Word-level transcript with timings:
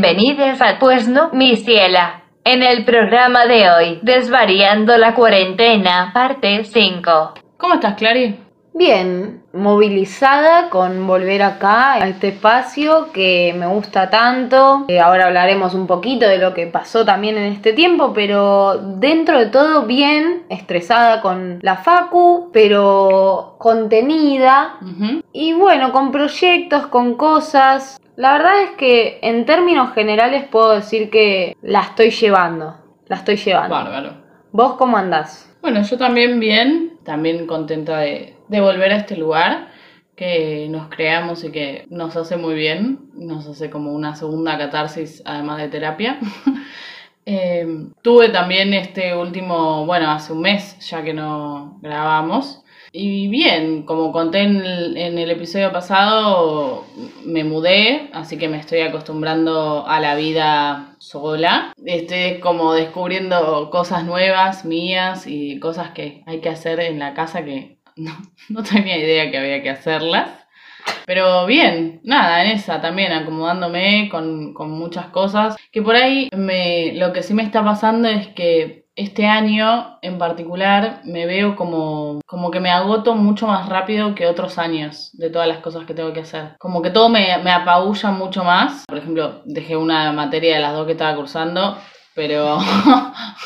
Bienvenidos 0.00 0.60
al 0.60 0.78
Pues 0.78 1.08
no, 1.08 1.30
mi 1.32 1.56
ciela. 1.56 2.22
En 2.44 2.62
el 2.62 2.84
programa 2.84 3.46
de 3.46 3.68
hoy, 3.68 3.98
Desvariando 4.02 4.96
la 4.96 5.12
cuarentena, 5.12 6.12
parte 6.14 6.62
5. 6.62 7.34
¿Cómo 7.56 7.74
estás, 7.74 7.96
Clary? 7.96 8.38
Bien, 8.74 9.42
movilizada 9.52 10.70
con 10.70 11.04
volver 11.04 11.42
acá 11.42 11.94
a 11.94 12.08
este 12.08 12.28
espacio 12.28 13.10
que 13.12 13.52
me 13.58 13.66
gusta 13.66 14.08
tanto. 14.08 14.84
Eh, 14.86 15.00
ahora 15.00 15.26
hablaremos 15.26 15.74
un 15.74 15.88
poquito 15.88 16.28
de 16.28 16.38
lo 16.38 16.54
que 16.54 16.68
pasó 16.68 17.04
también 17.04 17.36
en 17.36 17.52
este 17.52 17.72
tiempo, 17.72 18.12
pero 18.14 18.78
dentro 18.78 19.40
de 19.40 19.46
todo 19.46 19.82
bien, 19.86 20.44
estresada 20.48 21.20
con 21.20 21.58
la 21.60 21.78
Facu, 21.78 22.50
pero 22.52 23.56
contenida 23.58 24.76
y 25.32 25.54
bueno, 25.54 25.90
con 25.90 26.12
proyectos, 26.12 26.86
con 26.86 27.16
cosas. 27.16 27.98
La 28.18 28.32
verdad 28.32 28.62
es 28.64 28.70
que 28.70 29.20
en 29.22 29.46
términos 29.46 29.94
generales 29.94 30.42
puedo 30.50 30.72
decir 30.72 31.08
que 31.08 31.56
la 31.62 31.82
estoy 31.82 32.10
llevando, 32.10 32.76
la 33.06 33.14
estoy 33.14 33.36
llevando. 33.36 33.76
Bárbaro. 33.76 34.12
¿Vos 34.50 34.72
cómo 34.72 34.96
andás? 34.96 35.56
Bueno, 35.62 35.82
yo 35.82 35.96
también 35.96 36.40
bien, 36.40 36.98
también 37.04 37.46
contenta 37.46 37.98
de, 37.98 38.34
de 38.48 38.60
volver 38.60 38.90
a 38.90 38.96
este 38.96 39.16
lugar 39.16 39.68
que 40.16 40.66
nos 40.68 40.88
creamos 40.88 41.44
y 41.44 41.52
que 41.52 41.86
nos 41.90 42.16
hace 42.16 42.36
muy 42.36 42.56
bien, 42.56 43.08
nos 43.14 43.46
hace 43.46 43.70
como 43.70 43.92
una 43.92 44.16
segunda 44.16 44.58
catarsis 44.58 45.22
además 45.24 45.58
de 45.58 45.68
terapia. 45.68 46.18
Eh, 47.30 47.90
tuve 48.00 48.30
también 48.30 48.72
este 48.72 49.14
último, 49.14 49.84
bueno, 49.84 50.10
hace 50.10 50.32
un 50.32 50.40
mes 50.40 50.78
ya 50.78 51.04
que 51.04 51.12
no 51.12 51.78
grabamos. 51.82 52.64
Y 52.92 53.28
bien, 53.28 53.82
como 53.82 54.12
conté 54.12 54.40
en 54.42 54.56
el, 54.96 55.30
episodio 55.30 55.72
pasado, 55.72 56.86
me 57.24 57.44
mudé, 57.44 58.08
así 58.14 58.38
que 58.38 58.48
me 58.48 58.58
estoy 58.58 58.80
acostumbrando 58.80 59.86
a 59.86 60.00
la 60.00 60.14
vida 60.14 60.96
sola. 60.98 61.74
Estoy 61.84 62.40
como 62.40 62.72
descubriendo 62.72 63.68
cosas 63.70 64.04
nuevas 64.04 64.64
mías 64.64 65.26
y 65.26 65.58
cosas 65.60 65.90
que 65.90 66.22
hay 66.26 66.40
que 66.40 66.48
hacer 66.48 66.80
en 66.80 66.98
la 66.98 67.12
casa 67.14 67.44
que 67.44 67.78
no, 67.96 68.12
no 68.48 68.62
tenía 68.62 68.96
idea 68.96 69.30
que 69.30 69.38
había 69.38 69.62
que 69.62 69.70
hacerlas. 69.70 70.30
Pero 71.04 71.46
bien, 71.46 72.00
nada, 72.04 72.44
en 72.44 72.52
esa 72.52 72.80
también, 72.80 73.12
acomodándome 73.12 74.08
con, 74.10 74.54
con 74.54 74.70
muchas 74.70 75.06
cosas. 75.06 75.56
Que 75.72 75.82
por 75.82 75.94
ahí 75.96 76.30
me, 76.34 76.92
lo 76.94 77.12
que 77.12 77.22
sí 77.22 77.34
me 77.34 77.42
está 77.42 77.62
pasando 77.62 78.08
es 78.08 78.28
que 78.28 78.77
este 78.98 79.26
año 79.26 79.96
en 80.02 80.18
particular 80.18 81.02
me 81.04 81.24
veo 81.24 81.54
como, 81.54 82.20
como 82.26 82.50
que 82.50 82.58
me 82.58 82.70
agoto 82.70 83.14
mucho 83.14 83.46
más 83.46 83.68
rápido 83.68 84.16
que 84.16 84.26
otros 84.26 84.58
años 84.58 85.10
de 85.12 85.30
todas 85.30 85.46
las 85.46 85.58
cosas 85.58 85.86
que 85.86 85.94
tengo 85.94 86.12
que 86.12 86.20
hacer. 86.20 86.56
Como 86.58 86.82
que 86.82 86.90
todo 86.90 87.08
me, 87.08 87.38
me 87.38 87.52
apabulla 87.52 88.10
mucho 88.10 88.42
más. 88.42 88.84
Por 88.88 88.98
ejemplo, 88.98 89.42
dejé 89.44 89.76
una 89.76 90.10
materia 90.10 90.56
de 90.56 90.60
las 90.60 90.72
dos 90.72 90.84
que 90.84 90.92
estaba 90.92 91.14
cursando, 91.14 91.78
pero... 92.16 92.58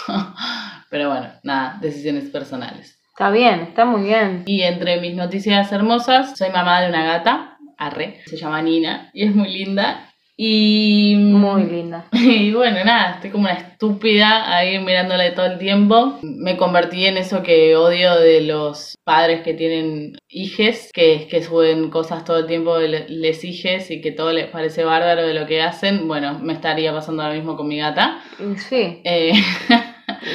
pero 0.90 1.10
bueno, 1.10 1.28
nada, 1.42 1.76
decisiones 1.82 2.30
personales. 2.30 2.98
Está 3.10 3.30
bien, 3.30 3.60
está 3.60 3.84
muy 3.84 4.04
bien. 4.04 4.44
Y 4.46 4.62
entre 4.62 5.02
mis 5.02 5.14
noticias 5.14 5.70
hermosas, 5.70 6.36
soy 6.38 6.48
mamá 6.48 6.80
de 6.80 6.88
una 6.88 7.04
gata, 7.04 7.58
arre, 7.76 8.22
se 8.24 8.38
llama 8.38 8.62
Nina, 8.62 9.10
y 9.12 9.24
es 9.24 9.34
muy 9.34 9.52
linda. 9.52 10.11
Y. 10.36 11.14
Muy 11.16 11.64
linda. 11.64 12.06
Y 12.12 12.52
bueno, 12.52 12.84
nada, 12.84 13.14
estoy 13.16 13.30
como 13.30 13.44
una 13.44 13.52
estúpida 13.54 14.54
ahí 14.56 14.78
mirándola 14.78 15.34
todo 15.34 15.46
el 15.46 15.58
tiempo. 15.58 16.18
Me 16.22 16.56
convertí 16.56 17.06
en 17.06 17.16
eso 17.16 17.42
que 17.42 17.76
odio 17.76 18.14
de 18.18 18.40
los 18.42 18.94
padres 19.04 19.42
que 19.42 19.54
tienen 19.54 20.16
hijes, 20.28 20.90
que 20.94 21.14
es 21.14 21.26
que 21.26 21.42
suben 21.42 21.90
cosas 21.90 22.24
todo 22.24 22.38
el 22.38 22.46
tiempo 22.46 22.78
de 22.78 22.88
le- 22.88 23.08
les 23.08 23.44
hijes 23.44 23.90
y 23.90 24.00
que 24.00 24.12
todo 24.12 24.32
les 24.32 24.46
parece 24.46 24.84
bárbaro 24.84 25.26
de 25.26 25.34
lo 25.34 25.46
que 25.46 25.60
hacen. 25.62 26.08
Bueno, 26.08 26.38
me 26.40 26.52
estaría 26.54 26.92
pasando 26.92 27.22
lo 27.26 27.32
mismo 27.34 27.56
con 27.56 27.68
mi 27.68 27.78
gata. 27.78 28.18
Sí, 28.56 29.00
Eh, 29.04 29.32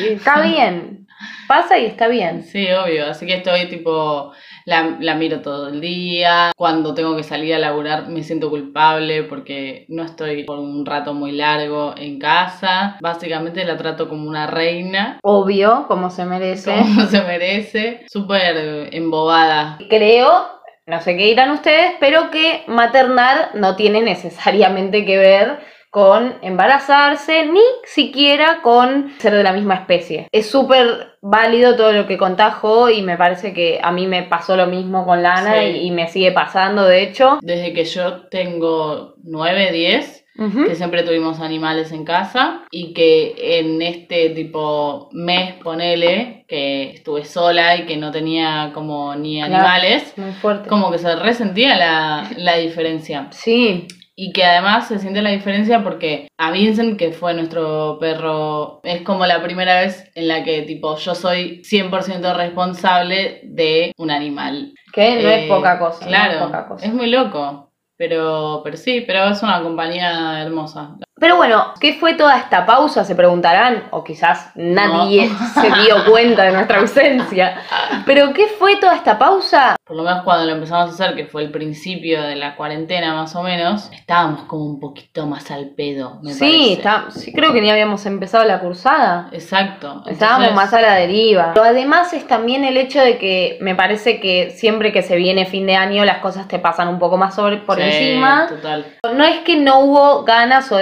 está 0.10 0.42
bien. 0.42 1.08
Pasa 1.48 1.78
y 1.80 1.86
está 1.86 2.08
bien. 2.08 2.44
Sí, 2.44 2.68
obvio. 2.72 3.08
Así 3.08 3.26
que 3.26 3.36
estoy 3.36 3.68
tipo, 3.70 4.34
la, 4.68 4.98
la 5.00 5.16
miro 5.16 5.40
todo 5.42 5.70
el 5.70 5.80
día. 5.80 6.52
Cuando 6.58 6.94
tengo 6.94 7.16
que 7.16 7.24
salir 7.24 7.56
a 7.56 7.60
laburar 7.60 8.10
me 8.10 8.22
siento 8.22 8.50
culpable 8.50 9.24
porque 9.24 9.86
no 9.88 10.04
estoy 10.04 10.44
por 10.44 10.60
un 10.60 10.86
rato 10.86 11.14
muy 11.14 11.32
largo 11.32 11.96
en 11.98 12.20
casa. 12.20 12.98
Básicamente 13.02 13.64
la 13.64 13.78
trato 13.78 14.10
como 14.10 14.28
una 14.28 14.46
reina, 14.46 15.20
Obvio, 15.24 15.86
como 15.88 16.10
se 16.10 16.26
merece. 16.26 16.76
como 16.78 17.02
se 17.08 17.22
merece. 17.22 18.06
Súper 18.12 18.90
embobada. 18.94 19.78
Creo, 19.90 20.46
no 20.86 21.00
sé 21.00 21.16
qué 21.16 21.24
dirán 21.28 21.52
ustedes, 21.52 21.94
pero 22.02 22.30
que 22.30 22.66
maternar 22.68 23.52
no 23.54 23.78
tiene 23.78 24.02
necesariamente 24.02 25.06
que 25.06 25.18
ver 25.18 25.60
con 25.98 26.36
embarazarse, 26.44 27.46
ni 27.48 27.60
siquiera 27.86 28.60
con 28.62 29.14
ser 29.18 29.34
de 29.34 29.42
la 29.42 29.52
misma 29.52 29.74
especie. 29.74 30.28
Es 30.32 30.48
súper 30.48 31.18
válido 31.24 31.76
todo 31.76 31.92
lo 31.92 32.06
que 32.06 32.20
contajo 32.20 32.92
y 32.92 33.02
me 33.02 33.18
parece 33.18 33.52
que 33.52 33.80
a 33.82 33.92
mí 33.92 34.06
me 34.06 34.22
pasó 34.22 34.56
lo 34.56 34.68
mismo 34.68 35.08
con 35.08 35.24
Lana 35.24 35.56
Sí. 35.62 35.66
y, 35.70 35.88
y 35.88 35.92
me 35.92 36.08
sigue 36.08 36.32
pasando, 36.32 36.86
de 36.86 37.02
hecho. 37.02 37.40
Desde 37.42 37.74
que 37.74 37.84
yo 37.86 38.28
tengo 38.30 39.16
9, 39.24 39.72
10, 39.72 40.26
Ujú. 40.38 40.66
que 40.66 40.76
siempre 40.76 41.02
tuvimos 41.02 41.40
animales 41.40 41.92
en 41.92 42.06
casa 42.06 42.62
y 42.70 42.94
que 42.94 43.58
en 43.60 43.82
este 43.82 44.30
tipo 44.30 45.10
mes, 45.14 45.54
ponele, 45.64 46.46
que 46.48 46.92
estuve 46.92 47.26
sola 47.26 47.76
y 47.76 47.88
que 47.88 47.98
no 47.98 48.12
tenía 48.12 48.70
como 48.72 49.16
ni 49.16 49.38
Claro. 49.40 49.56
animales, 49.56 50.14
Muy 50.16 50.32
fuerte. 50.34 50.70
como 50.70 50.92
que 50.92 51.00
se 51.00 51.16
resentía 51.16 51.76
la, 51.76 52.30
la 52.38 52.58
diferencia. 52.58 53.30
Sí, 53.32 53.88
Y 54.20 54.34
que 54.34 54.44
además 54.44 54.88
se 54.88 54.98
siente 54.98 55.22
la 55.22 55.30
diferencia 55.30 55.84
porque 55.84 56.28
a 56.40 56.50
Vincent, 56.52 56.98
que 56.98 57.12
fue 57.12 57.36
nuestro 57.36 58.00
perro, 58.00 58.80
es 58.84 59.04
como 59.04 59.28
la 59.28 59.44
primera 59.44 59.82
vez 59.82 60.10
en 60.16 60.28
la 60.28 60.44
que 60.44 60.64
tipo 60.64 60.98
yo 60.98 61.14
soy 61.14 61.62
100% 61.64 62.36
responsable 62.36 63.42
de 63.44 63.92
un 63.98 64.10
animal. 64.10 64.74
que 64.92 65.22
no 65.22 65.30
es 65.30 65.44
Eh, 65.44 65.48
poca 65.48 65.78
cosa. 65.78 66.02
no 66.06 66.08
Claro, 66.08 66.34
es 66.34 66.46
poca 66.46 66.68
cosa. 66.68 66.86
es 66.88 66.94
muy 66.94 67.08
loco. 67.12 67.72
Pero, 67.96 68.62
pero 68.64 68.78
sí, 68.78 69.04
pero 69.06 69.26
es 69.30 69.42
una 69.44 69.62
compañía 69.62 70.42
hermosa. 70.42 70.96
Pero 71.20 71.36
bueno, 71.36 71.74
¿qué 71.80 71.94
fue 71.94 72.14
toda 72.14 72.38
esta 72.38 72.66
pausa? 72.66 73.04
Se 73.04 73.16
preguntarán, 73.16 73.86
o 73.92 74.04
quizás 74.04 74.52
nadie 74.56 75.30
No. 75.30 75.38
se 75.62 75.82
dio 75.82 76.06
cuenta 76.10 76.44
de 76.44 76.52
nuestra 76.52 76.80
ausencia. 76.80 77.62
Pero 78.06 78.34
¿qué 78.34 78.48
fue 78.60 78.76
toda 78.78 78.96
esta 78.96 79.18
pausa? 79.18 79.76
Por 79.84 79.96
lo 79.96 80.04
menos 80.04 80.24
cuando 80.24 80.46
lo 80.46 80.52
empezamos 80.52 80.90
a 80.90 80.94
hacer, 80.94 81.16
que 81.16 81.26
fue 81.26 81.44
el 81.44 81.52
principio 81.52 82.22
de 82.22 82.36
la 82.36 82.56
cuarentena 82.56 83.14
más 83.14 83.36
o 83.36 83.42
menos, 83.42 83.90
estábamos 83.94 84.42
como 84.42 84.66
un 84.66 84.80
poquito 84.80 85.26
más 85.26 85.50
al 85.50 85.70
pedo, 85.70 86.20
me 86.22 86.34
Sí, 86.34 86.74
está, 86.74 87.06
sí, 87.10 87.32
creo 87.34 87.54
que 87.54 87.62
ni 87.62 87.72
habíamos 87.72 88.06
empezado 88.06 88.44
la 88.44 88.60
cursada. 88.60 89.30
Exacto. 89.32 90.04
Estábamos 90.06 90.54
más 90.54 90.74
a 90.74 90.82
la 90.82 90.94
deriva. 90.96 91.52
Pero 91.54 91.66
además 91.66 92.14
es 92.14 92.28
también 92.28 92.64
el 92.64 92.78
hecho 92.78 93.02
de 93.02 93.18
que 93.18 93.58
me 93.62 93.76
parece 93.76 94.20
que 94.20 94.52
siempre 94.52 94.92
que 94.92 95.02
se 95.02 95.16
viene 95.16 95.46
fin 95.46 95.66
de 95.66 95.76
año 95.76 96.04
las 96.06 96.20
cosas 96.20 96.48
te 96.48 96.60
pasan 96.60 96.90
un 96.90 97.00
poco 97.00 97.18
más 97.18 97.36
sobre, 97.36 97.58
por 97.58 97.78
sí, 97.78 97.84
encima. 97.84 98.48
Total. 98.48 98.86
No 99.16 99.24
es 99.24 99.40
que 99.40 99.56
no 99.56 99.80
hubo 99.80 100.24
ganas 100.26 100.72
o 100.72 100.78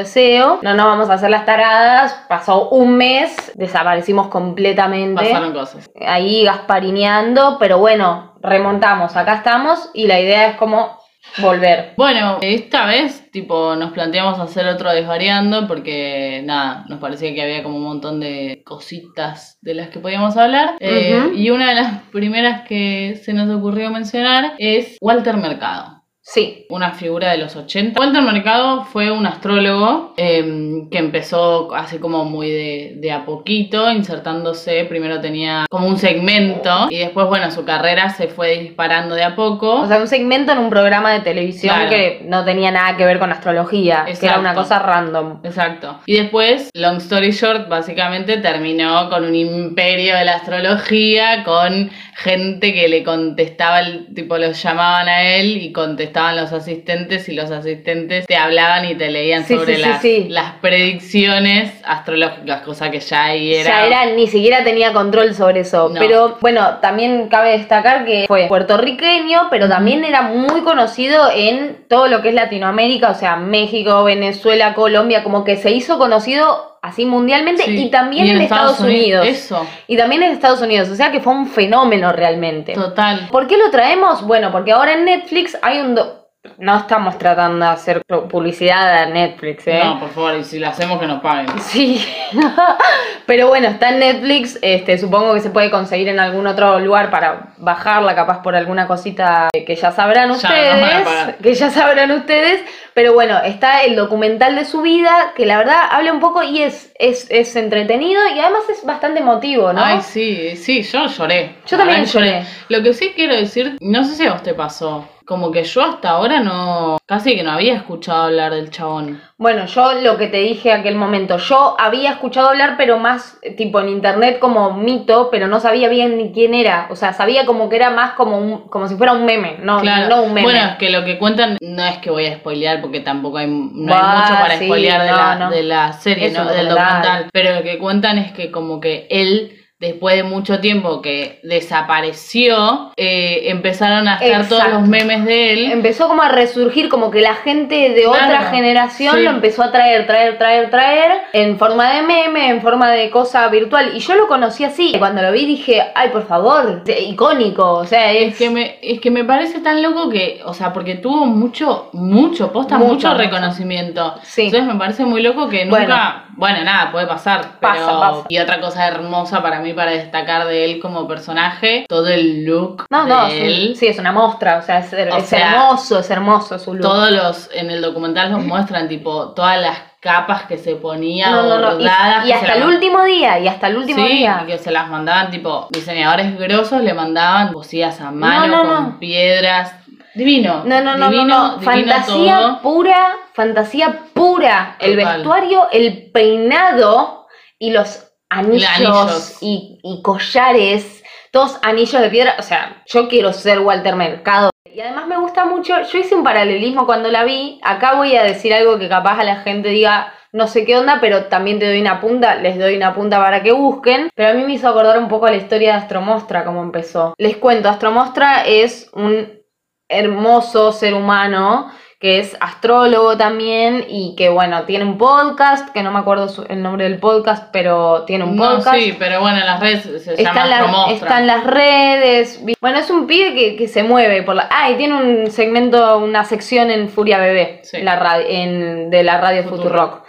no 0.61 0.73
nos 0.73 0.85
vamos 0.85 1.09
a 1.09 1.13
hacer 1.13 1.29
las 1.29 1.45
taradas, 1.45 2.25
pasó 2.27 2.69
un 2.69 2.97
mes, 2.97 3.51
desaparecimos 3.55 4.27
completamente. 4.27 5.23
Pasaron 5.23 5.53
cosas. 5.53 5.89
ahí 6.05 6.43
gasparineando, 6.43 7.57
pero 7.59 7.79
bueno, 7.79 8.35
remontamos, 8.41 9.15
acá 9.15 9.35
estamos 9.35 9.89
y 9.93 10.07
la 10.07 10.19
idea 10.19 10.47
es 10.47 10.57
como 10.57 10.97
volver. 11.37 11.93
Bueno, 11.97 12.37
esta 12.41 12.85
vez, 12.85 13.29
tipo, 13.31 13.75
nos 13.75 13.91
planteamos 13.91 14.39
hacer 14.39 14.67
otro 14.67 14.91
desvariando 14.91 15.67
porque, 15.67 16.41
nada, 16.45 16.85
nos 16.87 16.99
parecía 16.99 17.33
que 17.33 17.41
había 17.41 17.63
como 17.63 17.77
un 17.77 17.83
montón 17.83 18.19
de 18.19 18.61
cositas 18.65 19.57
de 19.61 19.73
las 19.73 19.89
que 19.89 19.99
podíamos 19.99 20.37
hablar. 20.37 20.75
Eh, 20.79 21.31
y 21.35 21.49
una 21.49 21.69
de 21.69 21.75
las 21.75 22.01
primeras 22.11 22.67
que 22.67 23.19
se 23.23 23.33
nos 23.33 23.49
ocurrió 23.49 23.89
mencionar 23.89 24.53
es 24.57 24.97
Walter 25.01 25.37
Mercado. 25.37 25.94
Sí, 26.27 26.65
una 26.69 26.93
figura 26.93 27.29
de 27.31 27.37
los 27.37 27.55
80. 27.55 27.99
Walter 27.99 28.23
Mercado 28.23 28.83
fue 28.85 29.11
un 29.11 29.27
astrólogo 29.27 30.15
eh, 30.17 30.87
que 30.89 30.97
empezó 30.97 31.71
así 31.75 31.99
como 31.99 32.25
muy 32.25 32.49
de, 32.49 32.93
de 32.97 33.11
a 33.11 33.25
poquito, 33.25 33.91
insertándose. 33.91 34.85
Primero 34.85 35.21
tenía 35.21 35.67
como 35.69 35.87
un 35.87 35.99
segmento 35.99 36.87
y 36.89 36.97
después, 36.97 37.27
bueno, 37.27 37.51
su 37.51 37.63
carrera 37.63 38.09
se 38.09 38.27
fue 38.27 38.57
disparando 38.57 39.13
de 39.13 39.23
a 39.23 39.35
poco. 39.35 39.81
o 39.81 39.87
sea, 39.87 39.99
un 39.99 40.07
segmento 40.07 40.51
en 40.51 40.57
un 40.57 40.71
programa 40.71 41.13
de 41.13 41.19
televisión 41.19 41.75
Claro. 41.75 41.91
que 41.91 42.21
no 42.25 42.43
tenía 42.43 42.71
nada 42.71 42.97
que 42.97 43.05
ver 43.05 43.19
con 43.19 43.31
astrología, 43.31 44.05
que 44.05 44.25
era 44.25 44.39
una 44.39 44.55
cosa 44.55 44.79
random. 44.79 45.41
Exacto. 45.43 45.99
Y 46.07 46.15
después, 46.17 46.71
long 46.73 46.97
story 46.97 47.31
short, 47.33 47.69
básicamente 47.69 48.37
terminó 48.37 49.11
con 49.11 49.25
un 49.25 49.35
imperio 49.35 50.15
de 50.15 50.25
la 50.25 50.37
astrología, 50.37 51.43
con 51.43 51.91
gente 52.15 52.73
que 52.73 52.87
le 52.87 53.03
contestaba, 53.03 53.81
el, 53.81 54.07
tipo 54.15 54.39
los 54.39 54.61
llamaban 54.63 55.07
a 55.07 55.21
él 55.35 55.57
y 55.57 55.71
contestaba 55.71 56.14
estaban 56.15 56.37
los 56.37 56.53
asistentes 56.53 57.27
y 57.27 57.33
los 57.33 57.51
asistentes 57.51 58.25
te 58.25 58.37
hablaban 58.37 58.85
y 58.85 58.95
te 58.95 59.09
leían 59.09 59.43
Sí, 59.43 59.55
sobre 59.57 59.75
sí, 59.75 59.81
las, 59.81 60.01
sí. 60.01 60.27
las 60.29 60.53
predicciones 60.61 61.73
astrológicas, 61.83 62.61
cosa 62.61 62.89
que 62.89 63.01
ya 63.01 63.25
ahí 63.25 63.53
era... 63.53 63.69
Ya 63.69 63.85
era, 63.85 64.05
ni 64.15 64.27
siquiera 64.27 64.63
tenía 64.63 64.93
control 64.93 65.35
sobre 65.35 65.59
eso. 65.59 65.89
No. 65.89 65.99
Pero 65.99 66.37
bueno, 66.39 66.77
también 66.81 67.27
cabe 67.27 67.57
destacar 67.57 68.05
que 68.05 68.23
fue 68.29 68.47
puertorriqueño, 68.47 69.47
pero 69.49 69.67
también 69.67 70.05
era 70.05 70.21
muy 70.21 70.61
conocido 70.61 71.29
en 71.35 71.79
todo 71.89 72.07
lo 72.07 72.21
que 72.21 72.29
es 72.29 72.35
Latinoamérica, 72.35 73.09
o 73.09 73.15
sea, 73.15 73.35
México, 73.35 74.05
Venezuela, 74.05 74.73
Colombia, 74.73 75.21
como 75.21 75.43
que 75.43 75.57
se 75.57 75.71
hizo 75.71 75.97
conocido 75.97 76.74
así 76.85 77.05
mundialmente 77.05 77.63
Sí. 77.63 77.85
y 77.85 77.89
también 77.89 78.27
en 78.27 78.41
Estados, 78.41 78.79
Unidos. 78.79 79.25
Eso, 79.27 79.65
Y 79.87 79.97
también 79.97 80.23
en 80.23 80.31
Estados 80.31 80.61
Unidos, 80.61 80.89
o 80.89 80.95
sea 80.95 81.11
que 81.11 81.19
fue 81.19 81.33
un 81.33 81.47
fenómeno 81.47 82.11
realmente. 82.11 82.73
total. 82.73 83.27
¿Por 83.31 83.47
qué 83.47 83.57
lo 83.57 83.69
traemos? 83.71 84.21
Bueno, 84.25 84.51
porque 84.51 84.71
ahora 84.71 84.93
en 84.93 85.05
Netflix 85.05 85.57
hay 85.61 85.79
un... 85.79 85.95
do- 85.95 86.21
No 86.59 86.77
estamos 86.77 87.17
tratando 87.17 87.65
de 87.65 87.71
hacer 87.71 88.01
publicidad 88.29 88.97
a 89.01 89.05
Netflix, 89.07 89.65
¿eh? 89.67 89.81
No, 89.83 89.99
por 89.99 90.09
favor, 90.11 90.35
y 90.39 90.43
si 90.43 90.59
lo 90.59 90.67
hacemos 90.67 90.99
que 90.99 91.07
nos 91.07 91.19
paguen. 91.19 91.47
Sí, 91.59 91.99
pero 93.25 93.47
bueno, 93.47 93.67
está 93.67 93.89
en 93.89 93.99
Netflix, 93.99 94.59
este, 94.61 94.97
supongo 94.99 95.33
que 95.33 95.39
se 95.39 95.49
puede 95.49 95.71
conseguir 95.71 96.07
en 96.09 96.19
algún 96.19 96.45
otro 96.45 96.79
lugar 96.79 97.09
para 97.09 97.47
bajarla, 97.57 98.15
capaz 98.15 98.41
por 98.41 98.55
alguna 98.55 98.87
cosita 98.87 99.49
que 99.53 99.75
ya 99.75 99.91
sabrán 99.91 100.29
Ya 100.29 100.35
ustedes, 100.35 101.35
que 101.41 101.53
ya 101.53 101.69
sabrán 101.69 102.11
ustedes, 102.11 102.61
pero 102.93 103.13
bueno, 103.13 103.37
está 103.43 103.83
el 103.83 103.95
documental 103.95 104.55
de 104.55 104.65
su 104.65 104.81
vida, 104.81 105.33
que 105.35 105.45
la 105.45 105.57
verdad 105.57 105.81
habla 105.91 106.13
un 106.13 106.19
poco 106.19 106.43
y 106.43 106.61
es, 106.61 106.91
es, 106.99 107.27
es 107.29 107.55
entretenido 107.55 108.21
y 108.35 108.39
además 108.39 108.63
es 108.69 108.85
bastante 108.85 109.19
emotivo, 109.19 109.73
¿no? 109.73 109.83
Ay, 109.83 110.01
sí, 110.01 110.55
sí, 110.55 110.81
yo 110.83 111.07
lloré. 111.07 111.55
Yo 111.65 111.77
también 111.77 112.01
verdad 112.01 112.05
lloré. 112.05 112.45
Lo 112.69 112.81
que 112.83 112.93
sí 112.93 113.13
quiero 113.15 113.35
decir, 113.35 113.77
no 113.81 114.03
sé 114.03 114.15
si 114.15 114.25
a 114.25 114.33
vos 114.33 114.43
te 114.43 114.53
pasó, 114.53 115.07
como 115.25 115.51
que 115.51 115.63
yo 115.63 115.81
hasta 115.81 116.09
ahora 116.09 116.39
no, 116.39 116.97
casi 117.05 117.35
que 117.35 117.43
no 117.43 117.51
había 117.51 117.75
escuchado 117.75 118.23
hablar 118.23 118.53
del 118.53 118.69
chabón. 118.69 119.21
Bueno, 119.37 119.65
yo 119.65 119.91
lo 120.01 120.17
que 120.17 120.27
te 120.27 120.37
dije 120.37 120.71
aquel 120.71 120.95
momento, 120.95 121.35
yo 121.37 121.75
había 121.77 122.11
escuchado 122.11 122.47
hablar, 122.49 122.75
pero 122.77 122.99
más 122.99 123.37
eh, 123.41 123.51
tipo 123.53 123.81
en 123.81 123.89
internet 123.89 124.39
como 124.39 124.71
mito, 124.77 125.27
pero 125.29 125.47
no 125.47 125.59
sabía 125.59 125.89
bien 125.89 126.17
ni 126.17 126.31
quién 126.31 126.53
era. 126.53 126.87
O 126.89 126.95
sea, 126.95 127.11
sabía 127.11 127.45
como 127.45 127.67
que 127.67 127.75
era 127.75 127.89
más 127.89 128.13
como 128.13 128.37
un, 128.37 128.69
como 128.69 128.87
si 128.87 128.95
fuera 128.95 129.11
un 129.11 129.25
meme, 129.25 129.57
no, 129.61 129.81
Claro. 129.81 130.07
no 130.07 130.23
un 130.23 130.33
meme. 130.33 130.43
Bueno, 130.43 130.65
es 130.69 130.75
que 130.77 130.89
lo 130.89 131.03
que 131.03 131.17
cuentan 131.17 131.57
no 131.59 131.83
es 131.83 131.97
que 131.97 132.11
voy 132.11 132.27
a 132.27 132.35
spoilear 132.37 132.79
porque 132.79 133.01
tampoco 133.01 133.37
hay, 133.37 133.47
no 133.47 133.91
Bah, 133.93 134.13
hay 134.13 134.21
mucho 134.21 134.33
para 134.41 134.57
sí, 134.57 134.65
spoilear 134.67 135.01
de, 135.01 135.09
no, 135.11 135.17
la, 135.17 135.35
no. 135.35 135.51
de 135.51 135.63
la 135.63 135.91
serie, 135.91 136.31
¿no? 136.31 136.45
del 136.45 136.69
documental. 136.69 137.29
Pero 137.33 137.55
lo 137.55 137.63
que 137.63 137.77
cuentan 137.77 138.17
es 138.19 138.31
que 138.31 138.51
como 138.51 138.79
que 138.79 139.05
él, 139.09 139.64
después 139.79 140.15
de 140.15 140.23
mucho 140.23 140.59
tiempo 140.59 141.01
que 141.01 141.39
desapareció, 141.43 142.91
eh, 142.95 143.49
empezaron 143.49 144.07
a 144.07 144.15
estar 144.17 144.47
todos 144.47 144.67
los 144.69 144.87
memes 144.87 145.25
de 145.25 145.53
él. 145.53 145.71
Empezó 145.71 146.07
como 146.07 146.21
a 146.21 146.29
resurgir, 146.29 146.89
como 146.89 147.11
que 147.11 147.21
la 147.21 147.35
gente 147.35 147.89
de 147.89 148.03
Claro, 148.03 148.25
otra 148.25 148.49
generación 148.51 149.15
sí. 149.17 149.23
lo 149.23 149.31
empezó 149.31 149.63
a 149.63 149.71
traer, 149.71 150.07
traer, 150.07 150.37
traer, 150.37 150.69
traer, 150.69 151.11
en 151.33 151.57
forma 151.57 151.91
de 151.93 152.01
meme, 152.03 152.49
en 152.49 152.61
forma 152.61 152.91
de 152.91 153.09
cosa 153.09 153.47
virtual. 153.49 153.91
Y 153.95 153.99
yo 153.99 154.15
lo 154.15 154.27
conocí 154.27 154.63
así. 154.63 154.93
Cuando 154.97 155.21
lo 155.21 155.31
vi 155.31 155.45
dije, 155.45 155.83
ay, 155.93 156.09
por 156.09 156.25
favor, 156.27 156.83
icónico. 156.87 157.73
O 157.73 157.85
sea, 157.85 158.11
es, 158.11 158.33
Es 158.33 158.37
que, 158.37 158.49
me, 158.49 158.79
es 158.81 158.99
que 159.01 159.11
me 159.11 159.23
parece 159.23 159.59
tan 159.59 159.81
loco 159.81 160.09
que, 160.09 160.41
o 160.45 160.53
sea, 160.53 160.71
porque 160.73 160.95
tuvo 160.95 161.25
mucho, 161.25 161.89
mucho, 161.93 162.51
posta, 162.51 162.77
Mucho, 162.77 163.13
reconocimiento. 163.13 164.15
Sí. 164.23 164.43
Entonces 164.43 164.67
me 164.67 164.79
parece 164.79 165.05
muy 165.05 165.21
loco 165.21 165.47
que 165.49 165.65
nunca, 165.65 166.25
bueno, 166.37 166.63
nada, 166.63 166.91
puede 166.91 167.07
pasar. 167.07 167.41
Pero, 167.59 167.73
Pasa, 167.73 167.99
pasa. 167.99 168.25
Y 168.29 168.37
otra 168.37 168.59
cosa 168.59 168.87
hermosa 168.87 169.41
para 169.41 169.59
mí, 169.59 169.73
para 169.75 169.91
destacar 169.91 170.47
de 170.47 170.65
él 170.65 170.79
como 170.79 171.07
personaje, 171.07 171.85
todo 171.87 172.07
el 172.07 172.45
look 172.45 172.85
No, 172.89 173.03
de 173.03 173.09
no, 173.09 173.29
sí, 173.29 173.35
él. 173.37 173.75
sí, 173.77 173.87
es 173.87 173.99
una 173.99 174.11
muestra, 174.11 174.57
o 174.57 174.61
sea, 174.63 174.79
es, 174.79 174.91
es 174.93 175.25
sea, 175.27 175.51
hermoso, 175.53 175.99
es 175.99 176.09
hermoso 176.09 176.57
su 176.57 176.73
look. 176.73 176.81
Todos 176.81 177.11
los, 177.11 177.49
en 177.53 177.69
el 177.69 177.81
documental 177.81 178.31
nos 178.31 178.43
muestran, 178.43 178.87
tipo, 178.87 179.29
todas 179.33 179.61
las 179.61 179.77
capas 179.99 180.43
que 180.43 180.57
se 180.57 180.75
ponía 180.75 181.29
No, 181.31 181.43
no, 181.43 181.57
no, 181.59 181.71
y, 181.71 181.73
bordadas, 181.75 182.27
y 182.27 182.31
hasta 182.31 182.47
las 182.47 182.57
el 182.57 182.63
último 182.65 183.03
día, 183.03 183.39
y 183.39 183.47
hasta 183.47 183.67
el 183.67 183.77
último 183.77 184.05
Sí, 184.05 184.13
día. 184.17 184.41
y 184.43 184.47
que 184.47 184.57
se 184.59 184.71
las 184.71 184.87
mandaban, 184.89 185.29
tipo, 185.31 185.67
diseñadores 185.71 186.37
grosos 186.39 186.81
le 186.81 186.93
mandaban 186.93 187.51
cosidas 187.53 187.99
a 188.01 188.11
mano, 188.11 188.63
no, 188.63 188.75
con 188.75 188.99
piedras. 188.99 189.73
Divino. 190.13 190.61
No, 190.63 190.81
no, 190.81 190.95
no, 190.95 191.09
divino, 191.09 191.25
no, 191.25 191.47
no. 191.47 191.57
divino 191.57 191.61
Fantasía 191.91 192.37
todo. 192.39 192.61
pura, 192.61 193.07
fantasía 193.33 193.99
pura. 194.13 194.77
El 194.79 194.95
vestuario, 194.95 195.67
el 195.73 196.09
peinado 196.13 197.27
y 197.59 197.71
los 197.71 198.04
anillos, 198.29 198.69
anillos. 198.75 199.37
Y, 199.41 199.79
y 199.83 200.01
collares, 200.01 201.03
todos 201.31 201.59
anillos 201.61 202.01
de 202.01 202.09
piedra. 202.09 202.35
O 202.39 202.43
sea, 202.43 202.83
yo 202.85 203.07
quiero 203.07 203.33
ser 203.33 203.59
Walter 203.59 203.95
Mercado. 203.95 204.49
Y 204.65 204.81
además 204.81 205.07
me 205.07 205.17
gusta 205.17 205.45
mucho, 205.45 205.73
yo 205.83 205.99
hice 205.99 206.15
un 206.15 206.23
paralelismo 206.23 206.85
cuando 206.85 207.09
la 207.09 207.23
vi. 207.23 207.59
Acá 207.63 207.95
voy 207.95 208.15
a 208.17 208.23
decir 208.23 208.53
algo 208.53 208.77
que 208.77 208.89
capaz 208.89 209.19
a 209.19 209.23
la 209.23 209.37
gente 209.37 209.69
diga, 209.69 210.13
no 210.33 210.47
sé 210.47 210.65
qué 210.65 210.77
onda, 210.77 210.97
pero 210.99 211.27
también 211.27 211.59
te 211.59 211.65
doy 211.65 211.79
una 211.79 212.01
punta, 212.01 212.35
les 212.35 212.59
doy 212.59 212.75
una 212.75 212.93
punta 212.93 213.17
para 213.19 213.41
que 213.41 213.53
busquen. 213.53 214.09
Pero 214.13 214.29
a 214.29 214.33
mí 214.33 214.43
me 214.43 214.51
hizo 214.51 214.67
acordar 214.67 214.99
un 214.99 215.07
poco 215.07 215.27
la 215.27 215.37
historia 215.37 215.71
de 215.71 215.77
Astromostra, 215.77 216.43
cómo 216.43 216.61
empezó. 216.61 217.13
Les 217.17 217.37
cuento, 217.37 217.69
Astromostra 217.69 218.43
es 218.45 218.89
un 218.91 219.39
hermoso 219.87 220.73
ser 220.73 220.93
humano 220.93 221.71
que 222.05 222.19
es 222.19 222.37
astrólogo 222.39 223.17
también 223.17 223.83
y 223.89 224.13
que 224.15 224.29
bueno, 224.29 224.65
tiene 224.65 224.85
un 224.85 224.99
podcast, 224.99 225.69
que 225.69 225.81
no 225.81 225.89
me 225.91 225.97
acuerdo 225.97 226.29
su- 226.29 226.45
el 226.47 226.61
nombre 226.61 226.83
del 226.83 226.99
podcast, 226.99 227.49
pero 227.51 228.03
tiene 228.05 228.25
un 228.25 228.35
No, 228.35 228.57
podcast. 228.57 228.77
sí, 228.77 228.95
pero 228.99 229.21
bueno, 229.21 229.39
en 229.39 229.45
las 229.47 229.59
redes 229.59 229.81
se 230.03 230.13
Está 230.13 230.21
llama 230.35 230.45
la- 230.45 230.55
Astromostra. 230.59 230.93
está 230.93 231.19
en 231.21 231.25
las 231.27 231.43
redes. 231.43 232.41
Bueno, 232.61 232.77
es 232.77 232.91
un 232.91 233.07
pibe 233.07 233.33
que, 233.33 233.55
que 233.55 233.67
se 233.67 233.81
mueve 233.81 234.21
por 234.21 234.35
la. 234.35 234.47
Ah, 234.51 234.69
y 234.69 234.75
tiene 234.75 234.93
un 234.93 235.31
segmento, 235.31 235.97
una 235.97 236.23
sección 236.25 236.69
en 236.69 236.89
Furia 236.89 237.17
Bebé, 237.17 237.61
Sí. 237.63 237.81
la 237.81 237.95
radio, 237.95 238.25
en, 238.29 238.91
de 238.91 239.03
la 239.03 239.19
radio 239.19 239.41
Futurock. 239.41 239.63
Futurock. 239.63 240.05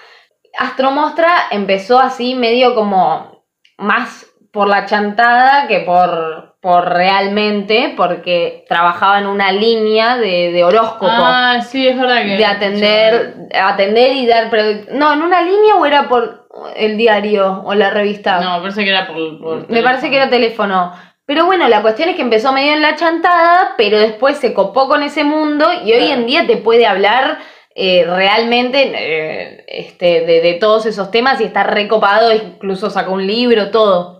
Astromostra 0.58 1.34
empezó 1.50 1.98
así 1.98 2.34
medio 2.34 2.74
como 2.74 3.42
más 3.78 4.26
por 4.52 4.68
la 4.68 4.84
chantada 4.86 5.66
que 5.66 5.80
por, 5.80 6.45
por 6.66 6.88
realmente, 6.92 7.94
porque 7.96 8.64
trabajaba 8.68 9.20
en 9.20 9.26
una 9.28 9.52
línea 9.52 10.16
de, 10.16 10.50
de 10.50 10.64
horóscopo. 10.64 11.06
Ah, 11.08 11.60
sí, 11.62 11.86
es 11.86 11.96
verdad 11.96 12.22
que. 12.24 12.36
de 12.36 12.44
atender, 12.44 13.34
atender 13.54 14.16
y 14.16 14.26
dar 14.26 14.50
produ- 14.50 14.88
No, 14.90 15.12
en 15.12 15.22
una 15.22 15.42
línea 15.42 15.76
o 15.76 15.86
era 15.86 16.08
por 16.08 16.48
el 16.74 16.96
diario 16.96 17.62
o 17.64 17.72
la 17.74 17.90
revista. 17.90 18.40
No, 18.40 18.56
me 18.56 18.62
parece 18.62 18.82
que 18.82 18.90
era 18.90 19.06
por. 19.06 19.40
por 19.40 19.70
Me 19.70 19.80
parece 19.80 20.10
que 20.10 20.16
era 20.16 20.28
teléfono. 20.28 20.92
Pero 21.24 21.46
bueno, 21.46 21.68
la 21.68 21.82
cuestión 21.82 22.08
es 22.08 22.16
que 22.16 22.22
empezó 22.22 22.52
medio 22.52 22.72
en 22.72 22.82
la 22.82 22.96
chantada, 22.96 23.74
pero 23.76 24.00
después 24.00 24.36
se 24.38 24.52
copó 24.52 24.88
con 24.88 25.04
ese 25.04 25.22
mundo 25.22 25.68
y 25.84 25.92
hoy 25.92 26.10
en 26.10 26.26
día 26.26 26.48
te 26.48 26.56
puede 26.56 26.84
hablar 26.84 27.38
eh, 27.76 28.04
realmente 28.08 28.90
eh, 28.92 29.64
este, 29.68 30.22
de, 30.26 30.40
de 30.40 30.54
todos 30.54 30.84
esos 30.86 31.12
temas 31.12 31.40
y 31.40 31.44
está 31.44 31.62
recopado, 31.62 32.32
incluso 32.32 32.90
sacó 32.90 33.12
un 33.12 33.24
libro, 33.24 33.70
todo. 33.70 34.15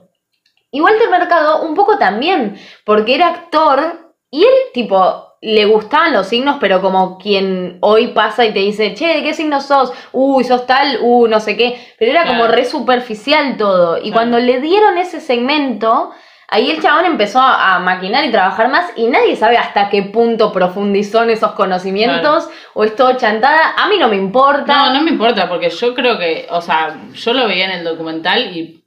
Y 0.77 0.81
Walter 0.83 1.09
Mercado 1.09 1.63
un 1.63 1.75
poco 1.75 1.97
también, 1.97 2.59
porque 2.85 3.15
era 3.15 3.29
actor 3.29 4.13
y 4.31 4.43
él 4.43 4.53
tipo 4.75 5.39
le 5.41 5.65
gustaban 5.65 6.13
los 6.13 6.27
signos, 6.27 6.59
pero 6.61 6.83
como 6.83 7.17
quien 7.17 7.79
hoy 7.81 8.09
pasa 8.09 8.45
y 8.45 8.53
te 8.53 8.59
dice, 8.59 8.93
che, 8.93 9.07
¿de 9.07 9.23
qué 9.23 9.33
signo 9.33 9.63
sos? 9.63 9.91
Uy, 10.13 10.45
sos 10.45 10.67
tal, 10.67 10.99
uh, 11.01 11.29
no 11.29 11.41
sé 11.41 11.57
qué. 11.57 11.81
Pero 11.99 12.11
era 12.11 12.27
como 12.27 12.47
re 12.47 12.67
superficial 12.67 13.57
todo. 13.57 13.97
Y 13.97 14.11
Claro. 14.11 14.15
cuando 14.15 14.39
le 14.39 14.61
dieron 14.61 14.99
ese 14.99 15.21
segmento, 15.21 16.11
ahí 16.49 16.71
el 16.71 16.83
chabón 16.83 17.07
empezó 17.07 17.41
a, 17.41 17.79
maquinar 17.79 18.27
y 18.27 18.31
trabajar 18.31 18.69
más 18.69 18.93
y 18.97 19.07
nadie 19.07 19.35
sabe 19.35 19.57
hasta 19.57 19.89
qué 19.89 20.03
punto 20.03 20.53
profundizó 20.53 21.23
en 21.23 21.31
esos 21.31 21.53
conocimientos 21.53 22.51
o 22.75 22.85
es 22.85 22.95
todo 22.95 23.17
chantada. 23.17 23.77
A 23.79 23.89
mí 23.89 23.97
no 23.99 24.09
me 24.09 24.17
importa. 24.17 24.89
No, 24.89 24.95
no 24.95 25.01
me 25.01 25.13
importa, 25.13 25.49
porque 25.49 25.71
yo 25.71 25.95
creo 25.95 26.19
que, 26.19 26.47
o 26.51 26.61
sea, 26.61 26.99
yo 27.15 27.33
lo 27.33 27.49
veía 27.49 27.65
en 27.65 27.79
el 27.79 27.85
documental 27.85 28.55
y, 28.55 28.85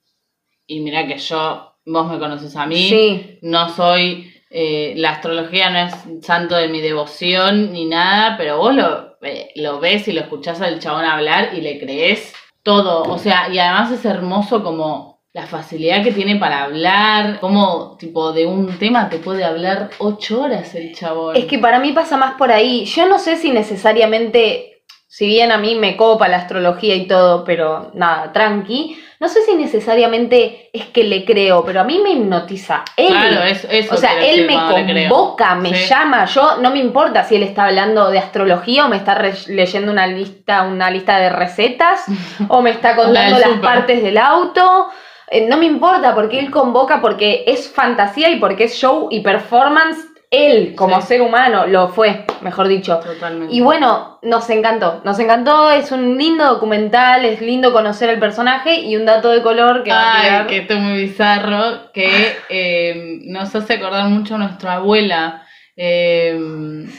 y 0.67 0.81
mira 0.81 1.07
que 1.07 1.17
yo, 1.17 1.68
vos 1.91 2.11
me 2.11 2.19
conoces 2.19 2.55
a 2.55 2.65
mí, 2.65 2.87
Sí. 2.89 3.39
no 3.41 3.69
soy, 3.69 4.31
eh, 4.49 4.93
la 4.97 5.11
astrología 5.11 5.69
no 5.69 5.79
es 5.79 5.93
santo 6.25 6.55
de 6.55 6.67
mi 6.69 6.81
devoción 6.81 7.71
ni 7.73 7.85
nada, 7.85 8.35
pero 8.37 8.57
vos 8.57 8.73
lo, 8.75 9.17
eh, 9.21 9.51
lo 9.55 9.79
ves 9.79 10.07
y 10.07 10.11
lo 10.13 10.21
escuchás 10.21 10.61
al 10.61 10.79
chabón 10.79 11.05
hablar 11.05 11.51
y 11.53 11.61
le 11.61 11.79
crees 11.79 12.33
todo, 12.63 13.03
o 13.03 13.17
sea, 13.17 13.49
y 13.51 13.59
además 13.59 13.91
es 13.91 14.05
hermoso 14.05 14.63
como 14.63 15.19
la 15.31 15.45
facilidad 15.45 16.03
que 16.03 16.11
tiene 16.11 16.37
para 16.37 16.63
hablar, 16.63 17.39
como 17.39 17.95
tipo 17.97 18.33
de 18.33 18.47
un 18.47 18.79
tema 18.79 19.09
te 19.09 19.17
puede 19.19 19.43
hablar 19.43 19.91
ocho 19.99 20.41
horas 20.41 20.73
el 20.73 20.93
chabón. 20.95 21.35
Es 21.35 21.45
que 21.45 21.59
para 21.59 21.79
mí 21.79 21.91
pasa 21.91 22.17
más 22.17 22.33
por 22.33 22.51
ahí. 22.51 22.85
Yo 22.85 23.07
no 23.07 23.19
sé 23.19 23.35
si 23.37 23.51
necesariamente, 23.51 24.68
si 25.11 25.25
bien 25.25 25.51
a 25.51 25.57
mí 25.57 25.73
me 25.73 25.97
copa 25.97 26.27
la 26.27 26.37
astrología 26.37 26.93
y 26.95 27.07
todo, 27.07 27.43
pero 27.43 27.89
nada, 27.95 28.31
tranqui, 28.31 28.95
no 29.19 29.27
sé 29.27 29.41
si 29.43 29.55
necesariamente 29.55 30.69
es 30.71 30.85
que 30.85 31.03
le 31.03 31.25
creo, 31.25 31.65
pero 31.65 31.81
a 31.81 31.83
mí 31.83 31.99
me 32.03 32.11
hipnotiza. 32.11 32.83
Él, 32.95 33.07
Claro, 33.07 33.43
es- 33.43 33.67
eso 33.71 33.95
o 33.95 33.97
sea, 33.97 34.23
él 34.23 34.45
me 34.45 34.53
convoca, 34.53 35.55
me 35.55 35.73
Sí. 35.73 35.89
llama, 35.89 36.25
yo 36.25 36.57
no 36.61 36.69
me 36.69 36.77
importa 36.77 37.23
si 37.23 37.35
él 37.37 37.43
está 37.43 37.65
hablando 37.65 38.11
de 38.11 38.19
astrología 38.19 38.85
o 38.85 38.89
me 38.89 38.97
está 38.97 39.19
leyendo 39.47 39.91
una 39.91 40.05
lista, 40.05 40.61
una 40.61 40.91
lista 40.91 41.17
de 41.17 41.31
recetas 41.31 42.03
o 42.47 42.61
me 42.61 42.69
está 42.69 42.95
contando 42.95 43.39
las 43.39 43.59
partes 43.61 44.03
del 44.03 44.17
auto. 44.19 44.89
Eh, 45.31 45.47
no 45.49 45.57
me 45.57 45.65
importa 45.65 46.13
porque 46.13 46.37
él 46.39 46.51
convoca 46.51 47.01
porque 47.01 47.43
es 47.47 47.67
fantasía 47.67 48.29
y 48.29 48.35
porque 48.39 48.65
es 48.65 48.75
show 48.75 49.07
y 49.11 49.21
performance 49.21 49.97
él 50.31 50.75
como 50.75 51.01
Sí. 51.01 51.07
ser 51.07 51.21
humano 51.21 51.65
lo 51.67 51.89
fue, 51.89 52.25
mejor 52.41 52.67
dicho. 52.67 52.99
Totalmente. 52.99 53.53
Y 53.53 53.61
bueno, 53.61 54.19
nos 54.21 54.49
encantó, 54.49 55.01
nos 55.03 55.17
encantó, 55.19 55.71
es 55.71 55.91
un 55.91 56.17
lindo 56.17 56.45
documental, 56.45 57.25
es 57.25 57.41
lindo 57.41 57.73
conocer 57.73 58.09
el 58.11 58.19
personaje 58.19 58.75
y 58.81 58.95
un 58.95 59.05
dato 59.05 59.29
de 59.31 59.41
color 59.41 59.83
que 59.83 59.89
va 59.91 60.11
a 60.13 60.41
Ay, 60.41 60.47
que 60.47 60.57
esto 60.57 60.75
es 60.75 60.79
muy 60.81 61.01
bizarro, 61.01 61.91
que 61.93 62.09
eh, 62.49 63.19
nos 63.25 63.55
hace 63.55 63.73
acordar 63.75 64.07
mucho 64.09 64.35
a 64.35 64.39
nuestra 64.39 64.73
abuela. 64.75 65.43
Eh, 65.75 66.37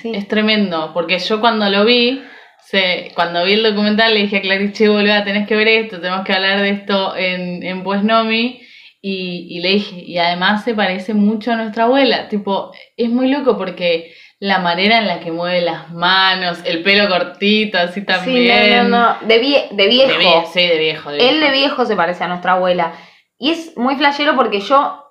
Sí. 0.01 0.13
Es 0.15 0.27
tremendo, 0.29 0.91
porque 0.95 1.19
yo 1.19 1.41
cuando 1.41 1.69
lo 1.69 1.85
vi, 1.85 2.23
se, 2.63 3.13
cuando 3.15 3.45
vi 3.45 3.53
el 3.55 3.63
documental 3.63 4.15
le 4.15 4.21
dije 4.23 4.39
a 4.39 4.41
Clarice, 4.41 4.89
boluda, 4.89 5.25
tenés 5.25 5.47
que 5.47 5.57
ver 5.57 5.69
esto, 5.69 6.01
tenemos 6.01 6.25
que 6.25 6.33
hablar 6.33 6.61
de 6.63 6.71
esto 6.71 7.15
en, 7.17 7.63
en 7.63 7.83
Pues 7.83 8.03
Nomi. 8.03 8.61
Y, 9.03 9.47
y 9.51 9.61
le 9.61 9.71
dije, 9.71 9.97
y 9.97 10.19
además 10.19 10.63
se 10.65 10.75
parece 10.75 11.15
mucho 11.15 11.53
a 11.53 11.57
nuestra 11.57 11.85
abuela. 11.85 12.29
Tipo, 12.29 12.73
es 12.97 13.09
muy 13.09 13.29
loco 13.31 13.57
porque 13.57 14.13
la 14.41 14.59
manera 14.59 14.99
en 14.99 15.07
la 15.07 15.21
que 15.21 15.33
mueve 15.33 15.61
las 15.63 15.91
manos, 15.93 16.59
el 16.65 16.83
pelo 16.83 17.09
cortito, 17.09 17.79
así 17.79 18.01
Sí, 18.01 18.07
también. 18.07 18.91
no, 18.91 18.99
no, 18.99 19.21
no, 19.21 19.27
de, 19.27 19.41
vie- 19.43 19.69
de 19.71 19.89
viejo. 19.89 20.09
De 20.19 20.19
vie- 20.19 20.47
sí, 20.47 20.67
de 20.67 20.79
viejo. 20.79 21.11
de 21.11 21.17
viejo. 21.19 21.31
Él 21.33 21.41
de 21.41 21.51
viejo 21.51 21.85
se 21.87 21.97
parece 21.97 22.25
a 22.25 22.29
nuestra 22.29 22.53
abuela. 22.53 22.93
Y 23.39 23.51
es 23.53 23.77
muy 23.77 23.97
flashero 23.97 24.37
porque 24.37 24.61
yo 24.61 25.03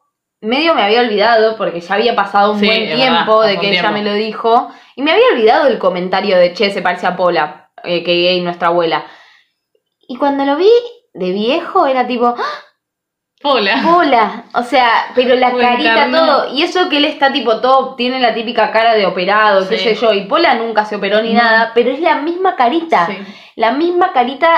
medio 0.42 0.74
me 0.76 0.84
había 0.84 1.02
olvidado, 1.02 1.58
porque 1.58 1.82
ya 1.82 1.96
había 1.96 2.16
pasado 2.16 2.54
un 2.54 2.60
Sí, 2.60 2.66
buen 2.68 2.94
tiempo 2.96 3.40
verdad, 3.40 3.48
de 3.56 3.60
que 3.60 3.68
un 3.68 3.74
ella 3.74 3.82
tiempo. 3.82 3.98
me 3.98 4.04
lo 4.04 4.14
dijo. 4.14 4.70
Y 4.96 5.02
me 5.02 5.12
había 5.12 5.26
olvidado 5.34 5.68
el 5.68 5.80
comentario 5.80 6.38
de 6.38 6.54
Che, 6.54 6.70
se 6.72 6.82
parece 6.84 7.08
a 7.08 7.16
Pola, 7.16 7.72
eh, 7.84 8.04
que 8.04 8.36
es 8.38 8.44
nuestra 8.44 8.68
abuela. 8.68 9.06
Y 10.08 10.16
cuando 10.18 10.46
lo 10.46 10.56
vi 10.58 10.70
de 11.14 11.32
viejo 11.32 11.88
era 11.88 12.06
tipo, 12.08 12.28
¡Ah, 12.38 12.44
Pola. 13.42 13.82
Pola. 13.84 14.44
O 14.54 14.64
sea, 14.64 14.90
pero 15.16 15.36
la 15.36 15.54
carita, 15.56 16.10
todo. 16.12 16.54
Y 16.54 16.64
eso 16.64 16.90
que 16.90 16.98
él 16.98 17.06
está 17.06 17.32
tipo 17.32 17.62
todo, 17.62 17.96
tiene 17.96 18.20
la 18.20 18.34
típica 18.34 18.72
cara 18.72 18.96
de 18.96 19.06
operado, 19.06 19.68
qué 19.70 19.78
sé 19.78 19.96
yo. 19.96 20.12
Y 20.14 20.26
Pola 20.26 20.56
nunca 20.56 20.84
se 20.86 20.98
operó 20.98 21.22
ni 21.22 21.34
No. 21.34 21.42
nada, 21.42 21.72
pero 21.74 21.90
es 21.92 22.02
la 22.02 22.16
misma 22.16 22.56
carita 22.58 23.06
Sí. 23.08 23.18
la 23.56 23.72
misma 23.72 24.12
carita 24.14 24.50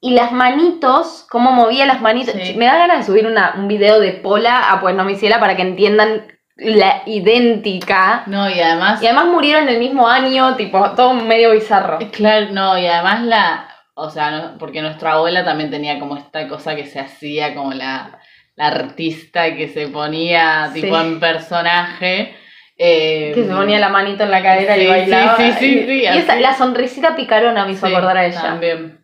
y 0.00 0.10
las 0.14 0.32
manitos, 0.32 1.24
cómo 1.30 1.52
movía 1.52 1.86
las 1.86 2.00
manitos. 2.00 2.34
Sí. 2.34 2.54
Me 2.56 2.66
da 2.66 2.76
ganas 2.76 2.98
de 2.98 3.04
subir 3.04 3.26
una, 3.26 3.54
un 3.56 3.68
video 3.68 4.00
de 4.00 4.12
Pola 4.12 4.70
a 4.72 4.80
Pues 4.80 4.94
no 4.96 5.08
ciela 5.14 5.38
para 5.40 5.54
que 5.56 5.62
entiendan 5.62 6.26
la 6.56 7.02
idéntica. 7.06 8.22
No, 8.26 8.48
y 8.48 8.58
además, 8.60 9.02
Y 9.02 9.06
además 9.06 9.26
murieron 9.26 9.68
el 9.68 9.78
mismo 9.78 10.08
año, 10.08 10.56
tipo, 10.56 10.90
todo 10.92 11.14
medio 11.14 11.52
bizarro. 11.52 11.98
claro, 12.12 12.46
no, 12.50 12.78
y 12.78 12.86
además 12.86 13.22
la, 13.22 13.65
o 13.98 14.10
sea, 14.10 14.30
no- 14.30 14.58
porque 14.58 14.82
nuestra 14.82 15.14
abuela 15.14 15.42
también 15.44 15.70
tenía 15.70 15.98
como 15.98 16.16
esta 16.16 16.46
cosa 16.48 16.76
que 16.76 16.84
se 16.86 17.00
hacía 17.00 17.54
como 17.54 17.72
la, 17.72 18.18
la 18.54 18.66
artista 18.68 19.54
que 19.56 19.68
se 19.68 19.88
ponía 19.88 20.70
Sí. 20.72 20.82
tipo 20.82 20.98
en 21.00 21.18
personaje. 21.18 22.36
eh, 22.78 23.32
Que 23.34 23.44
se 23.44 23.54
ponía 23.54 23.78
la 23.78 23.88
manito 23.88 24.22
en 24.24 24.30
la 24.30 24.42
cadera 24.42 24.74
Sí, 24.74 24.82
y 24.82 24.86
bailaba. 24.86 25.36
sí, 25.38 25.52
sí, 25.58 25.84
sí, 25.86 26.00
y 26.02 26.04
esa- 26.06 26.36
la 26.36 26.52
sonrisita 26.54 27.16
picarona 27.16 27.64
me 27.64 27.72
hizo 27.72 27.86
acordar 27.86 28.18
a 28.18 28.26
ella. 28.26 28.42
También. 28.42 28.98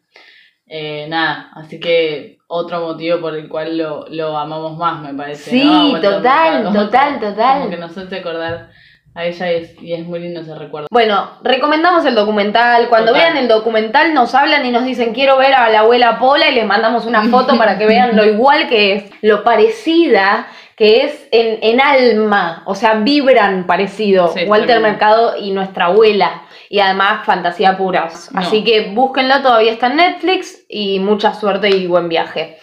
Eh, 0.66 1.06
nada, 1.08 1.50
así 1.54 1.80
que 1.80 2.38
otro 2.48 2.80
motivo 2.80 3.18
por 3.20 3.34
el 3.34 3.48
cual 3.48 3.78
lo, 3.78 4.04
lo 4.10 4.36
amamos 4.36 4.76
más, 4.76 5.00
me 5.02 5.14
parece. 5.14 5.50
Sí, 5.50 5.94
total, 6.02 6.64
total, 6.72 7.18
total. 7.18 7.58
Como 7.60 7.70
que 7.70 7.76
nos 7.78 7.96
hace 7.96 8.16
acordar 8.16 8.68
a 9.14 9.24
ella 9.26 9.50
es, 9.50 9.80
y 9.82 9.92
es 9.92 10.06
muy 10.06 10.20
lindo 10.20 10.40
ese 10.40 10.54
recuerdo. 10.54 10.88
Bueno, 10.90 11.32
recomendamos 11.42 12.04
el 12.06 12.14
documental. 12.14 12.88
Cuando 12.88 13.12
Total. 13.12 13.22
vean 13.22 13.36
el 13.36 13.48
documental 13.48 14.14
nos 14.14 14.34
hablan 14.34 14.64
y 14.64 14.70
nos 14.70 14.84
dicen 14.84 15.12
quiero 15.12 15.36
ver 15.36 15.52
a 15.54 15.68
la 15.68 15.80
abuela 15.80 16.18
Pola 16.18 16.48
y 16.48 16.54
les 16.54 16.66
mandamos 16.66 17.04
una 17.04 17.22
foto 17.24 17.58
para 17.58 17.78
que 17.78 17.86
vean 17.86 18.16
lo 18.16 18.24
igual 18.24 18.68
que 18.68 18.94
es, 18.94 19.04
lo 19.20 19.44
parecida 19.44 20.46
que 20.76 21.04
es 21.04 21.28
en, 21.30 21.58
en 21.62 21.80
alma, 21.80 22.62
o 22.64 22.74
sea, 22.74 22.94
vibran 22.94 23.66
parecido. 23.66 24.32
Sí, 24.32 24.44
Walter. 24.46 24.80
Mercado 24.80 25.36
y 25.36 25.50
nuestra 25.50 25.86
abuela. 25.86 26.42
Y 26.70 26.80
además 26.80 27.26
fantasía 27.26 27.76
pura. 27.76 28.08
No. 28.30 28.40
Así 28.40 28.64
que 28.64 28.92
búsquenlo, 28.92 29.42
todavía 29.42 29.72
está 29.72 29.88
en 29.88 29.96
Netflix 29.96 30.64
y 30.68 30.98
mucha 30.98 31.34
suerte 31.34 31.68
y 31.68 31.86
buen 31.86 32.08
viaje. 32.08 32.56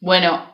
Bueno, 0.00 0.49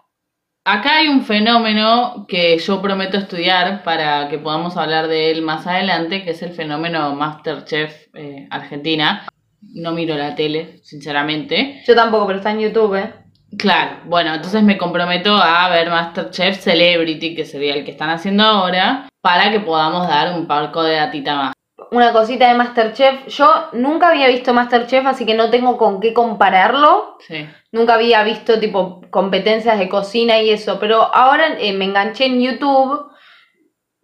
acá 0.67 0.97
hay 0.97 1.09
un 1.09 1.25
fenómeno 1.25 2.27
que 2.29 2.59
yo 2.59 2.83
prometo 2.83 3.17
estudiar 3.17 3.83
para 3.85 4.29
que 4.29 4.39
podamos 4.39 4.77
hablar 4.77 5.07
de 5.07 5.31
él 5.31 5.43
más 5.43 5.67
adelante, 5.67 6.25
que 6.25 6.31
es 6.31 6.43
el 6.43 6.53
fenómeno 6.53 7.15
Masterchef 7.15 8.09
eh, 8.15 8.47
Argentina. 8.51 9.27
No 9.63 9.93
miro 9.93 10.17
la 10.17 10.35
tele, 10.35 10.81
sinceramente. 10.83 11.83
Yo 11.87 11.95
tampoco, 11.95 12.27
pero 12.27 12.39
está 12.39 12.51
en 12.51 12.61
YouTube, 12.61 12.97
¿eh? 12.97 13.15
Claro, 13.57 14.01
bueno, 14.07 14.35
entonces 14.35 14.63
me 14.63 14.77
comprometo 14.77 15.35
a 15.37 15.69
ver 15.71 15.89
Masterchef 15.89 16.61
Celebrity, 16.61 17.35
que 17.35 17.45
sería 17.45 17.75
el 17.75 17.85
que 17.85 17.93
están 17.93 18.11
haciendo 18.11 18.43
ahora, 18.43 19.09
para 19.23 19.51
que 19.51 19.61
podamos 19.61 20.09
dar 20.09 20.37
un 20.39 20.47
parco 20.47 20.83
de 20.83 20.97
datita 20.97 21.37
más. 21.37 21.56
Una 21.97 22.13
cosita 22.13 22.49
de 22.49 22.55
Masterchef. 22.55 23.27
Yo 23.29 23.71
nunca 23.73 24.11
había 24.11 24.29
visto 24.29 24.53
Masterchef, 24.53 25.07
así 25.07 25.25
que 25.25 25.33
no 25.33 25.49
tengo 25.49 25.79
con 25.79 25.99
qué 25.99 26.13
compararlo. 26.13 27.17
Sí. 27.27 27.49
Nunca 27.73 27.95
había 27.95 28.23
visto 28.23 28.61
tipo 28.61 29.01
competencias 29.09 29.79
de 29.79 29.89
cocina 29.89 30.39
y 30.43 30.51
eso, 30.51 30.79
pero 30.79 31.03
ahora 31.15 31.57
eh, 31.59 31.73
me 31.73 31.87
enganché 31.87 32.27
en 32.27 32.43
YouTube, 32.43 33.11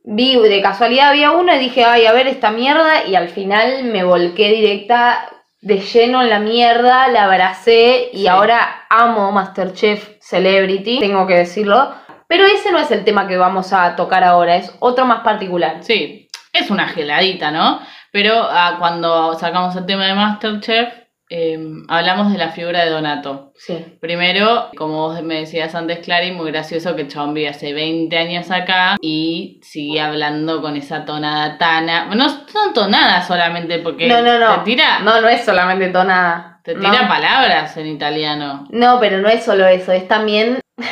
vi 0.05 0.37
de 0.39 0.63
casualidad 0.63 1.11
había 1.11 1.33
uno 1.33 1.55
y 1.55 1.59
dije, 1.59 1.85
ay, 1.85 2.07
a 2.07 2.13
ver 2.13 2.29
esta 2.29 2.51
mierda 2.51 3.05
y 3.07 3.15
al 3.15 3.29
final 3.29 3.85
me 3.85 4.05
volqué 4.05 4.49
directa 4.49 5.29
de 5.61 5.81
lleno 5.81 6.23
en 6.23 6.31
la 6.31 6.39
mierda, 6.39 7.09
la 7.09 7.25
abracé 7.25 8.09
y 8.15 8.21
Sí. 8.23 8.27
ahora 8.27 8.87
amo 8.89 9.33
Masterchef 9.33 10.17
Celebrity, 10.19 10.99
tengo 10.99 11.27
que 11.27 11.35
decirlo, 11.37 11.93
pero 12.27 12.47
ese 12.47 12.73
no 12.73 12.79
es 12.79 12.91
el 12.91 13.05
tema 13.05 13.29
que 13.29 13.37
vamos 13.37 13.75
a 13.75 13.95
tocar 13.97 14.25
ahora, 14.25 14.57
es 14.57 14.75
otro 14.81 15.05
más 15.05 15.21
particular. 15.21 15.77
Sí, 15.83 16.22
es 16.53 16.71
una 16.71 16.89
geladita, 16.89 17.51
¿no? 17.51 17.81
Pero 18.13 18.35
ah, 18.51 18.77
cuando 18.79 19.35
sacamos 19.39 19.75
el 19.77 19.87
tema 19.87 20.07
de 20.07 20.15
Masterchef, 20.15 20.89
eh, 21.35 21.59
hablamos 21.89 22.31
de 22.31 22.37
la 22.37 22.51
figura 22.51 22.85
de 22.85 22.91
Donato. 22.91 23.53
Sí. 23.57 23.97
Primero, 24.03 24.69
como 24.77 25.09
vos 25.09 25.23
me 25.23 25.37
decías 25.41 25.75
antes, 25.75 26.01
Clary, 26.01 26.33
muy 26.33 26.51
gracioso 26.51 26.95
que 26.95 27.03
el 27.03 27.09
chabón 27.09 27.33
vive 27.33 27.49
hace 27.49 27.73
20 27.73 28.19
años 28.19 28.51
acá 28.51 28.97
y 29.01 29.59
sigue 29.63 29.99
hablando 30.03 30.61
con 30.61 30.77
esa 30.77 31.07
tonada 31.07 31.57
tana. 31.57 32.05
No 32.15 32.29
son 32.29 32.75
tonadas 32.75 33.27
solamente 33.27 33.79
porque 33.79 34.09
No, 34.09 34.21
no, 34.21 34.39
no. 34.39 34.57
te 34.57 34.65
tira, 34.73 34.99
No, 34.99 35.23
no 35.23 35.29
es 35.29 35.43
solamente 35.43 35.89
tonada. 35.89 36.61
te 36.65 36.75
tira 36.75 37.03
No. 37.03 37.09
palabras 37.09 37.75
en 37.79 37.87
italiano. 37.87 38.67
No, 38.69 39.01
pero 39.01 39.19
no 39.19 39.29
es 39.31 39.43
solo 39.43 39.67
eso, 39.67 39.91
es 39.93 40.07
también. 40.07 40.61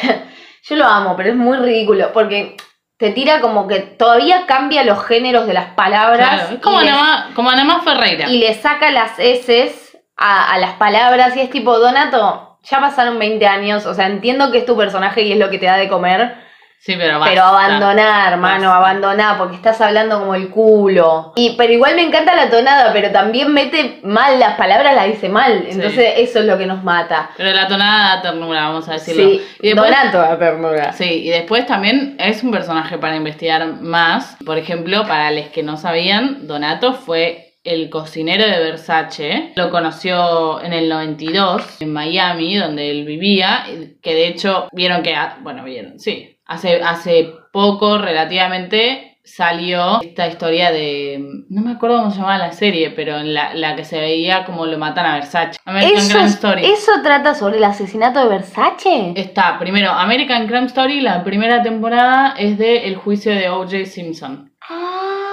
Yo 0.62 0.76
lo 0.76 0.86
amo, 0.86 1.16
pero 1.18 1.30
es 1.30 1.36
muy 1.36 1.58
ridículo 1.58 2.12
porque 2.14 2.56
te 3.00 3.10
tira 3.10 3.40
como 3.40 3.66
que 3.66 3.80
todavía 3.80 4.44
cambia 4.46 4.84
los 4.84 5.04
géneros 5.04 5.46
de 5.46 5.54
las 5.54 5.70
palabras 5.74 6.28
Claro, 6.28 6.54
es 6.54 6.60
como 6.60 6.80
y, 6.82 6.84
le, 6.84 6.90
Ana, 6.90 7.02
Ma- 7.02 7.30
como 7.34 7.50
Ferreira. 7.80 8.28
y 8.28 8.38
le 8.38 8.52
saca 8.54 8.90
las 8.90 9.18
S 9.18 9.74
a, 10.18 10.52
a 10.52 10.58
las 10.58 10.74
palabras 10.74 11.34
y 11.34 11.40
es 11.40 11.48
tipo, 11.50 11.78
Donato, 11.78 12.58
ya 12.62 12.78
pasaron 12.78 13.18
20 13.18 13.46
años, 13.46 13.86
o 13.86 13.94
sea, 13.94 14.06
entiendo 14.06 14.52
que 14.52 14.58
es 14.58 14.66
tu 14.66 14.76
personaje 14.76 15.22
y 15.22 15.32
es 15.32 15.38
lo 15.38 15.48
que 15.48 15.58
te 15.58 15.64
da 15.64 15.78
de 15.78 15.88
comer, 15.88 16.36
Sí, 16.82 16.94
pero 16.96 17.18
basta. 17.18 17.30
pero 17.34 17.44
abandonar, 17.44 18.32
hermano, 18.32 18.68
Basta. 18.68 18.76
abandonar, 18.78 19.36
porque 19.38 19.54
estás 19.56 19.78
hablando 19.82 20.18
como 20.18 20.34
el 20.34 20.48
culo. 20.48 21.34
Y, 21.36 21.50
pero 21.58 21.70
igual 21.74 21.94
me 21.94 22.02
encanta 22.02 22.34
la 22.34 22.48
tonada, 22.48 22.90
pero 22.94 23.10
también 23.10 23.52
mete 23.52 24.00
mal 24.02 24.40
las 24.40 24.54
palabras, 24.56 24.94
las 24.94 25.06
dice 25.08 25.28
mal. 25.28 25.64
Sí. 25.66 25.72
Entonces 25.72 26.14
eso 26.16 26.38
es 26.38 26.46
lo 26.46 26.56
que 26.56 26.64
nos 26.64 26.82
mata. 26.82 27.32
Pero 27.36 27.52
la 27.52 27.68
tonada 27.68 28.16
da 28.16 28.22
ternura, 28.22 28.62
vamos 28.68 28.88
a 28.88 28.94
decirlo. 28.94 29.24
Sí, 29.24 29.42
Y 29.60 29.68
después- 29.68 29.90
Donato 29.90 30.18
da 30.18 30.38
ternura. 30.38 30.92
Sí, 30.94 31.22
y 31.24 31.28
después 31.28 31.66
también 31.66 32.16
es 32.18 32.42
un 32.42 32.50
personaje 32.50 32.96
para 32.96 33.14
investigar 33.14 33.66
más. 33.82 34.38
Por 34.46 34.56
ejemplo, 34.56 35.06
para 35.06 35.30
los 35.32 35.48
que 35.48 35.62
no 35.62 35.76
sabían, 35.76 36.46
Donato 36.46 36.94
fue 36.94 37.56
el 37.62 37.90
cocinero 37.90 38.42
de 38.46 38.58
Versace. 38.58 39.52
Lo 39.54 39.68
conoció 39.70 40.62
en 40.62 40.72
el 40.72 40.88
92 40.88 41.82
en 41.82 41.92
Miami, 41.92 42.56
donde 42.56 42.90
él 42.90 43.04
vivía. 43.04 43.64
Que 44.02 44.14
de 44.14 44.28
hecho, 44.28 44.68
vieron 44.72 45.02
que, 45.02 45.14
ah, 45.14 45.36
bueno, 45.42 45.62
vieron, 45.62 46.00
sí. 46.00 46.38
Hace, 46.50 46.82
hace 46.82 47.32
poco, 47.52 47.96
relativamente, 47.98 49.20
salió 49.22 50.00
esta 50.02 50.26
historia 50.26 50.72
de. 50.72 51.44
No 51.48 51.62
me 51.62 51.70
acuerdo 51.70 51.98
cómo 51.98 52.10
se 52.10 52.16
llamaba 52.16 52.38
la 52.38 52.50
serie, 52.50 52.90
pero 52.90 53.18
en 53.18 53.34
la, 53.34 53.54
la 53.54 53.76
que 53.76 53.84
se 53.84 54.00
veía 54.00 54.44
como 54.44 54.66
lo 54.66 54.76
matan 54.76 55.06
a 55.06 55.14
Versace. 55.14 55.60
American 55.64 55.98
Eso, 55.98 56.12
Crime 56.12 56.26
Story. 56.26 56.64
¿Eso 56.64 56.90
trata 57.04 57.36
sobre 57.36 57.58
el 57.58 57.64
asesinato 57.64 58.18
de 58.18 58.28
Versace? 58.30 59.12
Está, 59.14 59.60
primero, 59.60 59.92
American 59.92 60.48
Crime 60.48 60.66
Story, 60.66 61.00
la 61.00 61.22
primera 61.22 61.62
temporada 61.62 62.34
es 62.36 62.58
de 62.58 62.88
El 62.88 62.96
juicio 62.96 63.32
de 63.32 63.48
O.J. 63.48 63.86
Simpson. 63.86 64.52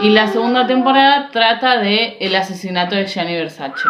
Y 0.04 0.10
la 0.12 0.28
segunda 0.28 0.68
temporada 0.68 1.30
trata 1.32 1.80
de 1.80 2.18
el 2.20 2.36
asesinato 2.36 2.96
de 2.96 3.08
Gianni 3.08 3.34
Versace. 3.34 3.90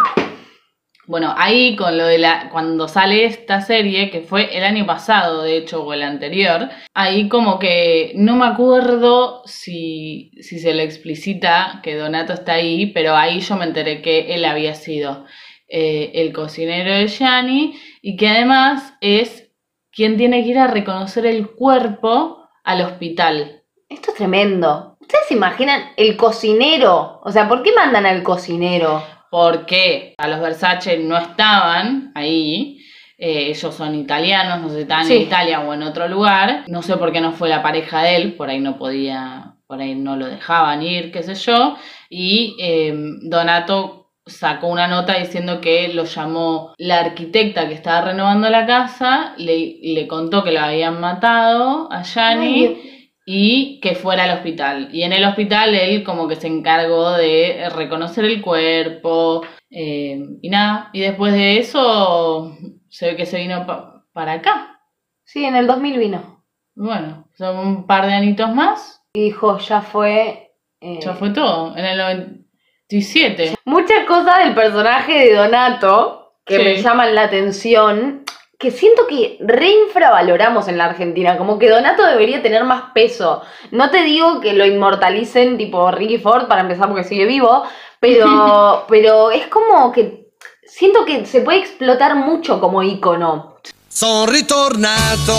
Bueno, 1.08 1.32
ahí 1.38 1.74
con 1.74 1.96
lo 1.96 2.04
de 2.06 2.18
la. 2.18 2.50
Cuando 2.50 2.86
sale 2.86 3.24
esta 3.24 3.62
serie, 3.62 4.10
que 4.10 4.20
fue 4.20 4.54
el 4.54 4.62
año 4.62 4.84
pasado, 4.84 5.42
de 5.42 5.56
hecho, 5.56 5.82
o 5.82 5.94
el 5.94 6.02
anterior, 6.02 6.68
ahí 6.92 7.30
como 7.30 7.58
que 7.58 8.12
no 8.14 8.36
me 8.36 8.44
acuerdo 8.44 9.42
si, 9.46 10.32
si 10.42 10.58
se 10.58 10.74
le 10.74 10.82
explicita 10.82 11.80
que 11.82 11.96
Donato 11.96 12.34
está 12.34 12.52
ahí, 12.52 12.88
pero 12.92 13.16
ahí 13.16 13.40
yo 13.40 13.56
me 13.56 13.64
enteré 13.64 14.02
que 14.02 14.34
él 14.34 14.44
había 14.44 14.74
sido 14.74 15.24
eh, 15.66 16.10
el 16.12 16.30
cocinero 16.34 16.92
de 16.92 17.08
Gianni 17.08 17.80
y 18.02 18.16
que 18.18 18.28
además 18.28 18.92
es 19.00 19.50
quien 19.90 20.18
tiene 20.18 20.42
que 20.42 20.50
ir 20.50 20.58
a 20.58 20.66
reconocer 20.66 21.24
el 21.24 21.48
cuerpo 21.52 22.50
al 22.64 22.82
hospital. 22.82 23.62
Esto 23.88 24.10
es 24.10 24.18
tremendo. 24.18 24.98
¿Ustedes 25.00 25.24
se 25.28 25.34
imaginan 25.34 25.84
el 25.96 26.18
cocinero? 26.18 27.20
O 27.24 27.32
sea, 27.32 27.48
¿por 27.48 27.62
qué 27.62 27.72
mandan 27.72 28.04
al 28.04 28.22
cocinero? 28.22 29.02
Porque 29.30 30.14
a 30.18 30.28
los 30.28 30.40
Versace 30.40 30.98
no 30.98 31.16
estaban 31.18 32.12
ahí. 32.14 32.74
eh, 33.20 33.48
ellos 33.50 33.74
son 33.74 33.96
italianos, 33.96 34.60
no 34.60 34.68
sé 34.70 34.82
estaban 34.82 35.04
Sí. 35.04 35.16
en 35.16 35.22
Italia 35.22 35.58
o 35.60 35.74
en 35.74 35.82
otro 35.82 36.06
lugar. 36.06 36.62
No 36.68 36.82
sé 36.82 36.96
por 36.96 37.10
qué 37.12 37.20
no 37.20 37.32
fue 37.32 37.48
la 37.48 37.62
pareja 37.64 38.02
de 38.02 38.14
él, 38.16 38.34
por 38.34 38.48
ahí 38.48 38.60
no 38.60 38.78
podía, 38.78 39.54
por 39.66 39.80
ahí 39.80 39.96
no 39.96 40.14
lo 40.14 40.26
dejaban 40.26 40.82
ir, 40.84 41.10
qué 41.10 41.24
sé 41.24 41.34
yo. 41.34 41.76
Y 42.08 42.54
eh, 42.60 42.94
Donato 43.22 44.10
sacó 44.24 44.68
una 44.68 44.86
nota 44.86 45.14
diciendo 45.18 45.60
que 45.60 45.88
lo 45.94 46.04
llamó 46.04 46.74
la 46.78 47.00
arquitecta 47.00 47.66
que 47.66 47.74
estaba 47.74 48.02
renovando 48.02 48.48
la 48.50 48.66
casa, 48.66 49.34
le, 49.36 49.78
le 49.82 50.06
contó 50.06 50.44
que 50.44 50.52
lo 50.52 50.60
habían 50.60 51.00
matado 51.00 51.88
a 51.90 52.04
Gianni 52.04 52.66
Ay, 52.66 52.97
y 53.30 53.78
que 53.80 53.94
fuera 53.94 54.24
al 54.24 54.30
hospital. 54.38 54.88
Y 54.90 55.02
en 55.02 55.12
el 55.12 55.22
hospital 55.26 55.74
él 55.74 56.02
como 56.02 56.26
que 56.28 56.36
se 56.36 56.46
encargó 56.46 57.10
de 57.12 57.68
reconocer 57.76 58.24
el 58.24 58.40
cuerpo 58.40 59.42
eh, 59.70 60.18
y 60.40 60.48
nada. 60.48 60.88
Y 60.94 61.00
después 61.00 61.34
de 61.34 61.58
eso 61.58 62.56
se 62.88 63.08
ve 63.10 63.16
que 63.16 63.26
se 63.26 63.36
vino 63.38 63.66
pa- 63.66 64.02
para 64.14 64.32
acá. 64.32 64.80
Sí, 65.24 65.44
en 65.44 65.56
el 65.56 65.66
2000 65.66 65.98
vino. 65.98 66.42
Bueno, 66.74 67.28
son 67.36 67.58
un 67.58 67.86
par 67.86 68.06
de 68.06 68.14
anitos 68.14 68.54
más. 68.54 69.02
Y 69.12 69.24
dijo, 69.24 69.58
ya 69.58 69.82
fue. 69.82 70.52
eh, 70.80 70.98
Ya 71.02 71.12
fue 71.12 71.28
todo. 71.28 71.76
En 71.76 71.84
el 71.84 71.98
97. 71.98 73.56
Muchas 73.66 74.04
cosas 74.06 74.44
del 74.44 74.54
personaje 74.54 75.12
de 75.28 75.34
Donato 75.34 76.32
que 76.46 76.56
Sí. 76.56 76.62
me 76.62 76.76
llaman 76.82 77.14
la 77.14 77.24
atención, 77.24 78.24
que 78.58 78.72
siento 78.72 79.06
que 79.06 79.38
reinfravaloramos 79.40 80.66
en 80.66 80.78
la 80.78 80.86
Argentina, 80.86 81.38
como 81.38 81.58
que 81.58 81.70
Donato 81.70 82.04
debería 82.04 82.42
tener 82.42 82.64
más 82.64 82.90
peso. 82.92 83.42
No 83.70 83.90
te 83.90 84.02
digo 84.02 84.40
que 84.40 84.52
lo 84.52 84.66
inmortalicen 84.66 85.56
tipo 85.56 85.90
Ricky 85.92 86.18
Ford 86.18 86.48
para 86.48 86.62
empezar 86.62 86.88
porque 86.88 87.04
sigue 87.04 87.24
vivo, 87.24 87.62
pero, 88.00 88.84
pero 88.88 89.30
es 89.30 89.46
como 89.46 89.92
que 89.92 90.32
siento 90.64 91.04
que 91.04 91.24
se 91.24 91.40
puede 91.42 91.60
explotar 91.60 92.16
mucho 92.16 92.60
como 92.60 92.82
ícono. 92.82 93.58
Sono 93.88 94.26
ritornato 94.26 95.36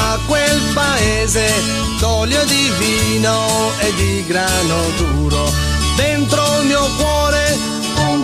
a 0.00 0.18
quel 0.28 0.60
paese 0.74 1.48
d'olio 2.00 2.44
di 2.44 2.70
vino 2.78 3.72
e 3.80 3.92
di 3.92 4.24
grano 4.26 4.76
duro. 4.98 5.44
Dentro 5.96 6.42
il 6.60 6.66
mio 6.66 6.80
cuore 6.96 7.77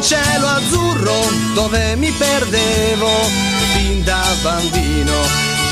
cielo 0.04 0.46
azzurro 0.46 1.18
dove 1.54 1.96
mi 1.96 2.10
perdevo 2.12 3.08
fin 3.72 4.04
da 4.04 4.22
bambino. 4.42 5.14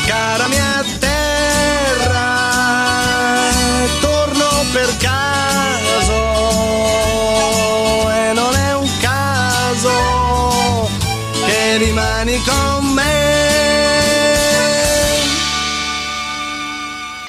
Cara 0.07 0.49
mia 0.49 0.83
terra, 0.99 2.21
torno 4.01 4.49
per 4.73 4.97
caso 4.97 6.15
e 8.11 8.33
non 8.33 8.55
è 8.55 8.75
un 8.75 8.89
caso 9.01 10.89
che 11.45 11.77
rimani 11.77 12.43
con 12.43 12.72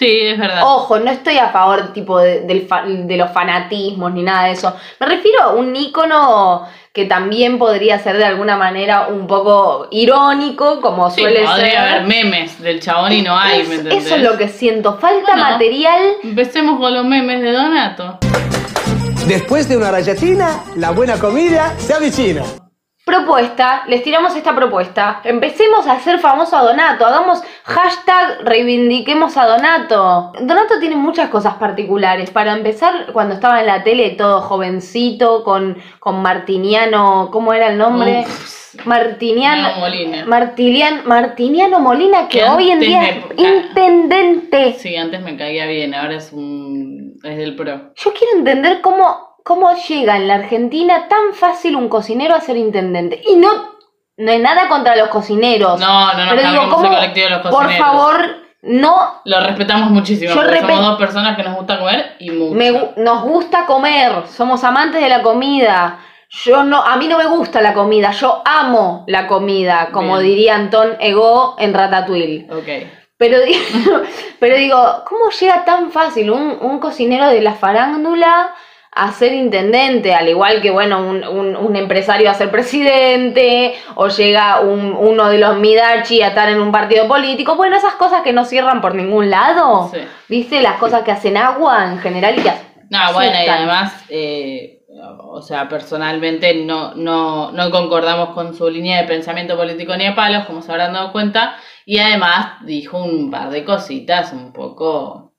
Sí, 0.03 0.19
es 0.21 0.37
verdad. 0.37 0.61
Ojo, 0.63 0.99
no 0.99 1.09
estoy 1.11 1.37
a 1.37 1.49
favor 1.49 1.93
tipo 1.93 2.19
de, 2.19 2.41
del 2.41 2.67
fa- 2.67 2.83
de 2.85 3.17
los 3.17 3.31
fanatismos 3.31 4.11
ni 4.13 4.21
nada 4.23 4.45
de 4.47 4.51
eso. 4.53 4.75
Me 4.99 5.05
refiero 5.07 5.41
a 5.43 5.49
un 5.53 5.75
ícono 5.75 6.67
que 6.91 7.05
también 7.05 7.57
podría 7.57 7.97
ser 7.99 8.17
de 8.17 8.25
alguna 8.25 8.55
manera 8.55 9.07
un 9.07 9.25
poco 9.25 9.87
irónico, 9.91 10.79
como 10.81 11.09
Sí, 11.09 11.21
suele 11.21 11.41
podría 11.43 11.69
ser. 11.69 11.77
haber 11.77 12.03
memes 12.03 12.61
del 12.61 12.79
chabón 12.79 13.11
y 13.13 13.21
no 13.23 13.35
hay, 13.37 13.61
Es- 13.61 13.67
¿me 13.69 13.75
entendés? 13.75 14.05
eso 14.05 14.15
es 14.15 14.21
lo 14.21 14.37
que 14.37 14.47
siento. 14.47 14.97
Falta 14.99 15.31
Bueno. 15.31 15.41
material. 15.51 16.01
Empecemos 16.23 16.79
con 16.79 16.93
los 16.93 17.05
memes 17.05 17.41
de 17.41 17.51
Donato. 17.51 18.19
Después 19.27 19.67
de 19.69 19.77
una 19.77 19.89
rayatina, 19.89 20.63
la 20.75 20.91
buena 20.91 21.17
comida 21.17 21.73
se 21.77 21.93
avecina. 21.93 22.43
Propuesta, 23.17 23.83
les 23.87 24.01
tiramos 24.01 24.35
esta 24.35 24.55
propuesta. 24.55 25.21
Empecemos 25.23 25.85
a 25.85 25.93
hacer 25.93 26.17
famoso 26.17 26.57
a 26.57 26.63
Donato. 26.63 27.05
Hagamos 27.05 27.43
hashtag 27.63 28.39
reivindiquemos 28.43 29.37
a 29.37 29.45
Donato. 29.45 30.31
Donato 30.41 30.79
tiene 30.79 30.95
muchas 30.95 31.29
cosas 31.29 31.53
particulares. 31.55 32.31
Para 32.31 32.53
empezar, 32.53 33.11
cuando 33.13 33.35
estaba 33.35 33.59
en 33.59 33.67
la 33.67 33.83
tele 33.83 34.09
todo 34.17 34.41
jovencito, 34.41 35.43
con, 35.43 35.77
con 35.99 36.23
Martiniano, 36.23 37.29
¿cómo 37.31 37.53
era 37.53 37.67
el 37.67 37.77
nombre? 37.77 38.21
Uf. 38.25 38.83
Martiniano. 38.85 39.75
No, 39.75 39.79
Molina. 39.81 40.25
Martilian- 40.25 41.03
Martiniano 41.05 41.79
Molina, 41.79 42.27
que 42.27 42.39
Que 42.39 42.45
hoy 42.49 42.71
en 42.71 42.79
día 42.79 43.09
es 43.09 43.17
intendente. 43.37 44.73
Sí, 44.79 44.95
antes 44.97 45.21
me 45.21 45.37
caía 45.37 45.67
bien, 45.67 45.93
ahora 45.93 46.15
es 46.15 46.33
un 46.33 47.19
es 47.23 47.37
del 47.37 47.55
pro. 47.55 47.93
Yo 47.95 48.11
quiero 48.11 48.37
entender 48.39 48.81
cómo, 48.81 49.32
cómo 49.43 49.73
llega 49.75 50.15
en 50.17 50.27
la 50.27 50.35
Argentina 50.35 51.07
tan 51.07 51.33
fácil 51.33 51.75
un 51.75 51.89
cocinero 51.89 52.35
a 52.35 52.41
ser 52.41 52.57
intendente. 52.57 53.21
Y 53.27 53.35
no, 53.35 53.49
no 54.17 54.31
hay 54.31 54.39
nada 54.39 54.67
contra 54.69 54.95
los 54.95 55.09
cocineros. 55.09 55.79
No, 55.79 56.13
no 56.13 56.25
nos 56.25 56.35
Pero 56.35 56.49
digo, 56.51 56.69
¿cómo? 56.69 56.89
colectivo 56.89 57.25
de 57.25 57.29
los 57.31 57.41
Por 57.41 57.51
cocineros. 57.51 57.77
favor, 57.85 58.35
no 58.61 59.21
Lo 59.25 59.39
respetamos 59.41 59.89
muchísimo, 59.89 60.33
Yo 60.33 60.41
porque 60.41 60.61
somos 60.61 60.79
dos 60.81 60.97
personas 60.97 61.35
que 61.35 61.43
nos 61.43 61.55
gusta 61.57 61.79
comer 61.79 62.15
y 62.19 62.31
mucho. 62.31 62.55
me 62.55 62.71
nos 62.95 63.23
gusta 63.23 63.65
comer, 63.65 64.27
somos 64.27 64.63
amantes 64.63 65.01
de 65.01 65.09
la 65.09 65.21
comida. 65.21 65.99
Yo 66.45 66.63
no, 66.63 66.81
a 66.81 66.95
mí 66.95 67.07
no 67.07 67.17
me 67.19 67.25
gusta 67.27 67.61
la 67.61 67.73
comida, 67.73 68.09
yo 68.11 68.41
amo 68.43 69.03
la 69.07 69.27
comida, 69.27 69.89
como 69.91 70.15
Bien. 70.17 70.25
diría 70.29 70.55
Anton 70.55 70.95
Ego 70.99 71.55
en 71.59 71.73
Ratatouille. 71.73 72.47
Ok. 72.51 72.89
Pero, 73.17 73.37
pero 74.39 74.55
digo, 74.55 75.03
¿cómo 75.07 75.29
llega 75.29 75.63
tan 75.65 75.91
fácil 75.91 76.31
un, 76.31 76.57
un 76.61 76.79
cocinero 76.79 77.27
de 77.27 77.41
la 77.41 77.53
farándula 77.53 78.53
a 78.95 79.11
ser 79.11 79.33
intendente? 79.33 80.13
Al 80.13 80.27
igual 80.29 80.61
que, 80.61 80.71
bueno, 80.71 80.99
un, 80.99 81.23
un- 81.23 81.55
un 81.55 81.75
empresario 81.75 82.29
a 82.29 82.33
ser 82.33 82.51
presidente, 82.51 83.75
o 83.95 84.07
llega 84.07 84.59
un- 84.61 84.93
uno 84.93 85.29
de 85.29 85.37
los 85.39 85.57
Midachi 85.57 86.21
a 86.21 86.27
estar 86.29 86.49
en 86.49 86.61
un 86.61 86.71
partido 86.71 87.07
político. 87.07 87.55
Bueno, 87.55 87.75
esas 87.75 87.93
cosas 87.95 88.21
que 88.21 88.33
no 88.33 88.45
cierran 88.45 88.81
por 88.81 88.95
ningún 88.95 89.29
lado. 89.29 89.89
Sí. 89.93 89.99
¿Viste? 90.29 90.61
Las 90.61 90.77
cosas 90.77 91.03
que 91.03 91.11
hacen 91.11 91.37
agua 91.37 91.85
en 91.85 91.99
general 91.99 92.37
y 92.39 92.41
que 92.43 92.51
No, 92.89 92.99
bueno, 93.13 93.35
y 93.43 93.47
además, 93.47 93.93
eh, 94.09 94.79
o 95.19 95.41
sea, 95.41 95.67
personalmente 95.67 96.63
no, 96.65 96.93
no, 96.93 97.51
no 97.51 97.71
concordamos 97.71 98.29
con 98.35 98.55
su 98.55 98.69
línea 98.69 99.01
de 99.01 99.07
pensamiento 99.07 99.57
político 99.57 99.95
ni 99.97 100.05
a 100.05 100.15
palos, 100.15 100.45
como 100.45 100.61
se 100.61 100.71
habrán 100.71 100.93
dado 100.93 101.11
cuenta, 101.11 101.55
y 101.85 101.97
además 101.99 102.63
dijo 102.65 103.03
un 103.03 103.31
par 103.31 103.49
de 103.49 103.65
cositas 103.65 104.31
un 104.33 104.53
poco 104.53 105.33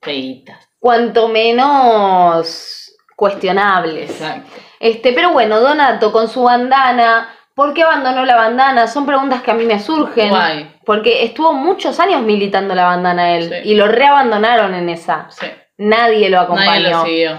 feitas. 0.00 0.68
cuanto 0.78 1.28
menos 1.28 2.83
cuestionables. 3.16 4.10
Exacto. 4.10 4.50
Este, 4.80 5.12
pero 5.12 5.30
bueno, 5.32 5.60
Donato 5.60 6.12
con 6.12 6.28
su 6.28 6.42
bandana, 6.42 7.28
¿por 7.54 7.72
qué 7.74 7.82
abandonó 7.82 8.24
la 8.24 8.36
bandana? 8.36 8.86
Son 8.86 9.06
preguntas 9.06 9.42
que 9.42 9.50
a 9.50 9.54
mí 9.54 9.64
me 9.64 9.78
surgen. 9.80 10.30
Guay. 10.30 10.70
Porque 10.84 11.24
estuvo 11.24 11.52
muchos 11.52 11.98
años 12.00 12.22
militando 12.22 12.74
la 12.74 12.84
bandana 12.84 13.36
él 13.36 13.48
Sí. 13.48 13.70
y 13.70 13.74
lo 13.74 13.86
reabandonaron 13.88 14.74
en 14.74 14.88
esa. 14.88 15.26
Sí. 15.30 15.46
Nadie 15.78 16.28
lo 16.30 16.40
acompañó. 16.40 16.70
Nadie 16.70 16.90
lo 16.90 17.04
siguió. 17.04 17.30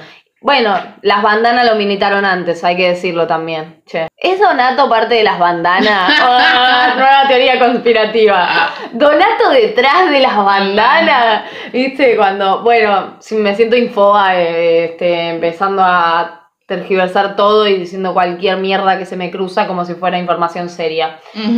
Bueno, 0.45 0.77
las 1.01 1.23
bandanas 1.23 1.65
lo 1.65 1.73
militaron 1.73 2.23
antes, 2.23 2.63
hay 2.63 2.75
que 2.75 2.89
decirlo 2.89 3.25
también. 3.25 3.81
Che. 3.88 4.10
¿Es 4.15 4.39
Donato 4.39 4.88
parte 4.88 5.15
de 5.15 5.23
las 5.23 5.39
bandanas? 5.39 6.13
Ah, 6.21 6.93
nueva 6.97 7.27
teoría 7.27 7.58
conspirativa. 7.58 8.69
Donato 8.91 9.49
detrás 9.49 10.12
de 10.12 10.19
las 10.19 10.38
bandanas. 10.38 11.45
¿Viste? 11.73 12.15
Cuando, 12.15 12.62
bueno, 12.62 13.15
si 13.21 13.34
me 13.38 13.55
siento 13.55 13.75
infoba, 13.75 14.39
eh, 14.39 14.86
este, 14.86 15.29
empezando 15.29 15.81
a 15.84 16.51
tergiversar 16.67 17.36
todo 17.36 17.67
y 17.67 17.79
diciendo 17.79 18.13
cualquier 18.13 18.58
mierda 18.58 18.99
que 18.99 19.08
se 19.08 19.17
me 19.17 19.31
cruza 19.31 19.65
como 19.65 19.84
si 19.84 19.95
fuera 19.95 20.19
información 20.19 20.69
seria. 20.69 21.17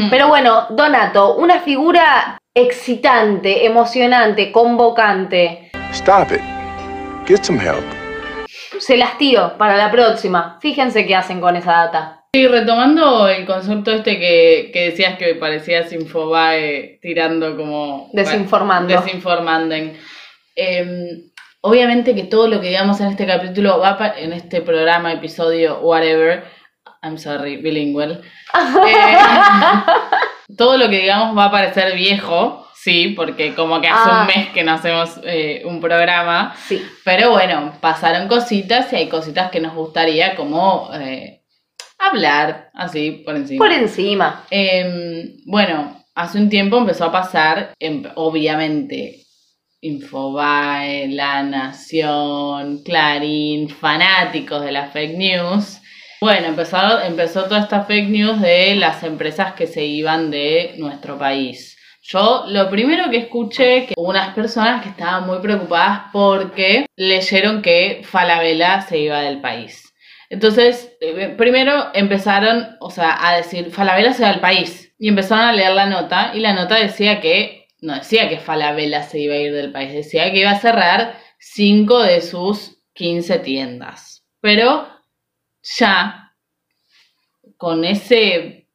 Pero 0.09 0.29
bueno, 0.29 0.67
Donato, 0.69 1.35
una 1.35 1.59
figura 1.59 2.39
excitante, 2.55 3.65
emocionante, 3.65 4.49
convocante. 4.53 5.71
Stop 5.91 6.31
it. 6.31 6.41
Get 7.27 7.43
some 7.43 7.59
help. 7.59 7.96
Se 8.79 8.97
las 8.97 9.17
tiro 9.17 9.57
para 9.57 9.75
la 9.77 9.91
próxima. 9.91 10.57
Fíjense 10.61 11.05
qué 11.05 11.15
hacen 11.15 11.39
con 11.41 11.55
esa 11.55 11.71
data. 11.71 12.13
Sí, 12.33 12.45
retomando 12.47 13.27
el 13.29 13.45
concepto 13.45 13.91
este 13.91 14.19
que, 14.19 14.69
que 14.73 14.89
decías 14.91 15.17
que 15.17 15.35
parecías 15.35 15.91
Infobae 15.93 16.99
tirando 17.01 17.55
como... 17.57 18.09
Desinformando. 18.13 18.93
Desinformando. 19.01 19.75
Em, 20.55 21.31
obviamente 21.61 22.13
que 22.13 22.23
todo 22.23 22.47
lo 22.47 22.59
que 22.61 22.67
digamos 22.67 22.99
en 23.01 23.07
este 23.07 23.25
capítulo, 23.25 23.79
va 23.79 23.97
pa- 23.97 24.13
en 24.19 24.33
este 24.33 24.61
programa, 24.61 25.13
episodio, 25.13 25.79
whatever, 25.79 26.43
I'm 27.01 27.17
sorry, 27.17 27.57
bilingual, 27.57 28.21
eh, 28.87 29.17
todo 30.57 30.77
lo 30.77 30.89
que 30.89 30.99
digamos 31.01 31.37
va 31.37 31.45
a 31.45 31.51
parecer 31.51 31.95
viejo, 31.95 32.66
sí, 32.83 33.09
porque 33.15 33.53
como 33.53 33.81
que 33.81 33.87
hace 33.87 34.09
Ah. 34.09 34.21
un 34.21 34.27
mes 34.27 34.49
que 34.53 34.63
no 34.63 34.73
hacemos 34.73 35.19
eh, 35.23 35.61
un 35.65 35.79
programa, 35.81 36.55
Sí. 36.67 36.81
pero 37.03 37.31
bueno, 37.31 37.73
pasaron 37.81 38.27
cositas 38.27 38.91
y 38.93 38.97
hay 38.97 39.07
cositas 39.09 39.49
que 39.51 39.59
nos 39.59 39.73
gustaría 39.75 40.35
como 40.35 40.89
eh, 40.93 41.41
hablar 41.99 42.69
así 42.73 43.23
por 43.25 43.35
encima. 43.35 43.65
Por 43.65 43.73
encima. 43.73 44.45
Em, 44.49 45.37
bueno, 45.45 46.03
hace 46.15 46.37
un 46.37 46.49
tiempo 46.49 46.77
empezó 46.77 47.05
a 47.05 47.11
pasar, 47.11 47.73
em, 47.79 48.03
obviamente, 48.15 49.23
Infobae, 49.81 51.07
La 51.09 51.43
Nación, 51.43 52.81
Clarín, 52.83 53.69
fanáticos 53.69 54.63
de 54.63 54.71
las 54.71 54.91
fake 54.91 55.17
news. 55.17 55.79
Bueno, 56.19 56.47
empezó, 56.47 56.99
empezó 57.01 57.43
toda 57.43 57.59
esta 57.61 57.83
fake 57.83 58.09
news 58.09 58.41
de 58.41 58.75
las 58.75 59.03
empresas 59.03 59.53
que 59.53 59.67
se 59.67 59.85
iban 59.85 60.31
de 60.31 60.73
nuestro 60.77 61.17
país. 61.19 61.76
Yo 62.09 62.45
lo 62.47 62.69
primero 62.69 63.09
que 63.09 63.17
escuché 63.17 63.85
que 63.85 63.93
unas 63.97 64.33
personas 64.33 64.81
que 64.81 64.87
estaban 64.87 65.27
muy 65.27 65.39
preocupadas 65.39 66.03
porque 66.13 66.85
leyeron 66.95 67.61
que 67.61 68.01
Falabella 68.05 68.79
se 68.79 68.99
iba 68.99 69.19
del 69.19 69.41
país. 69.41 69.93
Entonces, 70.29 70.95
eh, 71.01 71.35
primero 71.37 71.91
empezaron, 71.93 72.77
o 72.79 72.91
sea, 72.91 73.27
a 73.27 73.35
decir 73.35 73.71
Falabella 73.71 74.13
se 74.13 74.23
va 74.23 74.29
del 74.29 74.39
país 74.39 74.93
y 74.97 75.09
empezaron 75.09 75.49
a 75.49 75.51
leer 75.51 75.73
la 75.73 75.87
nota 75.87 76.31
y 76.33 76.39
la 76.39 76.53
nota 76.53 76.75
decía 76.75 77.19
que 77.19 77.67
no 77.81 77.95
decía 77.95 78.29
que 78.29 78.39
Falabella 78.39 79.03
se 79.03 79.19
iba 79.19 79.33
a 79.33 79.39
ir 79.39 79.53
del 79.53 79.73
país, 79.73 79.91
decía 79.91 80.31
que 80.31 80.39
iba 80.39 80.51
a 80.51 80.61
cerrar 80.61 81.19
5 81.39 82.03
de 82.03 82.21
sus 82.21 82.79
15 82.93 83.39
tiendas. 83.39 84.23
Pero 84.39 84.87
ya 85.61 86.33
con 87.57 87.83
ese 87.83 88.69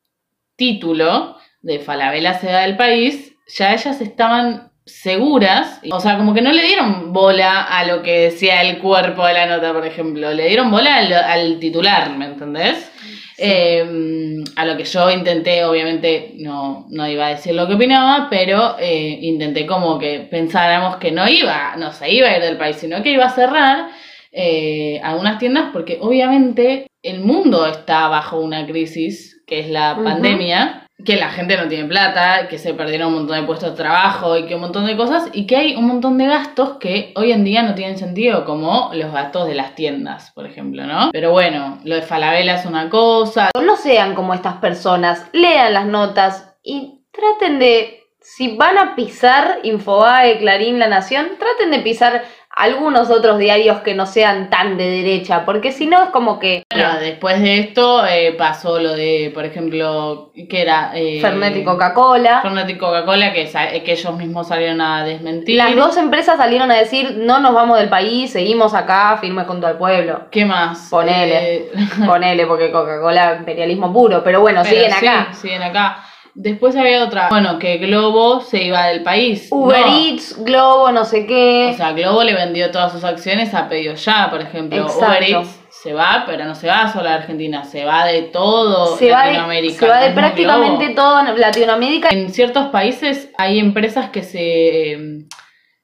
título 0.54 1.38
de 1.62 1.78
Falabella 1.78 2.34
se 2.34 2.52
va 2.52 2.60
del 2.60 2.76
país, 2.76 3.34
ya 3.46 3.72
ellas 3.72 4.00
estaban 4.00 4.70
seguras, 4.84 5.80
o 5.90 6.00
sea, 6.00 6.18
como 6.18 6.34
que 6.34 6.42
no 6.42 6.52
le 6.52 6.62
dieron 6.64 7.12
bola 7.12 7.62
a 7.62 7.84
lo 7.84 8.02
que 8.02 8.22
decía 8.22 8.62
el 8.62 8.78
cuerpo 8.78 9.24
de 9.26 9.34
la 9.34 9.46
nota, 9.46 9.72
por 9.72 9.86
ejemplo, 9.86 10.32
le 10.32 10.48
dieron 10.48 10.70
bola 10.70 10.96
al, 10.96 11.12
al 11.12 11.58
titular, 11.60 12.10
¿me 12.16 12.26
entendés? 12.26 12.90
Eh, 13.38 14.44
a 14.56 14.64
lo 14.64 14.76
que 14.76 14.84
yo 14.84 15.10
intenté, 15.10 15.64
obviamente 15.64 16.34
no, 16.36 16.86
no 16.90 17.08
iba 17.08 17.26
a 17.26 17.30
decir 17.30 17.54
lo 17.54 17.66
que 17.66 17.74
opinaba, 17.74 18.28
pero 18.30 18.76
eh, 18.78 19.18
intenté 19.22 19.66
como 19.66 19.98
que 19.98 20.20
pensáramos 20.30 20.96
que 20.96 21.10
no 21.10 21.28
iba, 21.28 21.74
no 21.76 21.92
se 21.92 22.12
iba 22.12 22.28
a 22.28 22.36
ir 22.36 22.42
del 22.42 22.56
país, 22.56 22.76
sino 22.76 23.02
que 23.02 23.12
iba 23.12 23.24
a 23.24 23.34
cerrar 23.34 23.88
eh, 24.30 25.00
algunas 25.02 25.38
tiendas 25.38 25.70
porque 25.72 25.98
obviamente 26.00 26.86
el 27.02 27.20
mundo 27.20 27.66
está 27.66 28.08
bajo 28.08 28.38
una 28.40 28.66
crisis, 28.66 29.42
que 29.46 29.60
es 29.60 29.68
la 29.68 29.98
pandemia, 30.02 30.86
que 31.04 31.16
la 31.16 31.30
gente 31.30 31.56
no 31.56 31.68
tiene 31.68 31.88
plata, 31.88 32.48
que 32.48 32.58
se 32.58 32.74
perdieron 32.74 33.08
un 33.08 33.14
montón 33.20 33.40
de 33.40 33.46
puestos 33.46 33.70
de 33.70 33.76
trabajo 33.76 34.36
y 34.36 34.46
que 34.46 34.54
un 34.54 34.60
montón 34.60 34.86
de 34.86 34.96
cosas, 34.96 35.28
y 35.32 35.46
que 35.46 35.56
hay 35.56 35.76
un 35.76 35.86
montón 35.86 36.18
de 36.18 36.26
gastos 36.26 36.78
que 36.78 37.12
hoy 37.16 37.32
en 37.32 37.44
día 37.44 37.62
no 37.62 37.74
tienen 37.74 37.98
sentido, 37.98 38.44
como 38.44 38.90
los 38.94 39.12
gastos 39.12 39.46
de 39.46 39.54
las 39.54 39.74
tiendas, 39.74 40.30
por 40.32 40.46
ejemplo, 40.46 40.86
¿no? 40.86 41.10
Pero 41.12 41.32
bueno, 41.32 41.78
lo 41.84 41.94
de 41.94 42.02
Falabella 42.02 42.54
es 42.54 42.66
una 42.66 42.88
cosa, 42.88 43.50
No 43.62 43.76
sean 43.76 44.14
como 44.14 44.34
estas 44.34 44.54
personas, 44.56 45.26
lean 45.32 45.72
las 45.72 45.86
notas 45.86 46.54
y 46.62 47.00
traten 47.10 47.58
de, 47.58 48.04
si 48.20 48.56
van 48.56 48.78
a 48.78 48.94
pisar 48.94 49.58
Infobae, 49.62 50.38
Clarín, 50.38 50.78
La 50.78 50.88
Nación, 50.88 51.32
traten 51.38 51.70
de 51.70 51.80
pisar 51.80 52.24
algunos 52.54 53.08
otros 53.10 53.38
diarios 53.38 53.78
que 53.78 53.94
no 53.94 54.04
sean 54.06 54.50
tan 54.50 54.76
de 54.76 54.88
derecha, 54.88 55.44
porque 55.46 55.72
si 55.72 55.86
no 55.86 56.02
es 56.02 56.10
como 56.10 56.38
que... 56.38 56.64
Bueno, 56.70 57.00
después 57.00 57.40
de 57.40 57.58
esto 57.60 58.06
eh, 58.06 58.34
pasó 58.36 58.78
lo 58.78 58.92
de, 58.94 59.30
por 59.32 59.44
ejemplo, 59.46 60.30
que 60.50 60.60
era... 60.60 60.92
Eh, 60.94 61.18
Fernet 61.20 61.56
y 61.56 61.64
Coca-Cola. 61.64 62.42
Fernet 62.42 62.68
y 62.68 62.76
Coca-Cola, 62.76 63.32
que, 63.32 63.46
sa- 63.46 63.70
que 63.70 63.92
ellos 63.92 64.14
mismos 64.16 64.48
salieron 64.48 64.80
a 64.82 65.02
desmentir. 65.02 65.56
Las 65.56 65.74
dos 65.74 65.96
empresas 65.96 66.36
salieron 66.36 66.70
a 66.70 66.74
decir, 66.76 67.16
no 67.18 67.40
nos 67.40 67.54
vamos 67.54 67.78
del 67.78 67.88
país, 67.88 68.30
seguimos 68.32 68.74
acá, 68.74 69.16
firmes 69.20 69.46
junto 69.46 69.66
al 69.66 69.78
pueblo. 69.78 70.26
¿Qué 70.30 70.44
más? 70.44 70.88
Ponele. 70.90 71.54
Eh, 71.56 71.70
Ponele, 72.06 72.46
porque 72.46 72.70
Coca-Cola, 72.70 73.36
imperialismo 73.38 73.92
puro, 73.92 74.22
pero 74.22 74.40
bueno, 74.42 74.60
pero 74.62 74.74
siguen 74.74 74.92
sí, 74.92 75.06
acá. 75.06 75.32
siguen 75.32 75.62
acá. 75.62 76.04
Después 76.34 76.74
había 76.76 77.04
otra, 77.04 77.28
bueno, 77.28 77.58
que 77.58 77.78
Globo 77.78 78.40
se 78.40 78.62
iba 78.62 78.86
del 78.86 79.02
país. 79.02 79.48
Uber 79.50 79.86
No, 79.86 79.98
Eats, 79.98 80.36
Globo, 80.42 80.90
no 80.90 81.04
sé 81.04 81.26
qué. 81.26 81.70
O 81.72 81.76
sea, 81.76 81.92
Globo 81.92 82.24
le 82.24 82.34
vendió 82.34 82.70
todas 82.70 82.92
sus 82.92 83.04
acciones 83.04 83.52
a 83.54 83.68
Pedido 83.68 83.94
Ya, 83.94 84.28
por 84.30 84.40
ejemplo. 84.40 84.82
Exacto. 84.82 85.06
Uber 85.06 85.22
Eats 85.22 85.62
se 85.82 85.92
va, 85.92 86.24
pero 86.26 86.44
no 86.44 86.54
se 86.54 86.68
va 86.68 86.92
solo 86.92 87.08
a 87.08 87.14
Argentina, 87.14 87.64
se 87.64 87.84
va 87.84 88.06
de 88.06 88.22
todo 88.22 88.96
se 88.96 89.10
va 89.10 89.22
de, 89.22 89.32
Latinoamérica. 89.32 89.78
se 89.78 89.88
va 89.88 90.00
de 90.00 90.10
prácticamente 90.10 90.84
Globo. 90.86 90.94
todo 90.94 91.20
en 91.20 91.40
Latinoamérica. 91.40 92.08
En 92.10 92.32
ciertos 92.32 92.68
países 92.68 93.30
hay 93.36 93.58
empresas 93.58 94.10
que 94.10 94.22
se 94.22 94.92
eh, 94.92 94.98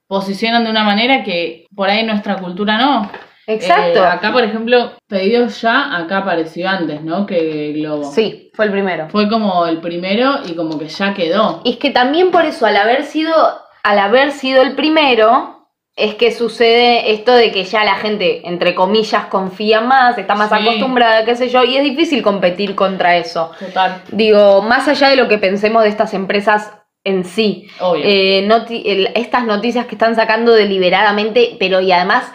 posicionan 0.07 0.63
de 0.65 0.71
una 0.71 0.85
manera 0.85 1.25
que 1.25 1.67
por 1.75 1.91
ahí 1.91 2.05
nuestra 2.05 2.37
cultura 2.37 2.79
no. 2.79 3.11
Exacto. 3.49 3.99
Eh, 4.01 4.07
acá, 4.07 4.33
por 4.33 4.45
ejemplo, 4.45 4.93
Pedido 5.09 5.47
Ya, 5.49 5.97
acá 5.97 6.19
apareció 6.19 6.69
antes, 6.69 7.03
¿no? 7.03 7.27
Que 7.27 7.73
Globo. 7.75 8.05
Sí, 8.05 8.51
fue 8.55 8.67
el 8.67 8.71
primero. 8.71 9.09
Fue 9.09 9.29
como 9.29 9.67
el 9.67 9.79
primero 9.81 10.41
y 10.47 10.55
como 10.55 10.79
que 10.79 10.89
ya 10.89 11.15
quedó. 11.15 11.63
Y 11.65 11.71
es 11.73 11.77
que 11.79 11.91
también 11.91 12.31
por 12.31 12.45
eso, 12.45 12.67
al 12.67 12.77
haber 12.77 13.05
sido, 13.05 13.35
al 13.83 13.99
haber 13.99 14.33
sido 14.33 14.61
el 14.63 14.75
primero, 14.75 15.67
es 15.97 16.15
que 16.15 16.31
sucede 16.31 17.11
esto 17.13 17.33
de 17.33 17.51
que 17.51 17.65
ya 17.65 17.83
la 17.85 17.95
gente, 17.97 18.47
entre 18.47 18.75
comillas, 18.75 19.25
confía 19.27 19.81
más, 19.81 20.17
está 20.19 20.35
más 20.37 20.49
Sí. 20.51 20.55
acostumbrada, 20.57 21.25
qué 21.25 21.35
sé 21.35 21.49
yo, 21.49 21.65
y 21.65 21.77
es 21.77 21.83
difícil 21.83 22.23
competir 22.23 22.75
contra 22.77 23.17
eso. 23.17 23.51
Total. 23.59 24.03
Digo, 24.13 24.63
más 24.63 24.87
allá 24.87 25.09
de 25.09 25.17
lo 25.17 25.27
que 25.27 25.39
pensemos 25.39 25.83
de 25.83 25.89
estas 25.89 26.15
empresas 26.15 26.73
en 27.03 27.25
sí, 27.25 27.67
Obvio. 27.81 28.05
eh, 28.05 28.45
noti- 28.47 28.83
el- 28.85 29.11
estas 29.15 29.45
noticias 29.45 29.87
que 29.87 29.95
están 29.95 30.15
sacando 30.15 30.53
deliberadamente, 30.53 31.57
pero 31.59 31.81
y 31.81 31.91
además 31.91 32.31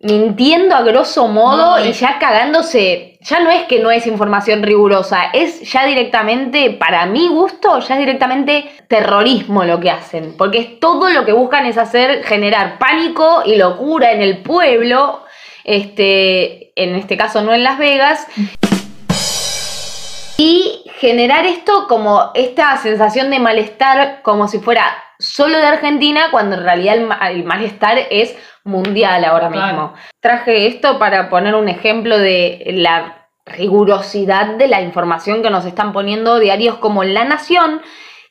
mintiendo 0.00 0.74
a 0.74 0.82
grosso 0.82 1.28
modo 1.28 1.78
No, 1.78 1.84
y 1.84 1.92
ya 1.92 2.18
cagándose, 2.18 3.18
ya 3.20 3.40
no 3.40 3.50
es 3.50 3.64
que 3.64 3.80
no 3.80 3.90
es 3.90 4.06
información 4.06 4.62
rigurosa, 4.62 5.24
es 5.32 5.60
ya 5.70 5.84
directamente, 5.84 6.70
para 6.70 7.04
mi 7.06 7.28
gusto, 7.28 7.78
ya 7.80 7.94
es 7.94 8.00
directamente 8.00 8.70
terrorismo 8.88 9.64
lo 9.64 9.78
que 9.78 9.90
hacen, 9.90 10.34
porque 10.38 10.58
es 10.58 10.80
todo 10.80 11.10
lo 11.10 11.26
que 11.26 11.32
buscan 11.32 11.66
es 11.66 11.76
hacer, 11.76 12.24
generar 12.24 12.78
pánico 12.78 13.42
y 13.44 13.56
locura 13.56 14.12
en 14.12 14.22
el 14.22 14.38
pueblo, 14.38 15.22
este, 15.64 16.72
en 16.82 16.94
este 16.94 17.18
caso 17.18 17.42
no 17.42 17.52
en 17.52 17.62
Las 17.62 17.78
Vegas, 17.78 18.26
y 20.42 20.84
generar 21.00 21.44
esto 21.44 21.86
como 21.86 22.30
esta 22.34 22.74
sensación 22.78 23.28
de 23.30 23.38
malestar 23.38 24.22
como 24.22 24.48
si 24.48 24.58
fuera 24.58 24.84
solo 25.18 25.58
de 25.58 25.66
Argentina 25.66 26.28
cuando 26.30 26.56
en 26.56 26.62
realidad 26.62 26.94
el, 26.94 27.06
ma- 27.06 27.30
el 27.30 27.44
malestar 27.44 27.98
es 28.10 28.34
mundial 28.64 29.22
ahora 29.26 29.50
mismo. 29.50 29.92
Traje 30.20 30.66
esto 30.66 30.98
para 30.98 31.28
poner 31.28 31.54
un 31.54 31.68
ejemplo 31.68 32.18
de 32.18 32.62
la 32.68 33.26
rigurosidad 33.44 34.54
de 34.56 34.68
la 34.68 34.80
información 34.80 35.42
que 35.42 35.50
nos 35.50 35.66
están 35.66 35.92
poniendo 35.92 36.38
diarios 36.38 36.76
como 36.78 37.04
La 37.04 37.24
Nación, 37.24 37.82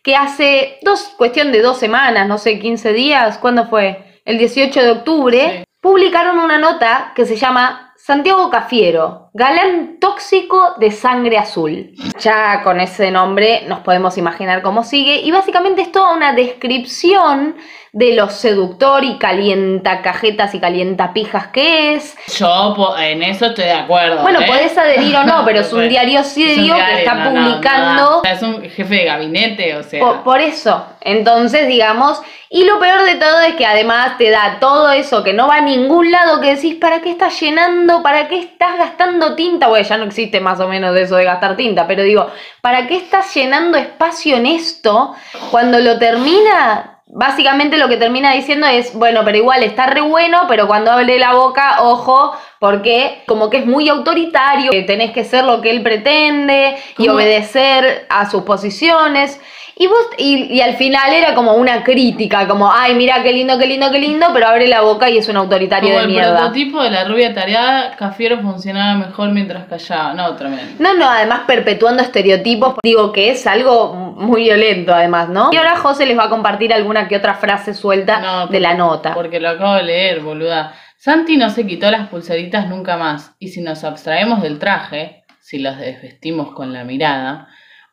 que 0.02 0.16
hace 0.16 0.80
dos, 0.82 1.14
cuestión 1.16 1.52
de 1.52 1.62
dos 1.62 1.78
semanas, 1.78 2.28
no 2.28 2.40
sé, 2.40 2.58
15 2.60 2.92
días, 2.94 3.38
¿cuándo 3.38 3.68
fue? 3.68 4.20
El 4.26 4.40
18 4.40 4.82
de 4.82 4.92
octubre, 4.92 5.40
Sí. 5.60 5.64
publicaron 5.82 6.40
una 6.40 6.58
nota 6.58 7.12
que 7.16 7.26
se 7.26 7.36
llama 7.36 7.89
Santiago 8.10 8.50
Cafiero, 8.50 9.30
galán 9.36 10.00
tóxico 10.00 10.74
de 10.80 10.90
sangre 10.90 11.38
azul. 11.38 11.92
Ya 12.18 12.64
con 12.64 12.80
ese 12.80 13.12
nombre 13.12 13.66
nos 13.68 13.82
podemos 13.82 14.18
imaginar 14.18 14.64
cómo 14.64 14.84
sigue 14.84 15.22
y 15.22 15.30
básicamente 15.30 15.84
es 15.84 15.92
toda 15.92 16.16
una 16.16 16.34
descripción 16.34 17.56
de 17.92 18.14
lo 18.14 18.30
seductor 18.30 19.04
y 19.04 19.18
calienta 19.18 20.02
cajetas 20.02 20.54
y 20.54 20.60
calienta 20.60 21.14
pijas 21.14 21.48
que 21.48 21.96
es. 21.96 22.16
Yo 22.38 22.96
en 23.00 23.24
eso 23.24 23.48
estoy 23.48 23.66
de 23.66 23.74
acuerdo. 23.74 24.22
Bueno, 24.22 24.42
¿eh? 24.42 24.46
podés 24.48 24.78
adherir 24.78 25.16
o 25.16 25.24
no, 25.24 25.42
pero 25.46 25.62
es 25.62 25.72
un 25.72 25.80
Bueno, 25.80 25.90
diario 25.90 26.24
serio 26.24 26.76
que 26.76 27.00
está 27.00 27.14
no, 27.16 27.24
no, 27.26 27.32
no 27.32 27.46
publicando 27.48 28.04
da. 28.04 28.18
O 28.18 28.22
sea, 28.22 28.34
es 28.34 28.42
un 28.42 28.62
jefe 28.62 28.96
de 28.96 29.06
gabinete, 29.06 29.76
o 29.76 29.84
sea. 29.84 30.00
por, 30.00 30.24
por 30.24 30.42
eso, 30.42 30.86
entonces, 31.02 31.68
digamos, 31.68 32.22
y 32.52 32.64
lo 32.64 32.80
peor 32.80 33.04
de 33.06 33.16
todo 33.16 33.42
es 33.42 33.54
que 33.56 33.66
además 33.66 34.18
te 34.18 34.32
da 34.32 34.58
todo 34.60 34.92
eso 34.92 35.24
que 35.24 35.34
no 35.34 35.48
va 35.48 35.58
a 35.58 35.62
ningún 35.62 36.10
lado, 36.10 36.42
que 36.42 36.56
decís, 36.56 36.76
¿para 36.76 37.00
qué 37.02 37.12
estás 37.12 37.40
llenando? 37.40 38.02
¿Para 38.02 38.28
qué 38.28 38.40
estás 38.40 38.78
gastando 38.78 39.36
tinta? 39.36 39.68
Bueno, 39.68 39.88
ya 39.88 39.98
no 39.98 40.06
existe 40.06 40.40
más 40.40 40.60
o 40.60 40.68
menos 40.68 40.96
de 40.96 41.04
eso 41.04 41.16
de 41.16 41.26
gastar 41.26 41.56
tinta, 41.56 41.86
pero 41.86 42.02
digo, 42.02 42.28
¿para 42.62 42.88
qué 42.88 42.98
estás 42.98 43.34
llenando 43.36 43.78
espacio 43.78 44.36
en 44.36 44.48
esto 44.48 45.16
cuando 45.52 45.78
lo 45.80 46.00
termina? 46.00 46.99
Básicamente 47.12 47.78
lo 47.78 47.90
que 47.90 47.98
termina 47.98 48.34
diciendo 48.34 48.68
es, 48.68 48.94
bueno, 48.94 49.22
pero 49.26 49.36
igual 49.36 49.64
está 49.64 49.88
re 49.88 50.02
bueno, 50.02 50.44
pero 50.48 50.68
cuando 50.68 50.92
hable 50.92 51.18
la 51.18 51.34
boca, 51.34 51.82
ojo, 51.82 52.34
porque 52.60 53.24
como 53.26 53.50
que 53.50 53.58
es 53.58 53.66
muy 53.66 53.90
autoritario, 53.90 54.70
que 54.70 54.84
tenés 54.84 55.12
que 55.12 55.24
ser 55.24 55.44
lo 55.44 55.60
que 55.60 55.72
él 55.72 55.82
pretende 55.82 56.78
y 57.00 57.08
¿Cómo? 57.08 57.16
obedecer 57.16 58.06
a 58.10 58.30
sus 58.30 58.44
posiciones. 58.44 59.42
Y, 59.82 59.88
vos, 59.88 60.10
y, 60.18 60.54
y 60.54 60.60
al 60.60 60.76
final 60.76 61.14
era 61.14 61.34
como 61.34 61.54
una 61.54 61.86
crítica, 61.86 62.46
como, 62.50 62.70
ay, 62.70 62.96
mira 62.96 63.24
qué 63.24 63.32
lindo, 63.32 63.58
qué 63.58 63.66
lindo, 63.66 63.90
qué 63.92 64.00
lindo, 64.00 64.28
pero 64.34 64.48
abre 64.50 64.68
la 64.68 64.82
boca 64.82 65.10
y 65.10 65.18
es 65.18 65.30
un 65.30 65.38
autoritario 65.38 65.88
Como 65.92 66.00
de 66.00 66.06
el 66.06 66.12
mierda. 66.12 66.36
prototipo 66.38 66.84
de 66.84 66.92
la 66.92 67.06
rubia 67.06 67.34
tareada, 67.34 67.96
Cafiero 67.96 68.42
funcionaba 68.42 68.96
mejor 68.96 69.30
mientras 69.32 69.68
callaba. 69.68 70.14
No, 70.16 70.36
tremendo. 70.36 70.74
No, 70.80 70.96
no, 70.96 71.10
además 71.10 71.44
perpetuando 71.48 72.04
estereotipos, 72.04 72.76
digo 72.84 73.14
que 73.14 73.30
es 73.32 73.48
algo 73.48 73.94
muy 73.94 74.44
violento 74.44 74.94
además, 74.94 75.30
¿no? 75.30 75.50
Y 75.54 75.56
ahora 75.56 75.78
José 75.78 76.06
les 76.06 76.18
va 76.18 76.26
a 76.26 76.30
compartir 76.30 76.74
alguna 76.74 77.08
que 77.08 77.16
otra 77.16 77.36
frase 77.36 77.74
suelta 77.74 78.20
No, 78.20 78.48
de 78.48 78.60
la 78.60 78.74
nota. 78.74 79.14
Porque 79.14 79.40
lo 79.40 79.48
acabo 79.48 79.76
de 79.76 79.84
leer, 79.84 80.20
boluda. 80.20 80.74
Santi 80.98 81.38
no 81.38 81.50
se 81.52 81.66
quitó 81.66 81.90
las 81.90 82.10
pulseritas 82.10 82.68
nunca 82.68 82.98
más. 82.98 83.32
Y 83.40 83.48
si 83.48 83.62
nos 83.62 83.86
abstraemos 83.86 84.42
del 84.42 84.60
traje, 84.60 85.24
si 85.40 85.60
los 85.60 85.78
desvestimos 85.78 86.52
con 86.54 86.74
la 86.74 86.84
mirada, 86.84 87.48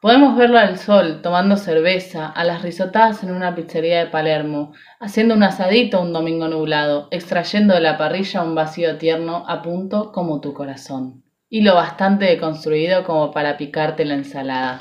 Podemos 0.06 0.36
verlo 0.36 0.60
al 0.60 0.78
sol, 0.78 1.18
tomando 1.20 1.56
cerveza, 1.56 2.28
a 2.28 2.44
las 2.44 2.62
risotadas 2.62 3.24
en 3.24 3.32
una 3.32 3.56
pizzería 3.56 3.98
de 3.98 4.06
Palermo, 4.06 4.72
haciendo 5.00 5.34
un 5.34 5.42
asadito 5.42 6.00
un 6.00 6.12
domingo 6.12 6.46
nublado, 6.46 7.08
extrayendo 7.10 7.74
de 7.74 7.80
la 7.80 7.98
parrilla 7.98 8.42
un 8.42 8.54
vacío 8.54 8.98
tierno 8.98 9.44
a 9.48 9.62
punto 9.62 10.12
como 10.12 10.40
tu 10.40 10.54
corazón. 10.54 11.24
Y 11.50 11.62
lo 11.62 11.74
bastante 11.74 12.24
deconstruido 12.26 13.02
como 13.02 13.32
para 13.32 13.56
picarte 13.56 14.04
la 14.04 14.14
ensalada. 14.14 14.78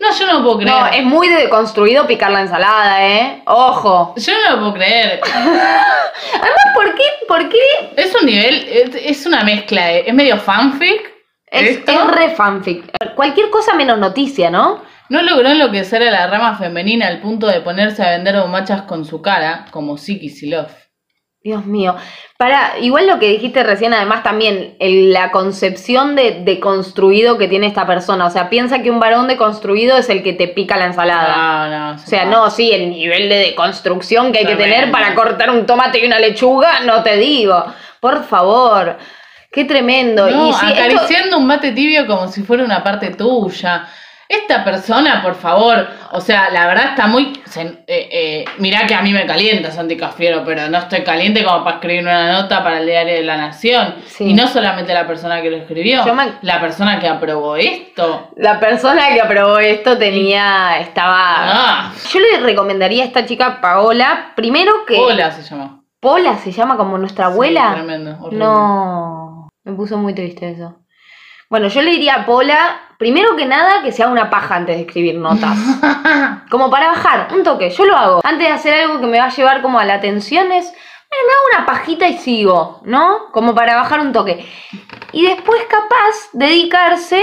No, 0.00 0.08
yo 0.18 0.26
no 0.26 0.38
lo 0.38 0.42
puedo 0.42 0.58
creer. 0.60 0.72
No, 0.72 0.86
es 0.86 1.04
muy 1.04 1.28
deconstruido 1.28 2.06
picar 2.06 2.30
la 2.30 2.40
ensalada, 2.40 3.06
¿eh? 3.06 3.42
Ojo. 3.44 4.14
Yo 4.16 4.32
no 4.32 4.52
lo 4.52 4.58
puedo 4.58 4.72
creer. 4.72 5.20
Además, 5.34 6.66
¿por 6.74 6.94
qué? 6.94 7.04
¿Por 7.28 7.48
qué? 7.50 7.58
Es 7.98 8.14
un 8.18 8.24
nivel, 8.24 8.66
es, 8.66 8.94
es 8.94 9.26
una 9.26 9.44
mezcla, 9.44 9.92
eh. 9.92 10.04
es 10.06 10.14
medio 10.14 10.38
fanfic. 10.38 11.11
Es, 11.52 11.68
esto. 11.78 11.92
es 11.92 12.06
re 12.08 12.30
fanfic. 12.30 12.84
Cualquier 13.14 13.50
cosa 13.50 13.74
menos 13.74 13.98
noticia, 13.98 14.50
¿no? 14.50 14.82
No 15.08 15.22
logró 15.22 15.50
enloquecer 15.50 16.02
a 16.02 16.10
la 16.10 16.26
rama 16.26 16.56
femenina 16.56 17.06
al 17.08 17.20
punto 17.20 17.46
de 17.46 17.60
ponerse 17.60 18.02
a 18.02 18.10
vender 18.10 18.36
bombachas 18.40 18.82
con 18.82 19.04
su 19.04 19.20
cara, 19.20 19.66
como 19.70 19.98
Siki 19.98 20.30
Silov. 20.30 20.68
Dios 21.44 21.66
mío. 21.66 21.96
Para, 22.38 22.78
igual 22.78 23.08
lo 23.08 23.18
que 23.18 23.28
dijiste 23.28 23.64
recién, 23.64 23.92
además 23.92 24.22
también 24.22 24.76
el- 24.78 25.12
la 25.12 25.32
concepción 25.32 26.14
de 26.14 26.40
deconstruido 26.44 27.36
que 27.36 27.48
tiene 27.48 27.66
esta 27.66 27.84
persona. 27.84 28.26
O 28.26 28.30
sea, 28.30 28.48
piensa 28.48 28.80
que 28.80 28.90
un 28.92 29.00
varón 29.00 29.26
deconstruido 29.26 29.96
es 29.98 30.08
el 30.08 30.22
que 30.22 30.32
te 30.34 30.46
pica 30.48 30.76
la 30.76 30.86
ensalada. 30.86 31.36
No, 31.68 31.68
no. 31.68 31.94
O 31.96 31.98
sea, 31.98 32.24
no, 32.26 32.48
sí, 32.48 32.70
el 32.72 32.90
nivel 32.90 33.28
de 33.28 33.38
deconstrucción 33.38 34.30
que 34.32 34.38
hay 34.38 34.46
que 34.46 34.54
tener 34.56 34.90
para 34.92 35.14
cortar 35.16 35.50
un 35.50 35.66
tomate 35.66 35.98
y 35.98 36.06
una 36.06 36.20
lechuga, 36.20 36.80
no 36.86 37.02
te 37.02 37.16
digo. 37.16 37.64
Por 38.00 38.22
favor. 38.24 38.96
Qué 39.52 39.64
tremendo. 39.64 40.30
No, 40.30 40.48
y 40.48 40.52
sí, 40.52 40.66
esto- 40.66 40.80
acariciando 40.80 41.38
un 41.38 41.46
mate 41.46 41.72
tibio 41.72 42.06
como 42.06 42.28
si 42.28 42.42
fuera 42.42 42.64
una 42.64 42.82
parte 42.82 43.10
tuya. 43.10 43.86
Esta 44.28 44.64
persona, 44.64 45.20
por 45.22 45.34
favor, 45.34 45.86
o 46.12 46.18
sea, 46.22 46.48
la 46.48 46.66
verdad 46.66 46.86
está 46.90 47.06
muy... 47.06 47.38
se- 47.44 47.84
eh, 47.86 48.08
eh, 48.10 48.44
mirá 48.56 48.86
que 48.86 48.94
a 48.94 49.02
mí 49.02 49.12
me 49.12 49.26
calienta 49.26 49.70
Santi 49.70 49.94
Cafiero, 49.94 50.42
pero 50.42 50.70
no 50.70 50.78
estoy 50.78 51.02
caliente 51.04 51.44
como 51.44 51.62
para 51.62 51.76
escribir 51.76 52.00
una 52.02 52.32
nota 52.32 52.64
para 52.64 52.78
el 52.78 52.86
diario 52.86 53.12
de 53.12 53.24
la 53.24 53.36
Nación. 53.36 53.96
Sí. 54.06 54.30
Y 54.30 54.32
no 54.32 54.46
solamente 54.48 54.94
la 54.94 55.06
persona 55.06 55.42
que 55.42 55.50
lo 55.50 55.58
escribió, 55.58 56.02
me- 56.14 56.32
la 56.40 56.58
persona 56.62 56.98
que 56.98 57.08
aprobó 57.08 57.56
esto. 57.56 58.30
La 58.36 58.58
persona 58.58 59.08
que 59.12 59.20
aprobó 59.20 59.58
esto 59.58 59.98
tenía, 59.98 60.78
estaba... 60.80 61.14
Ah, 61.26 61.92
Yo 62.10 62.18
le 62.18 62.40
recomendaría 62.40 63.02
a 63.02 63.06
esta 63.08 63.26
chica 63.26 63.60
Paola, 63.60 64.32
primero 64.34 64.72
que... 64.86 64.96
hola 64.98 65.30
se 65.30 65.42
llamó. 65.42 65.82
Pola 66.00 66.36
se 66.38 66.50
llama 66.50 66.76
como 66.76 66.98
nuestra 66.98 67.26
abuela. 67.26 67.68
Sí, 67.68 67.74
tremendo, 67.84 68.16
horrible. 68.20 68.44
no, 68.44 69.21
me 69.64 69.72
puso 69.74 69.96
muy 69.98 70.14
triste 70.14 70.50
eso. 70.50 70.78
Bueno, 71.48 71.68
yo 71.68 71.82
le 71.82 71.90
diría 71.90 72.14
a 72.14 72.26
Pola, 72.26 72.80
primero 72.98 73.36
que 73.36 73.44
nada, 73.44 73.82
que 73.82 73.92
se 73.92 74.02
haga 74.02 74.10
una 74.12 74.30
paja 74.30 74.56
antes 74.56 74.76
de 74.76 74.82
escribir 74.82 75.16
notas. 75.16 75.58
como 76.50 76.70
para 76.70 76.88
bajar, 76.88 77.28
un 77.34 77.42
toque, 77.42 77.68
yo 77.70 77.84
lo 77.84 77.96
hago. 77.96 78.20
Antes 78.24 78.48
de 78.48 78.52
hacer 78.54 78.74
algo 78.74 79.00
que 79.00 79.06
me 79.06 79.18
va 79.18 79.26
a 79.26 79.34
llevar 79.34 79.60
como 79.60 79.78
a 79.78 79.84
la 79.84 79.94
atención 79.94 80.50
es, 80.50 80.64
bueno, 80.64 81.26
me 81.26 81.32
hago 81.32 81.56
una 81.58 81.66
pajita 81.66 82.08
y 82.08 82.16
sigo, 82.16 82.80
¿no? 82.84 83.30
Como 83.32 83.54
para 83.54 83.76
bajar 83.76 84.00
un 84.00 84.12
toque. 84.12 84.46
Y 85.12 85.26
después 85.26 85.62
capaz 85.68 86.30
dedicarse 86.32 87.22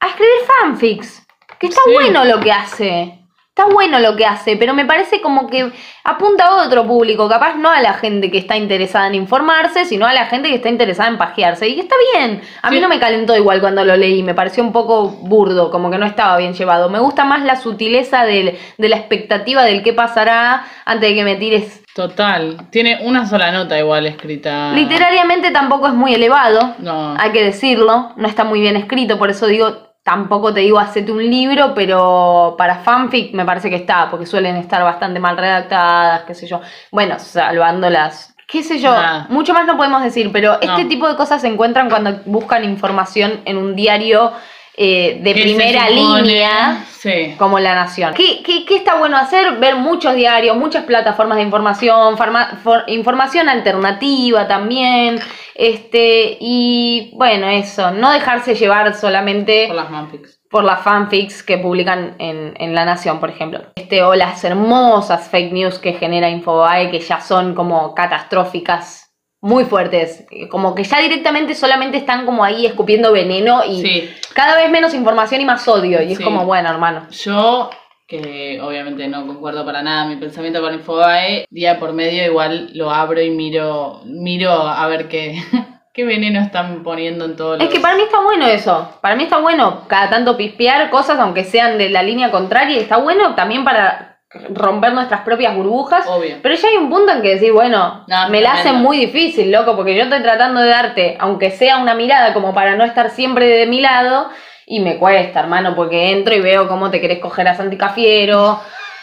a 0.00 0.08
escribir 0.08 0.34
fanfics. 0.60 1.26
Que 1.58 1.68
está 1.68 1.80
Sí. 1.86 1.92
bueno 1.94 2.24
lo 2.26 2.40
que 2.40 2.52
hace. 2.52 3.23
Está 3.56 3.72
bueno 3.72 4.00
lo 4.00 4.16
que 4.16 4.26
hace, 4.26 4.56
pero 4.56 4.74
me 4.74 4.84
parece 4.84 5.20
como 5.20 5.46
que 5.48 5.70
apunta 6.02 6.46
a 6.46 6.66
otro 6.66 6.84
público, 6.88 7.28
capaz 7.28 7.54
no 7.54 7.70
a 7.70 7.80
la 7.80 7.92
gente 7.92 8.28
que 8.28 8.38
está 8.38 8.56
interesada 8.56 9.06
en 9.06 9.14
informarse, 9.14 9.84
sino 9.84 10.06
a 10.06 10.12
la 10.12 10.26
gente 10.26 10.48
que 10.48 10.56
está 10.56 10.68
interesada 10.68 11.08
en 11.08 11.18
pajearse. 11.18 11.68
Y 11.68 11.78
está 11.78 11.94
bien. 12.12 12.42
A 12.62 12.70
mí 12.70 12.78
Sí. 12.78 12.82
no 12.82 12.88
me 12.88 12.98
calentó 12.98 13.36
igual 13.36 13.60
cuando 13.60 13.84
lo 13.84 13.96
leí, 13.96 14.24
me 14.24 14.34
pareció 14.34 14.64
un 14.64 14.72
poco 14.72 15.06
burdo, 15.06 15.70
como 15.70 15.88
que 15.88 15.98
no 15.98 16.04
estaba 16.06 16.36
bien 16.36 16.52
llevado. 16.54 16.90
Me 16.90 16.98
gusta 16.98 17.24
más 17.24 17.44
la 17.44 17.54
sutileza 17.54 18.24
del- 18.24 18.58
de 18.76 18.88
la 18.88 18.96
expectativa 18.96 19.62
del 19.62 19.84
qué 19.84 19.92
pasará 19.92 20.64
antes 20.84 21.10
de 21.10 21.14
que 21.14 21.22
me 21.22 21.36
tires. 21.36 21.80
Total, 21.94 22.56
tiene 22.70 22.98
una 23.02 23.24
sola 23.24 23.52
nota 23.52 23.78
igual 23.78 24.06
escrita. 24.06 24.72
Literariamente 24.72 25.52
tampoco 25.52 25.86
es 25.86 25.94
muy 25.94 26.12
elevado, 26.12 26.74
No. 26.80 27.14
hay 27.16 27.30
que 27.30 27.44
decirlo, 27.44 28.14
no 28.16 28.26
está 28.26 28.42
muy 28.42 28.58
bien 28.60 28.74
escrito, 28.74 29.16
por 29.16 29.30
eso 29.30 29.46
digo, 29.46 29.93
tampoco 30.04 30.52
te 30.54 30.60
digo 30.60 30.78
hacete 30.78 31.10
un 31.10 31.24
libro, 31.28 31.74
pero 31.74 32.54
para 32.56 32.76
fanfic 32.76 33.34
me 33.34 33.44
parece 33.44 33.70
que 33.70 33.76
está, 33.76 34.10
porque 34.10 34.26
suelen 34.26 34.54
estar 34.56 34.82
bastante 34.84 35.18
mal 35.18 35.36
redactadas, 35.36 36.22
qué 36.24 36.34
sé 36.34 36.46
yo. 36.46 36.60
Bueno, 36.92 37.18
salvando 37.18 37.88
las, 37.90 38.36
qué 38.46 38.62
sé 38.62 38.78
yo, 38.78 38.92
Nada. 38.92 39.26
mucho 39.30 39.54
más 39.54 39.66
no 39.66 39.76
podemos 39.78 40.02
decir, 40.02 40.30
pero 40.30 40.54
este 40.60 40.82
No. 40.84 40.88
tipo 40.88 41.08
de 41.08 41.16
cosas 41.16 41.40
se 41.40 41.48
encuentran 41.48 41.88
cuando 41.88 42.20
buscan 42.26 42.62
información 42.64 43.40
en 43.46 43.56
un 43.56 43.74
diario 43.74 44.30
eh, 44.76 45.18
de 45.22 45.32
primera 45.34 45.88
línea 45.88 46.84
Sí. 46.98 47.34
como 47.38 47.58
La 47.58 47.74
Nación. 47.74 48.14
¿Qué, 48.14 48.42
qué, 48.42 48.64
qué 48.64 48.76
está 48.76 48.94
bueno 48.98 49.16
hacer? 49.18 49.58
Ver 49.58 49.76
muchos 49.76 50.14
diarios, 50.14 50.56
muchas 50.56 50.84
plataformas 50.84 51.36
de 51.36 51.42
información, 51.44 52.16
farma- 52.16 52.56
for- 52.62 52.84
información 52.88 53.48
alternativa 53.48 54.48
también. 54.48 55.20
Este, 55.54 56.36
y 56.40 57.12
bueno, 57.14 57.46
eso, 57.48 57.90
no 57.92 58.10
dejarse 58.10 58.54
llevar 58.54 58.94
solamente 58.94 59.66
Por 59.68 59.76
las 59.76 59.90
manfics. 59.90 60.40
por 60.50 60.64
las 60.64 60.80
fanfics 60.80 61.42
que 61.42 61.58
publican 61.58 62.16
en, 62.18 62.54
en 62.58 62.74
La 62.74 62.84
Nación, 62.84 63.20
por 63.20 63.30
ejemplo. 63.30 63.60
Este, 63.76 64.02
o 64.02 64.14
las 64.14 64.42
hermosas 64.44 65.28
fake 65.28 65.52
news 65.52 65.78
que 65.78 65.92
genera 65.92 66.28
Infobae, 66.30 66.90
que 66.90 67.00
ya 67.00 67.20
son 67.20 67.54
como 67.54 67.94
catastróficas, 67.94 69.03
muy 69.44 69.64
fuertes. 69.66 70.24
Como 70.50 70.74
que 70.74 70.84
ya 70.84 71.00
directamente 71.00 71.54
solamente 71.54 71.98
están 71.98 72.24
como 72.24 72.42
ahí 72.42 72.64
escupiendo 72.64 73.12
veneno 73.12 73.62
y 73.62 73.82
Sí. 73.82 74.10
cada 74.32 74.56
vez 74.56 74.70
menos 74.70 74.94
información 74.94 75.42
y 75.42 75.44
más 75.44 75.68
odio. 75.68 76.00
Y 76.02 76.12
es 76.12 76.20
como, 76.20 76.46
bueno, 76.46 76.70
hermano. 76.70 77.06
Yo, 77.10 77.68
que 78.08 78.58
obviamente 78.62 79.06
no 79.06 79.26
concuerdo 79.26 79.62
para 79.66 79.82
nada 79.82 80.06
mi 80.06 80.16
pensamiento 80.16 80.62
con 80.62 80.72
Infobae, 80.72 81.44
día 81.50 81.78
por 81.78 81.92
medio 81.92 82.24
igual 82.24 82.70
lo 82.72 82.90
abro 82.90 83.20
y 83.20 83.28
miro, 83.28 84.00
miro 84.06 84.50
a 84.50 84.86
ver 84.86 85.08
qué, 85.08 85.36
qué 85.92 86.04
veneno 86.04 86.40
están 86.40 86.82
poniendo 86.82 87.26
en 87.26 87.36
todos 87.36 87.58
los... 87.58 87.68
Es 87.68 87.74
que 87.74 87.80
para 87.80 87.96
mí 87.96 88.02
está 88.04 88.22
bueno 88.22 88.46
eso. 88.46 88.98
Para 89.02 89.14
mí 89.14 89.24
está 89.24 89.36
bueno 89.40 89.82
cada 89.88 90.08
tanto 90.08 90.38
pispear 90.38 90.88
cosas, 90.88 91.18
aunque 91.18 91.44
sean 91.44 91.76
de 91.76 91.90
la 91.90 92.02
línea 92.02 92.30
contraria. 92.30 92.80
Está 92.80 92.96
bueno 92.96 93.34
también 93.34 93.62
para 93.62 94.13
romper 94.50 94.92
nuestras 94.92 95.20
propias 95.22 95.54
burbujas. 95.54 96.06
Obvio. 96.08 96.36
Pero 96.42 96.54
ya 96.54 96.68
hay 96.68 96.76
un 96.76 96.90
punto 96.90 97.12
en 97.12 97.22
que 97.22 97.30
decir, 97.34 97.52
bueno, 97.52 98.04
No, 98.06 98.28
me 98.28 98.40
la 98.40 98.52
hace 98.52 98.62
tremendo. 98.64 98.88
muy 98.88 98.98
difícil, 98.98 99.50
loco, 99.50 99.76
porque 99.76 99.94
yo 99.96 100.04
estoy 100.04 100.22
tratando 100.22 100.60
de 100.60 100.68
darte, 100.68 101.16
aunque 101.20 101.50
sea 101.50 101.78
una 101.78 101.94
mirada, 101.94 102.32
como 102.34 102.52
para 102.54 102.76
no 102.76 102.84
estar 102.84 103.10
siempre 103.10 103.46
de 103.46 103.66
mi 103.66 103.80
lado. 103.80 104.28
Y 104.66 104.80
me 104.80 104.96
cuesta, 104.96 105.40
hermano, 105.40 105.74
porque 105.76 106.10
entro 106.12 106.34
y 106.34 106.40
veo 106.40 106.68
cómo 106.68 106.90
te 106.90 107.00
querés 107.00 107.18
coger 107.18 107.48
a 107.48 107.54
Santi 107.54 107.76
Cafiero. 107.76 108.60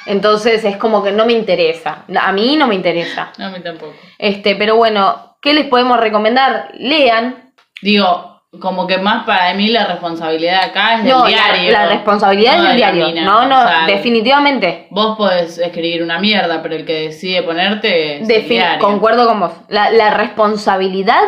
Entonces 0.07 0.63
es 0.65 0.77
como 0.77 1.03
que 1.03 1.11
no 1.11 1.25
me 1.25 1.33
interesa. 1.33 2.05
A 2.19 2.31
mí 2.31 2.55
no 2.57 2.67
me 2.67 2.75
interesa. 2.75 3.31
No, 3.37 3.45
a 3.45 3.49
mí 3.49 3.59
tampoco. 3.59 3.93
Este, 4.17 4.55
pero 4.55 4.75
bueno, 4.75 5.37
¿qué 5.41 5.53
les 5.53 5.67
podemos 5.67 5.99
recomendar? 5.99 6.69
Lean, 6.73 7.51
Digo, 7.83 8.30
como 8.59 8.85
que 8.85 8.97
más 8.97 9.25
para 9.25 9.53
mí 9.53 9.69
la 9.69 9.85
responsabilidad 9.85 10.63
acá 10.65 10.95
es 10.97 11.03
del 11.03 11.13
No, 11.13 11.25
diario. 11.25 11.71
La, 11.71 11.85
responsabilidad 11.87 12.57
no 12.57 12.63
es 12.63 12.67
del 12.69 12.77
diario. 12.77 13.07
mina. 13.07 13.23
No, 13.23 13.45
no, 13.45 13.59
O 13.59 13.67
sea, 13.67 13.85
definitivamente. 13.87 14.87
Vos 14.89 15.17
podés 15.17 15.57
escribir 15.57 16.03
una 16.03 16.19
mierda, 16.19 16.61
pero 16.61 16.75
el 16.75 16.85
que 16.85 17.07
decide 17.07 17.43
ponerte 17.43 18.21
es 18.21 18.29
el 18.29 18.47
diario. 18.49 18.79
concuerdo 18.85 19.25
con 19.25 19.39
vos. 19.39 19.51
La, 19.69 19.89
la 19.91 20.11
responsabilidad 20.11 21.21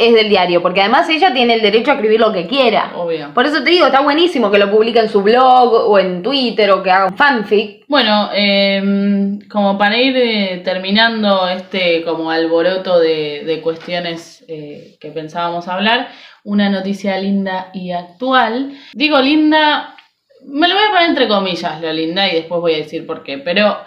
es 0.00 0.14
del 0.14 0.30
diario, 0.30 0.62
porque 0.62 0.80
además 0.80 1.08
ella 1.10 1.32
tiene 1.32 1.54
el 1.54 1.60
derecho 1.60 1.90
a 1.90 1.94
escribir 1.94 2.18
lo 2.18 2.32
que 2.32 2.46
quiera. 2.46 2.92
Obvio. 2.96 3.34
Por 3.34 3.44
eso 3.44 3.62
te 3.62 3.70
digo, 3.70 3.86
está 3.86 4.00
buenísimo 4.00 4.50
que 4.50 4.58
lo 4.58 4.70
publique 4.70 4.98
en 4.98 5.10
su 5.10 5.22
blog 5.22 5.72
o 5.72 5.98
en 5.98 6.22
Twitter 6.22 6.70
o 6.70 6.82
que 6.82 6.90
haga 6.90 7.06
un 7.06 7.16
fanfic. 7.16 7.84
Bueno, 7.86 8.30
eh, 8.34 9.38
como 9.50 9.76
para 9.76 9.98
ir 9.98 10.16
eh, 10.16 10.62
terminando 10.64 11.46
este 11.48 12.02
como 12.02 12.30
alboroto 12.30 12.98
de, 12.98 13.42
de 13.44 13.60
cuestiones 13.60 14.44
eh, 14.48 14.96
que 14.98 15.10
pensábamos 15.10 15.68
hablar, 15.68 16.08
una 16.44 16.70
noticia 16.70 17.18
linda 17.18 17.70
y 17.74 17.92
actual. 17.92 18.72
Digo 18.94 19.18
linda, 19.20 19.94
me 20.46 20.66
lo 20.66 20.74
voy 20.74 20.84
a 20.84 20.92
poner 20.92 21.08
entre 21.10 21.28
comillas 21.28 21.80
lo 21.80 21.92
linda 21.92 22.26
y 22.28 22.36
después 22.36 22.60
voy 22.60 22.74
a 22.74 22.78
decir 22.78 23.06
por 23.06 23.22
qué, 23.22 23.38
pero 23.38 23.78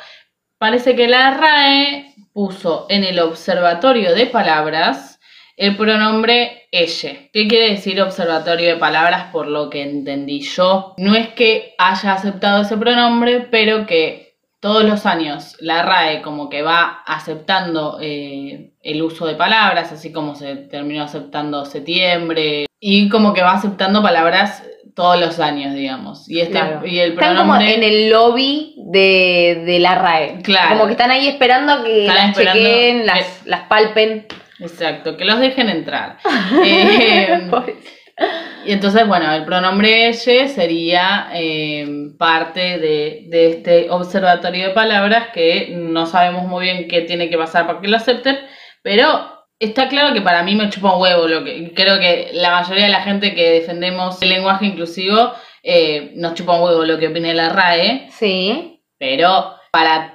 parece 0.57 0.95
que 0.95 1.07
la 1.07 1.31
RAE 1.31 2.13
puso 2.33 2.85
en 2.89 3.03
el 3.03 3.19
observatorio 3.19 4.13
de 4.13 4.25
palabras 4.27 5.12
el 5.57 5.75
pronombre 5.77 6.63
ella. 6.71 7.11
¿Qué 7.31 7.47
quiere 7.47 7.69
decir 7.71 8.01
observatorio 8.01 8.69
de 8.69 8.75
palabras 8.77 9.25
por 9.31 9.47
lo 9.47 9.69
que 9.69 9.81
entendí 9.83 10.41
yo? 10.41 10.93
No 10.97 11.15
es 11.15 11.29
que 11.29 11.73
haya 11.77 12.13
aceptado 12.13 12.61
ese 12.63 12.77
pronombre, 12.77 13.47
pero 13.51 13.85
que 13.85 14.33
todos 14.59 14.83
los 14.85 15.05
años 15.05 15.55
la 15.59 15.83
RAE 15.83 16.21
como 16.21 16.49
que 16.49 16.61
va 16.61 17.03
aceptando 17.05 17.97
eh, 18.01 18.71
el 18.81 19.01
uso 19.01 19.25
de 19.27 19.35
palabras, 19.35 19.91
así 19.91 20.11
como 20.11 20.35
se 20.35 20.55
terminó 20.55 21.03
aceptando 21.03 21.65
septiembre, 21.65 22.65
y 22.79 23.09
como 23.09 23.33
que 23.33 23.41
va 23.41 23.53
aceptando 23.53 24.01
palabras 24.01 24.63
todos 24.95 25.19
los 25.19 25.39
años, 25.39 25.73
digamos. 25.75 26.29
Y, 26.29 26.39
este, 26.39 26.51
Claro. 26.53 26.85
y 26.85 26.99
el 26.99 27.13
Están 27.13 27.35
como 27.35 27.53
pronombre... 27.53 27.75
en 27.75 27.83
el 27.83 28.09
lobby 28.09 28.75
de, 28.77 29.63
de 29.65 29.79
la 29.79 29.95
RAE. 29.95 30.41
Claro. 30.43 30.69
Como 30.75 30.85
que 30.85 30.91
están 30.93 31.11
ahí 31.11 31.27
esperando 31.27 31.73
a 31.73 31.83
que 31.83 32.01
Están 32.07 32.15
las 32.15 32.29
esperando 32.29 32.63
que- 32.63 33.01
las, 33.05 33.45
las 33.45 33.61
palpen. 33.67 34.27
Exacto, 34.59 35.17
que 35.17 35.25
los 35.25 35.39
dejen 35.39 35.69
entrar. 35.69 36.17
Eh, 36.65 37.49
Y 38.65 38.71
entonces, 38.71 39.07
bueno, 39.07 39.33
el 39.33 39.43
pronombre 39.43 40.05
elle 40.09 40.47
sería 40.47 41.29
eh, 41.33 41.85
parte 42.17 42.77
de, 42.77 43.25
de 43.27 43.49
este 43.49 43.89
observatorio 43.89 44.67
de 44.67 44.73
palabras 44.73 45.29
que 45.33 45.73
no 45.75 46.05
sabemos 46.05 46.43
muy 46.47 46.65
bien 46.65 46.87
qué 46.87 47.01
tiene 47.01 47.29
que 47.29 47.37
pasar 47.37 47.65
para 47.65 47.81
que 47.81 47.87
lo 47.87 47.97
acepten, 47.97 48.37
pero 48.83 49.07
está 49.59 49.89
claro 49.89 50.13
que 50.13 50.21
para 50.21 50.43
mí 50.43 50.53
me 50.55 50.69
chupa 50.69 50.95
un 50.95 51.01
huevo. 51.01 51.27
Lo 51.27 51.43
que, 51.43 51.73
creo 51.73 51.99
que 51.99 52.29
la 52.33 52.51
mayoría 52.51 52.85
de 52.85 52.91
la 52.91 53.01
gente 53.01 53.33
que 53.33 53.49
defendemos 53.51 54.21
el 54.21 54.29
lenguaje 54.29 54.67
inclusivo 54.67 55.33
eh, 55.63 56.11
nos 56.15 56.35
chupa 56.35 56.53
un 56.53 56.61
huevo 56.63 56.85
lo 56.85 56.99
que 56.99 57.07
opine 57.07 57.33
la 57.33 57.49
RAE, 57.49 58.07
Sí. 58.11 58.79
pero 58.99 59.55
para 59.71 60.12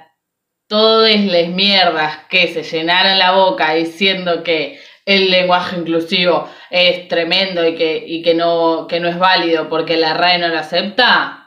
todas 0.69 1.19
las 1.25 1.47
mierdas 1.49 2.19
que 2.29 2.47
se 2.47 2.63
llenaron 2.63 3.19
la 3.19 3.31
boca 3.31 3.73
diciendo 3.73 4.43
que 4.43 4.79
el 5.05 5.31
lenguaje 5.31 5.77
inclusivo 5.77 6.47
es 6.69 7.07
tremendo 7.07 7.67
y 7.67 7.75
que, 7.75 8.01
y 8.05 8.21
que, 8.21 8.35
no, 8.35 8.85
que 8.87 8.99
no 8.99 9.09
es 9.09 9.17
válido 9.17 9.67
porque 9.67 9.97
la 9.97 10.13
RAE 10.13 10.37
no 10.37 10.47
lo 10.47 10.59
acepta, 10.59 11.39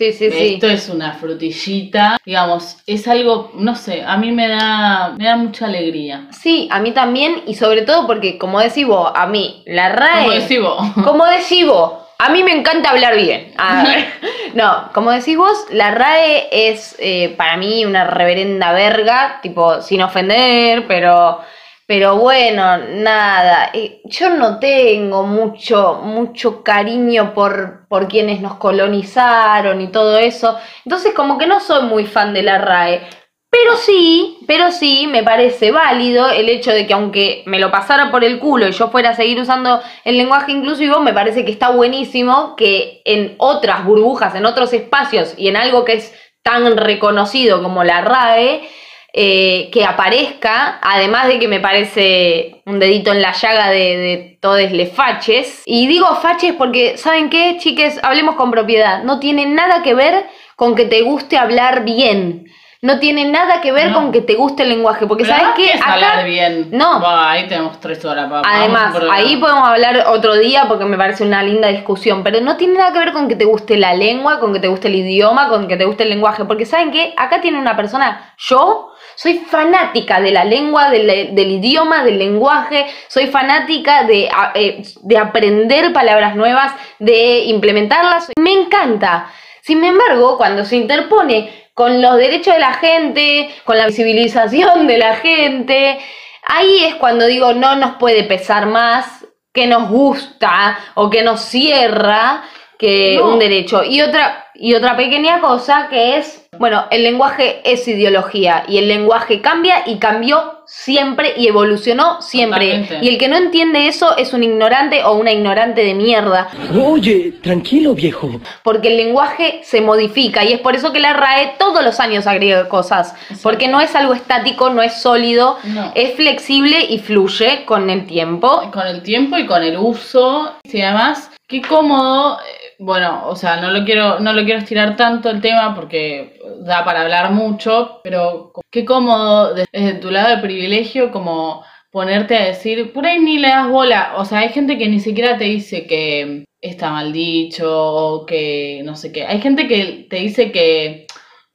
Sí, 0.00 0.14
sí, 0.14 0.30
sí. 0.30 0.54
esto 0.54 0.66
es 0.66 0.88
una 0.88 1.12
frutillita. 1.12 2.16
Digamos, 2.24 2.78
es 2.86 3.06
algo, 3.06 3.50
no 3.56 3.76
sé, 3.76 4.02
a 4.02 4.16
mí 4.16 4.32
me 4.32 4.48
da, 4.48 5.14
me 5.18 5.24
da 5.26 5.36
mucha 5.36 5.66
alegría. 5.66 6.26
Sí, 6.30 6.68
a 6.70 6.80
mí 6.80 6.92
también, 6.92 7.42
y 7.46 7.54
sobre 7.54 7.82
todo 7.82 8.06
porque, 8.06 8.38
como 8.38 8.60
decís 8.60 8.86
vos, 8.86 9.12
a 9.14 9.26
mí, 9.26 9.62
la 9.66 9.90
RAE. 9.90 10.22
Como 10.24 10.30
decís 10.30 10.60
vos. 10.62 10.90
Como 11.04 11.26
decís 11.26 11.66
vos, 11.66 11.92
a 12.20 12.28
mí 12.30 12.42
me 12.44 12.52
encanta 12.52 12.90
hablar 12.90 13.16
bien. 13.16 13.52
A 13.58 13.82
ver, 13.84 14.06
no, 14.54 14.90
como 14.92 15.10
decís 15.10 15.36
vos, 15.36 15.66
la 15.70 15.90
RAE 15.90 16.48
es 16.70 16.96
eh, 16.98 17.34
para 17.36 17.56
mí 17.56 17.84
una 17.84 18.04
reverenda 18.04 18.72
verga, 18.72 19.40
tipo, 19.42 19.80
sin 19.82 20.02
ofender, 20.02 20.86
pero. 20.86 21.40
Pero 21.86 22.18
bueno, 22.18 22.78
nada. 22.78 23.70
eh, 23.72 24.00
Yo 24.04 24.30
no 24.30 24.60
tengo 24.60 25.24
mucho, 25.24 26.00
mucho 26.04 26.62
cariño 26.62 27.34
por, 27.34 27.88
por 27.88 28.06
quienes 28.06 28.40
nos 28.40 28.54
colonizaron 28.58 29.80
y 29.80 29.88
todo 29.88 30.16
eso. 30.16 30.56
Entonces, 30.84 31.12
como 31.14 31.36
que 31.36 31.48
no 31.48 31.58
soy 31.58 31.82
muy 31.86 32.06
fan 32.06 32.32
de 32.32 32.42
la 32.44 32.58
RAE. 32.58 33.02
Pero 33.50 33.76
sí, 33.76 34.38
pero 34.46 34.70
sí, 34.70 35.08
me 35.08 35.24
parece 35.24 35.72
válido 35.72 36.30
el 36.30 36.48
hecho 36.48 36.70
de 36.70 36.86
que 36.86 36.94
aunque 36.94 37.42
me 37.46 37.58
lo 37.58 37.72
pasara 37.72 38.10
por 38.12 38.22
el 38.22 38.38
culo 38.38 38.68
y 38.68 38.72
yo 38.72 38.90
fuera 38.90 39.10
a 39.10 39.16
seguir 39.16 39.40
usando 39.40 39.82
el 40.04 40.16
lenguaje 40.16 40.52
inclusivo, 40.52 41.00
me 41.00 41.12
parece 41.12 41.44
que 41.44 41.50
está 41.50 41.70
buenísimo 41.70 42.54
que 42.56 43.02
en 43.04 43.34
otras 43.38 43.84
burbujas, 43.84 44.36
en 44.36 44.46
otros 44.46 44.72
espacios 44.72 45.34
y 45.36 45.48
en 45.48 45.56
algo 45.56 45.84
que 45.84 45.94
es 45.94 46.14
tan 46.42 46.76
reconocido 46.76 47.60
como 47.60 47.82
la 47.82 48.02
RAE, 48.02 48.68
eh, 49.12 49.68
que 49.72 49.84
aparezca, 49.84 50.78
además 50.80 51.26
de 51.26 51.40
que 51.40 51.48
me 51.48 51.58
parece 51.58 52.62
un 52.66 52.78
dedito 52.78 53.10
en 53.10 53.20
la 53.20 53.32
llaga 53.32 53.68
de, 53.68 53.96
de 53.96 54.38
todos 54.40 54.70
les 54.70 54.92
faches. 54.92 55.62
Y 55.66 55.88
digo 55.88 56.06
faches 56.22 56.54
porque, 56.54 56.96
¿saben 56.96 57.28
qué, 57.28 57.56
chiques? 57.58 57.98
Hablemos 58.04 58.36
con 58.36 58.52
propiedad. 58.52 59.02
No 59.02 59.18
tiene 59.18 59.46
nada 59.46 59.82
que 59.82 59.94
ver 59.94 60.26
con 60.54 60.76
que 60.76 60.84
te 60.84 61.02
guste 61.02 61.36
hablar 61.36 61.84
bien. 61.84 62.49
No 62.82 62.98
tiene 62.98 63.26
nada 63.26 63.60
que 63.60 63.72
ver 63.72 63.90
No. 63.90 63.94
con 63.94 64.12
que 64.12 64.22
te 64.22 64.36
guste 64.36 64.62
el 64.62 64.70
lenguaje. 64.70 65.06
Porque, 65.06 65.24
Pero 65.24 65.36
¿sabes 65.36 65.54
que 65.54 65.70
es 65.74 65.82
hablar 65.82 66.24
bien. 66.24 66.68
No. 66.72 67.02
Ahí 67.06 67.46
tenemos 67.46 67.78
tres 67.78 68.02
horas 68.06 68.30
para 68.30 68.42
Además, 68.42 68.96
ahí 69.10 69.36
podemos 69.36 69.68
hablar 69.68 70.06
otro 70.08 70.34
día 70.36 70.64
porque 70.66 70.86
me 70.86 70.96
parece 70.96 71.22
una 71.24 71.42
linda 71.42 71.68
discusión, 71.68 72.22
pero 72.22 72.40
no 72.40 72.56
tiene 72.56 72.78
nada 72.78 72.92
que 72.92 72.98
ver 73.00 73.12
con 73.12 73.28
que 73.28 73.36
te 73.36 73.44
guste 73.44 73.76
la 73.76 73.92
lengua, 73.92 74.40
con 74.40 74.54
que 74.54 74.60
te 74.60 74.68
guste 74.68 74.88
el 74.88 74.94
idioma, 74.94 75.48
con 75.50 75.68
que 75.68 75.76
te 75.76 75.84
guste 75.84 76.04
el 76.04 76.08
lenguaje, 76.08 76.46
porque 76.46 76.64
¿saben 76.64 76.90
qué? 76.90 77.12
Acá 77.18 77.42
tiene 77.42 77.58
una 77.58 77.76
persona, 77.76 78.34
yo 78.38 78.92
soy 79.14 79.34
fanática 79.38 80.18
de 80.22 80.30
la 80.30 80.44
lengua, 80.46 80.88
del, 80.88 81.34
del 81.34 81.50
idioma, 81.50 82.02
del 82.02 82.18
lenguaje, 82.18 82.86
soy 83.08 83.26
fanática 83.26 84.04
de, 84.04 84.30
eh, 84.54 84.82
de 85.02 85.18
aprender 85.18 85.92
palabras 85.92 86.34
nuevas, 86.34 86.72
de 86.98 87.40
implementarlas, 87.44 88.30
me 88.38 88.52
encanta. 88.52 89.26
Sin 89.60 89.84
embargo, 89.84 90.38
cuando 90.38 90.64
se 90.64 90.76
interpone 90.76 91.69
con 91.74 92.02
los 92.02 92.16
derechos 92.16 92.54
de 92.54 92.60
la 92.60 92.74
gente, 92.74 93.50
con 93.64 93.78
la 93.78 93.86
visibilización 93.86 94.86
de 94.86 94.98
la 94.98 95.16
gente, 95.16 95.98
ahí 96.46 96.84
es 96.84 96.94
cuando 96.96 97.26
digo 97.26 97.52
no 97.54 97.76
nos 97.76 97.96
puede 97.96 98.24
pesar 98.24 98.66
más 98.66 99.26
que 99.52 99.66
nos 99.66 99.88
gusta 99.88 100.78
o 100.94 101.10
que 101.10 101.22
nos 101.22 101.40
cierra 101.40 102.42
que 102.78 103.16
No. 103.18 103.34
un 103.34 103.38
derecho. 103.38 103.84
Y 103.84 104.00
otra, 104.00 104.46
y 104.54 104.74
otra 104.74 104.96
pequeña 104.96 105.40
cosa 105.40 105.88
que 105.90 106.16
es, 106.16 106.48
bueno, 106.58 106.86
el 106.90 107.02
lenguaje 107.02 107.60
es 107.64 107.86
ideología 107.86 108.64
y 108.68 108.78
el 108.78 108.88
lenguaje 108.88 109.40
cambia 109.42 109.82
y 109.86 109.98
cambió 109.98 110.59
siempre 110.72 111.34
y 111.36 111.48
evolucionó 111.48 112.22
siempre. 112.22 112.66
Totalmente. 112.66 112.98
Y 113.04 113.08
el 113.08 113.18
que 113.18 113.26
no 113.28 113.36
entiende 113.36 113.88
eso 113.88 114.16
es 114.16 114.32
un 114.32 114.44
ignorante 114.44 115.02
o 115.02 115.14
una 115.14 115.32
ignorante 115.32 115.82
de 115.82 115.94
mierda 115.94 116.48
Oye, 116.80 117.32
tranquilo, 117.42 117.92
viejo. 117.94 118.30
porque 118.62 118.88
el 118.88 118.96
lenguaje 118.96 119.60
se 119.64 119.80
modifica 119.80 120.44
y 120.44 120.52
es 120.52 120.60
por 120.60 120.76
eso 120.76 120.92
que 120.92 121.00
la 121.00 121.12
RAE 121.12 121.54
todos 121.58 121.82
los 121.84 121.98
años 121.98 122.26
agrega 122.28 122.68
cosas, 122.68 123.14
porque 123.42 123.66
no 123.66 123.80
es 123.80 123.94
algo 123.96 124.14
estático, 124.14 124.70
no 124.70 124.80
es 124.82 124.94
sólido, 125.02 125.58
No. 125.64 125.90
es 125.96 126.14
flexible 126.14 126.78
y 126.88 126.98
fluye 127.00 127.64
con 127.64 127.90
el 127.90 128.06
tiempo. 128.06 128.70
con 128.72 128.86
el 128.86 129.02
tiempo 129.02 129.36
y 129.38 129.46
con 129.46 129.62
el 129.64 129.76
uso. 129.76 130.54
Y 130.64 130.80
además, 130.82 131.30
qué 131.48 131.60
cómodo. 131.62 132.38
Bueno, 132.82 133.26
o 133.28 133.36
sea, 133.36 133.60
no 133.60 133.70
lo 133.70 133.84
quiero, 133.84 134.20
no 134.20 134.32
lo 134.32 134.42
quiero 134.44 134.58
estirar 134.60 134.96
tanto 134.96 135.28
el 135.28 135.42
tema 135.42 135.74
porque 135.74 136.38
da 136.64 136.82
para 136.84 137.02
hablar 137.02 137.30
mucho, 137.32 138.00
pero 138.02 138.52
qué 138.70 138.84
cómodo 138.86 139.52
de- 139.54 139.66
desde 139.72 139.94
tu 140.00 140.10
lado 140.10 140.34
de 140.36 140.42
privilegio 140.42 141.10
como 141.12 141.62
ponerte 141.90 142.36
a 142.36 142.46
decir, 142.46 142.92
por 142.94 143.04
ahí 143.06 143.18
ni 143.18 143.38
le 143.38 143.48
das 143.48 143.68
bola. 143.68 144.14
O 144.16 144.24
sea, 144.24 144.38
hay 144.40 144.48
gente 144.50 144.78
que 144.78 144.88
ni 144.88 144.98
siquiera 145.00 145.36
te 145.36 145.44
dice 145.44 145.86
que 145.86 146.46
está 146.60 146.90
mal 146.90 147.12
dicho 147.12 147.66
o 147.70 148.24
que 148.26 148.80
no 148.84 148.96
sé 148.96 149.12
qué. 149.12 149.26
Hay 149.26 149.40
gente 149.42 149.68
que 149.68 150.06
te 150.08 150.16
dice 150.16 150.50
que 150.52 151.06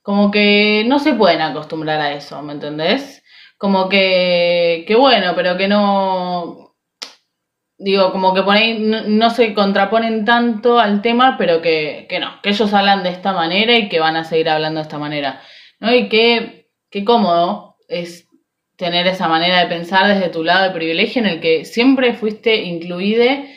como 0.04 0.30
que 0.32 0.84
no 0.88 1.00
se 1.00 1.14
pueden 1.14 1.42
acostumbrar 1.42 2.00
a 2.02 2.14
eso, 2.14 2.40
¿me 2.44 2.54
entendés? 2.54 3.24
Como 3.58 3.90
que, 3.90 4.84
que 4.88 4.96
bueno, 4.96 5.34
pero 5.36 5.58
que 5.58 5.68
no, 5.68 6.65
digo, 7.78 8.12
como 8.12 8.34
que 8.34 8.44
por 8.44 8.56
ahí 8.56 8.80
no, 8.80 9.04
no 9.04 9.30
se 9.30 9.54
contraponen 9.54 10.26
tanto 10.26 10.80
al 10.80 11.02
tema, 11.02 11.36
pero 11.38 11.62
que, 11.62 12.06
que 12.10 12.20
no, 12.20 12.42
que 12.42 12.50
ellos 12.50 12.74
hablan 12.74 13.04
de 13.04 13.10
esta 13.10 13.34
manera 13.34 13.78
y 13.78 13.90
que 13.90 14.00
van 14.00 14.16
a 14.16 14.24
seguir 14.24 14.50
hablando 14.50 14.80
de 14.80 14.84
esta 14.84 14.98
manera, 14.98 15.42
¿no? 15.80 15.94
Y 15.94 16.10
que, 16.10 16.70
qué 16.90 17.04
cómodo 17.04 17.78
es 17.88 18.28
tener 18.78 19.08
esa 19.08 19.28
manera 19.28 19.60
de 19.60 19.68
pensar 19.68 20.08
desde 20.08 20.30
tu 20.30 20.44
lado 20.44 20.66
de 20.66 20.76
privilegio 20.76 21.22
en 21.22 21.28
el 21.28 21.40
que 21.42 21.66
siempre 21.66 22.14
fuiste 22.14 22.64
incluide 22.64 23.56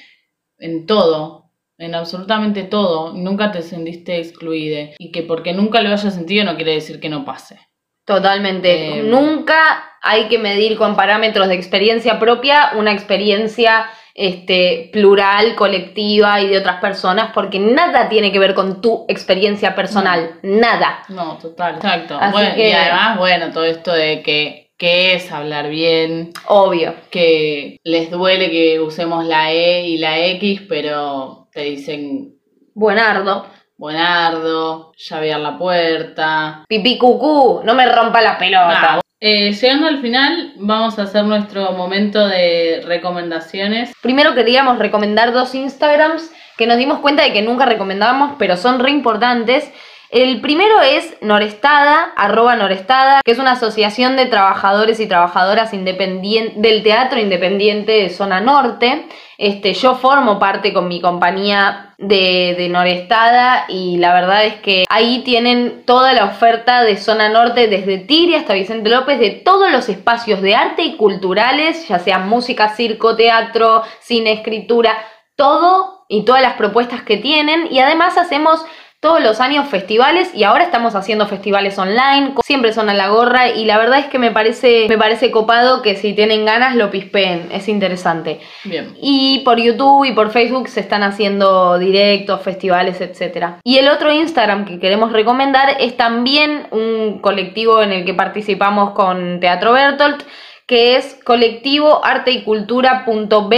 en 0.59 0.87
todo, 0.87 1.51
en 1.77 1.95
absolutamente 1.95 2.65
todo, 2.65 3.13
nunca 3.13 3.53
te 3.53 3.63
sentiste 3.63 4.19
excluide 4.19 4.95
y 4.99 5.13
que 5.13 5.23
porque 5.23 5.53
nunca 5.53 5.81
lo 5.81 5.91
hayas 5.91 6.15
sentido 6.15 6.45
no 6.45 6.57
quiere 6.57 6.75
decir 6.75 7.01
que 7.01 7.09
no 7.09 7.25
pase. 7.25 7.59
Totalmente. 8.05 9.01
Eh, 9.01 9.03
Nunca 9.03 9.99
hay 10.01 10.29
que 10.29 10.39
medir 10.39 10.79
con 10.79 10.97
parámetros 10.97 11.49
de 11.49 11.55
experiencia 11.55 12.19
propia 12.19 12.73
una 12.77 12.93
experiencia 12.93 13.87
este, 14.21 14.91
plural, 14.93 15.55
colectiva 15.55 16.41
y 16.41 16.49
de 16.49 16.59
otras 16.59 16.81
personas, 16.81 17.31
porque 17.33 17.61
nada 17.61 18.09
tiene 18.09 18.33
que 18.33 18.41
ver 18.41 18.53
con 18.55 18.81
tu 18.83 19.05
experiencia 19.09 19.77
personal. 19.77 20.33
Nada. 20.43 21.05
No, 21.09 21.39
total. 21.39 21.77
Exacto. 21.77 22.19
Así 22.21 22.33
Bueno, 22.33 22.55
que- 22.57 22.69
Y 22.69 22.73
además, 22.73 23.19
bueno, 23.19 23.53
todo 23.53 23.65
esto 23.65 23.93
de 23.93 24.23
que, 24.23 24.73
que 24.77 25.15
es 25.15 25.31
hablar 25.31 25.69
bien, 25.69 26.33
Obvio. 26.49 26.95
que 27.11 27.79
les 27.85 28.11
duele 28.11 28.51
que 28.51 28.81
usemos 28.81 29.25
la 29.25 29.53
E 29.53 29.87
y 29.87 29.99
la 29.99 30.19
X, 30.27 30.63
pero 30.69 31.47
te 31.53 31.63
dicen 31.63 32.35
Buenardo. 32.75 33.47
buenardo, 33.77 34.93
llavear 34.97 35.39
la 35.41 35.57
puerta. 35.57 36.65
Pipí 36.69 36.99
cucú. 36.99 37.61
No 37.65 37.75
me 37.75 37.87
rompa 37.87 38.21
la 38.21 38.37
pelota. 38.37 39.01
Eh, 39.21 39.53
llegando 39.53 39.89
al 39.89 40.01
final, 40.01 40.53
vamos 40.57 40.97
a 40.99 41.03
hacer 41.03 41.25
nuestro 41.25 41.73
momento 41.73 42.29
de 42.29 42.83
recomendaciones. 42.87 43.93
Primero 44.01 44.35
queríamos 44.37 44.79
recomendar 44.79 45.33
dos 45.33 45.57
Instagrams 45.57 46.31
que 46.57 46.69
nos 46.69 46.79
dimos 46.79 47.01
cuenta 47.01 47.25
de 47.25 47.33
que 47.33 47.43
nunca 47.43 47.67
recomendábamos, 47.67 48.37
pero 48.39 48.57
son 48.57 48.79
re 48.79 48.91
importantes. 48.91 49.73
El 50.11 50.41
primero 50.41 50.81
es 50.81 51.17
Norestada, 51.21 52.13
arroba 52.17 52.57
Norestada, 52.57 53.21
que 53.23 53.33
es 53.33 53.39
una 53.39 53.53
asociación 53.53 54.17
de 54.17 54.25
trabajadores 54.25 55.01
y 55.01 55.07
trabajadoras 55.07 55.71
del 55.73 56.83
teatro 56.83 57.21
independiente 57.21 57.93
de 57.93 58.09
zona 58.09 58.41
norte. 58.41 59.07
Este, 59.37 59.75
yo 59.75 59.97
formo 59.97 60.39
parte 60.39 60.73
con 60.73 60.89
mi 60.89 61.03
compañía 61.03 61.95
de, 61.99 62.55
de 62.57 62.71
Norestada 62.71 63.67
y 63.69 63.99
la 63.99 64.15
verdad 64.15 64.47
es 64.47 64.55
que 64.55 64.85
ahí 64.89 65.23
tienen 65.27 65.83
toda 65.85 66.15
la 66.15 66.25
oferta 66.25 66.85
de 66.85 66.97
zona 66.97 67.29
norte, 67.29 67.69
desde 67.69 67.99
Tiri 67.99 68.35
hasta 68.35 68.55
Vicente 68.55 68.89
López, 68.89 69.19
de 69.19 69.31
todos 69.31 69.71
los 69.71 69.91
espacios 69.91 70.41
de 70.41 70.55
arte 70.55 70.85
y 70.85 70.97
culturales, 70.97 71.87
ya 71.87 71.99
sea 71.99 72.19
música, 72.19 72.71
circo, 72.71 73.15
teatro, 73.15 73.83
cine, 74.01 74.33
escritura, 74.33 74.97
todo 75.37 76.07
y 76.09 76.25
todas 76.25 76.41
las 76.41 76.55
propuestas 76.55 77.03
que 77.03 77.19
tienen 77.19 77.69
y 77.71 77.81
además 77.81 78.17
hacemos 78.17 78.65
todos 79.01 79.23
los 79.23 79.41
años 79.41 79.69
festivales 79.69 80.35
y 80.35 80.43
ahora 80.43 80.65
estamos 80.65 80.97
haciendo 80.97 81.29
festivales 81.29 81.79
online, 81.79 82.35
siempre 82.45 82.73
son 82.73 82.91
a 82.91 82.95
la 82.95 83.09
gorra 83.09 83.49
y 83.49 83.65
la 83.65 83.79
verdad 83.79 84.01
es 84.01 84.07
que 84.07 84.19
me 84.19 84.33
parece, 84.33 84.87
me 84.89 84.99
parece 84.99 85.31
copado 85.31 85.83
que 85.83 85.95
si 85.95 86.15
tienen 86.15 86.45
ganas 86.45 86.75
lo 86.75 86.91
pispeen, 86.91 87.49
es 87.53 87.69
interesante. 87.69 88.41
Bien. 88.65 88.97
Y 89.01 89.43
por 89.45 89.61
YouTube 89.61 90.05
y 90.05 90.13
por 90.13 90.31
Facebook 90.31 90.69
se 90.69 90.81
están 90.81 91.05
haciendo 91.05 91.79
directos, 91.79 92.43
festivales, 92.43 93.01
etc. 93.01 93.59
Y 93.63 93.79
el 93.79 93.89
otro 93.89 94.11
Instagram 94.11 94.65
que 94.65 94.81
queremos 94.81 95.13
recomendar 95.13 95.77
es 95.79 95.97
también 95.97 96.67
un 96.73 97.21
colectivo 97.21 97.81
en 97.83 97.93
el 97.93 98.05
que 98.05 98.15
participamos 98.15 98.95
con 98.95 99.39
Teatro 99.39 99.75
Bertolt, 99.75 100.25
que 100.67 100.97
es 100.97 101.15
colectivo 101.25 102.05
arte 102.05 102.33
y 102.33 102.43
cultura.bl, 102.43 103.55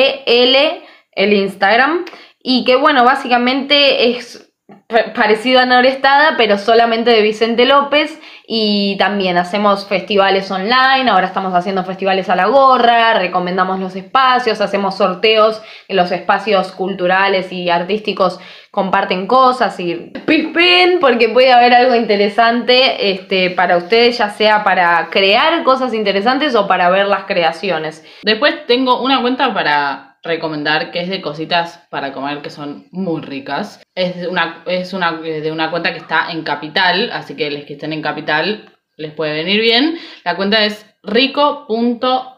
el 1.13 1.33
Instagram, 1.33 2.05
y 2.43 2.65
que 2.65 2.77
bueno, 2.77 3.05
básicamente 3.05 4.11
es 4.11 4.50
parecido 5.15 5.61
a 5.61 5.67
Norestada, 5.67 6.35
pero 6.37 6.59
solamente 6.59 7.11
de 7.11 7.23
Vicente 7.23 7.65
López. 7.65 8.21
Y 8.53 8.97
también 8.99 9.39
hacemos 9.39 9.87
festivales 9.87 10.51
online, 10.51 11.09
ahora 11.09 11.29
estamos 11.29 11.55
haciendo 11.55 11.85
festivales 11.85 12.29
a 12.29 12.35
la 12.35 12.47
gorra, 12.47 13.15
recomendamos 13.15 13.79
los 13.79 13.95
espacios, 13.95 14.61
hacemos 14.61 14.97
sorteos 14.97 15.63
en 15.87 15.97
los 15.97 16.11
espacios 16.11 16.73
culturales 16.73 17.53
y 17.53 17.71
artísticos 17.71 18.41
comparten 18.71 19.27
cosas 19.27 19.79
y 19.81 19.95
pispen 20.27 20.99
porque 21.01 21.29
puede 21.29 21.53
haber 21.53 21.75
algo 21.75 21.95
interesante 21.95 23.13
este, 23.13 23.51
para 23.51 23.77
ustedes, 23.77 24.19
ya 24.19 24.31
sea 24.31 24.63
para 24.65 25.09
crear 25.11 25.63
cosas 25.65 25.93
interesantes 25.95 26.55
o 26.55 26.67
para 26.67 26.91
ver 26.91 27.07
las 27.07 27.25
creaciones. 27.25 28.05
Después 28.23 28.67
tengo 28.67 29.03
una 29.03 29.21
cuenta 29.21 29.53
para 29.55 30.10
recomendar 30.23 30.91
que 30.91 31.01
es 31.01 31.09
de 31.09 31.23
cositas 31.23 31.87
para 31.91 32.13
comer 32.13 32.43
que 32.43 32.51
son 32.51 32.87
muy 32.91 33.23
ricas. 33.23 33.83
Es 33.95 34.27
una, 34.27 34.63
es 34.67 34.93
una, 34.93 35.13
de 35.13 35.51
una 35.51 35.71
cuenta 35.71 35.93
que 35.93 35.99
está 35.99 36.31
en 36.31 36.43
Capital, 36.43 37.11
así 37.13 37.35
que 37.37 37.51
los 37.51 37.65
que 37.65 37.75
estén 37.75 37.93
en 37.93 38.03
Capital 38.03 38.71
les 38.97 39.13
puede 39.13 39.33
venir 39.35 39.61
bien. 39.61 39.99
La 40.25 40.37
cuenta 40.37 40.65
es 40.65 40.87
rico.pal.mate. 41.03 42.37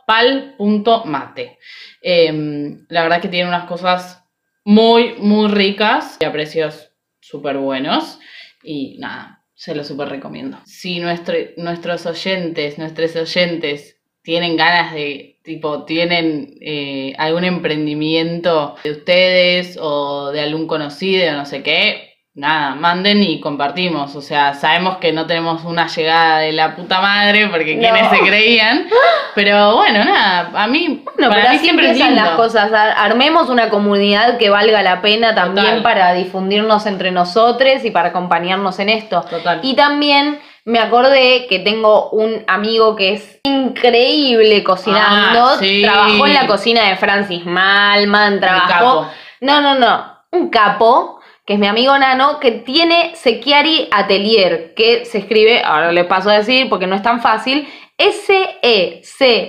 Em, 2.01 2.87
la 2.89 3.03
verdad 3.03 3.21
que 3.21 3.29
tiene 3.29 3.49
unas 3.49 3.67
cosas 3.67 4.25
muy, 4.65 5.15
muy 5.19 5.49
ricas 5.49 6.19
y 6.21 6.25
a 6.25 6.33
precios 6.33 6.93
súper 7.21 7.59
buenos. 7.59 8.21
Y 8.63 8.97
nada, 8.99 9.45
se 9.55 9.75
lo 9.75 9.83
súper 9.85 10.09
recomiendo. 10.09 10.59
Si 10.65 11.01
nuestros 11.01 12.07
oyentes, 12.07 12.79
nuestros 12.79 13.17
oyentes 13.17 14.01
tienen 14.23 14.57
ganas 14.57 14.95
de, 14.95 15.32
tipo, 15.43 15.85
tienen 15.85 16.55
eh, 16.61 17.15
algún 17.19 17.45
emprendimiento 17.45 18.77
de 18.85 18.91
ustedes 18.93 19.79
o 19.81 20.31
de 20.31 20.41
algún 20.41 20.67
conocido, 20.67 21.33
no 21.33 21.47
sé 21.47 21.63
qué, 21.63 22.13
nada, 22.35 22.75
manden 22.75 23.23
y 23.23 23.41
compartimos. 23.41 24.15
O 24.17 24.23
sea, 24.23 24.55
sabemos 24.55 24.99
que 24.99 25.13
no 25.13 25.27
tenemos 25.27 25.65
una 25.65 25.87
llegada 25.87 26.39
de 26.39 26.53
la 26.53 26.75
puta 26.77 27.01
madre 27.01 27.49
porque 27.49 27.79
quienes 27.79 28.09
se 28.09 28.19
creían. 28.21 28.89
Pero 29.35 29.77
bueno, 29.77 30.05
nada, 30.05 30.51
a 30.55 30.67
mí, 30.67 31.03
no, 31.17 31.29
para 31.31 31.43
pero 31.43 31.53
mí 31.55 31.59
siempre 31.61 31.89
empiezan 31.89 32.15
las 32.15 32.31
cosas. 32.33 32.71
Armemos 32.75 33.49
una 33.49 33.71
comunidad 33.71 34.37
que 34.37 34.51
valga 34.51 34.83
la 34.83 35.01
pena 35.01 35.35
también 35.35 35.79
Total. 35.79 35.83
para 35.83 36.13
difundirnos 36.13 36.85
entre 36.85 37.13
nosotros 37.13 37.83
y 37.83 37.91
para 37.91 38.11
acompañarnos 38.11 38.79
en 38.79 38.91
esto. 38.91 39.23
Total. 39.23 39.61
Y 39.63 39.75
también 39.75 40.39
me 40.65 40.79
acordé 40.79 41.47
que 41.49 41.59
tengo 41.59 42.11
un 42.11 42.45
amigo 42.47 42.95
que 42.95 43.13
es 43.15 43.41
increíble 43.43 44.63
cocinando. 44.63 45.45
Ah, 45.47 45.57
sí. 45.59 45.83
Trabajó 45.83 46.27
en 46.27 46.35
la 46.35 46.47
cocina 46.47 46.89
de 46.89 46.97
Francis 46.97 47.45
Malman, 47.45 48.41
trabajó. 48.41 49.09
No, 49.41 49.61
no, 49.61 49.75
no. 49.75 50.13
Un 50.31 50.49
capo, 50.51 51.21
que 51.45 51.55
es 51.55 51.59
mi 51.59 51.67
amigo 51.67 51.99
Nano, 51.99 52.39
que 52.39 52.53
tiene 52.53 53.17
Sechiari 53.17 53.89
Atelier, 53.91 54.73
que 54.75 55.05
se 55.05 55.19
escribe, 55.19 55.63
ahora 55.65 55.91
le 55.93 56.05
paso 56.05 56.31
a 56.31 56.35
decir 56.35 56.69
porque 56.69 56.87
no 56.87 56.95
es 56.95 57.03
tan 57.03 57.21
fácil, 57.21 57.69
S-E-C-C-H-I-A-R-I 57.99 59.47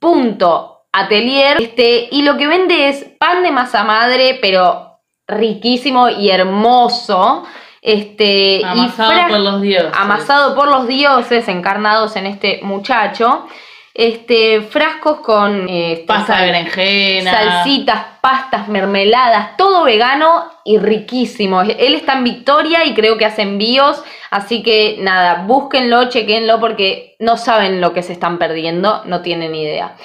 punto 0.00 0.86
Atelier. 0.92 1.60
Este, 1.60 2.08
y 2.10 2.22
lo 2.22 2.36
que 2.36 2.46
vende 2.46 2.88
es 2.88 3.04
pan 3.18 3.42
de 3.42 3.50
masa 3.50 3.84
madre, 3.84 4.38
pero 4.42 4.98
riquísimo 5.28 6.08
y 6.08 6.30
hermoso. 6.30 7.44
Este, 7.82 8.64
Amasado 8.64 9.28
por 9.28 9.40
los 9.40 9.60
dioses. 9.60 9.92
Amasado 9.94 10.54
por 10.54 10.68
los 10.68 10.86
dioses 10.86 11.48
encarnados 11.48 12.14
en 12.14 12.26
este 12.26 12.60
muchacho. 12.62 13.46
Este, 13.92 14.62
frascos 14.62 15.20
con 15.20 15.68
este, 15.68 16.04
Pasta 16.06 16.38
de 16.38 16.46
berenjena. 16.46 17.30
salsitas, 17.30 18.04
pastas, 18.22 18.68
mermeladas, 18.68 19.56
todo 19.58 19.84
vegano 19.84 20.44
y 20.64 20.78
riquísimo. 20.78 21.60
Él 21.60 21.94
está 21.94 22.14
en 22.14 22.24
Victoria 22.24 22.86
y 22.86 22.94
creo 22.94 23.18
que 23.18 23.26
hace 23.26 23.42
envíos, 23.42 24.02
así 24.30 24.62
que 24.62 24.96
nada, 25.00 25.44
búsquenlo, 25.46 26.08
chequenlo 26.08 26.58
porque 26.58 27.16
no 27.18 27.36
saben 27.36 27.82
lo 27.82 27.92
que 27.92 28.02
se 28.02 28.14
están 28.14 28.38
perdiendo, 28.38 29.02
no 29.04 29.20
tienen 29.20 29.54
idea. 29.54 29.96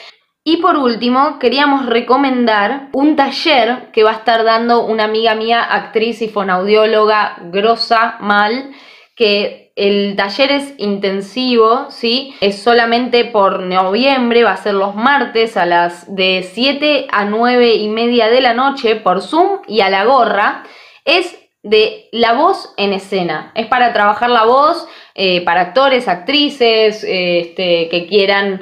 Y 0.50 0.62
por 0.62 0.78
último, 0.78 1.40
queríamos 1.40 1.88
recomendar 1.88 2.88
un 2.94 3.18
taller 3.18 3.92
que 3.92 4.06
va 4.06 4.12
a 4.12 4.20
estar 4.20 4.46
dando 4.46 4.86
una 4.86 5.04
amiga 5.04 5.36
mía, 5.36 5.62
actriz 5.62 6.22
y 6.22 6.30
fonaudióloga 6.30 7.36
grosa 7.52 8.16
mal, 8.22 8.72
que 9.14 9.74
el 9.76 10.16
taller 10.16 10.52
es 10.54 10.74
intensivo, 10.78 11.88
¿sí? 11.90 12.34
Es 12.40 12.64
solamente 12.64 13.26
por 13.26 13.60
noviembre, 13.60 14.46
va 14.46 14.52
a 14.52 14.56
ser 14.56 14.76
los 14.76 14.96
martes 14.96 15.58
a 15.58 15.66
las 15.66 16.16
de 16.16 16.48
7 16.50 17.08
a 17.12 17.26
9 17.26 17.76
y 17.76 17.90
media 17.90 18.30
de 18.30 18.40
la 18.40 18.54
noche 18.54 18.96
por 18.96 19.22
Zoom 19.22 19.64
y 19.68 19.82
a 19.82 19.90
la 19.90 20.06
gorra. 20.06 20.64
Es 21.04 21.38
de 21.62 22.08
la 22.14 22.32
voz 22.32 22.74
en 22.78 22.94
escena. 22.94 23.52
Es 23.54 23.66
para 23.66 23.92
trabajar 23.92 24.30
la 24.30 24.46
voz 24.46 24.88
eh, 25.14 25.44
para 25.44 25.60
actores, 25.60 26.08
actrices, 26.08 27.04
eh, 27.04 27.40
este, 27.40 27.90
que 27.90 28.08
quieran 28.08 28.62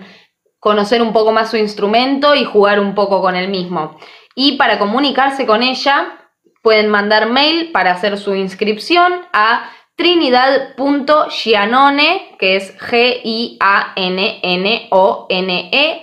conocer 0.66 1.02
un 1.04 1.14
poco 1.14 1.32
más 1.32 1.52
su 1.52 1.58
instrumento 1.58 2.34
y 2.34 2.44
jugar 2.44 2.80
un 2.80 2.96
poco 2.96 3.22
con 3.22 3.36
el 3.36 3.50
mismo. 3.50 4.00
Y 4.34 4.54
para 4.54 4.80
comunicarse 4.80 5.46
con 5.46 5.62
ella, 5.62 6.18
pueden 6.64 6.90
mandar 6.90 7.30
mail 7.30 7.72
para 7.72 7.92
hacer 7.92 8.18
su 8.18 8.34
inscripción 8.34 9.14
a 9.32 9.70
trinidad.gianone, 9.96 12.36
que 12.40 12.56
es 12.56 12.76
G-I-A-N-N-O-N-E, 12.80 13.62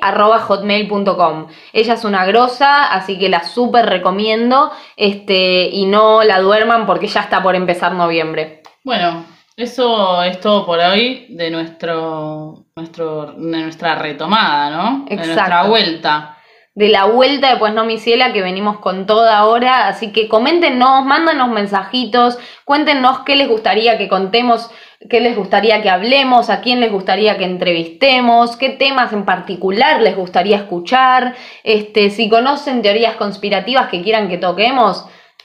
arroba 0.01 0.39
hotmail.com. 0.39 1.49
Ella 1.73 1.95
es 1.95 2.05
una 2.05 2.25
grosa, 2.25 2.85
así 2.85 3.19
que 3.19 3.29
la 3.29 3.43
súper 3.43 3.87
recomiendo, 3.87 4.71
este, 4.97 5.71
y 5.73 5.87
no 5.87 6.23
la 6.23 6.39
duerman 6.39 6.87
porque 6.87 7.09
ya 7.09 7.23
está 7.23 7.43
por 7.43 7.57
empezar 7.57 7.95
noviembre. 7.95 8.63
Bueno, 8.85 9.25
eso 9.57 10.23
es 10.23 10.39
todo 10.39 10.65
por 10.65 10.79
hoy 10.79 11.27
de 11.31 11.51
nuestro, 11.51 12.62
nuestro 12.77 13.33
de 13.33 13.59
nuestra 13.63 13.97
retomada, 13.97 14.71
¿no? 14.71 15.05
De 15.05 15.17
nuestra 15.17 15.45
Exacto. 15.45 15.69
vuelta. 15.69 16.39
de 16.75 16.89
la 16.89 17.05
vuelta 17.05 17.51
de 17.51 17.57
Pues 17.59 17.75
No 17.75 17.85
Mi 17.85 17.99
Ciela 17.99 18.33
que 18.33 18.41
venimos 18.41 18.79
con 18.79 19.05
toda 19.05 19.37
ahora. 19.37 19.89
Así 19.89 20.11
que 20.11 20.27
coméntenos, 20.27 21.05
mándanos 21.05 21.51
mensajitos, 21.51 22.39
cuéntenos 22.65 23.21
qué 23.27 23.37
les 23.37 23.47
gustaría 23.47 23.99
que 23.99 24.09
contemos, 24.09 24.71
qué 25.11 25.21
les 25.21 25.37
gustaría 25.37 25.83
que 25.83 25.91
hablemos, 25.91 26.49
a 26.49 26.63
quién 26.63 26.81
les 26.81 26.91
gustaría 26.91 27.37
que 27.37 27.45
entrevistemos, 27.45 28.57
qué 28.57 28.71
temas 28.71 29.13
en 29.13 29.27
particular 29.27 30.01
les 30.01 30.17
gustaría 30.17 30.57
escuchar. 30.57 31.35
Este, 31.63 32.09
si 32.09 32.31
conocen 32.31 32.81
teorías 32.81 33.17
conspirativas 33.17 33.89
que 33.89 34.01
quieran 34.01 34.31
que 34.31 34.39
toquemos. 34.39 35.05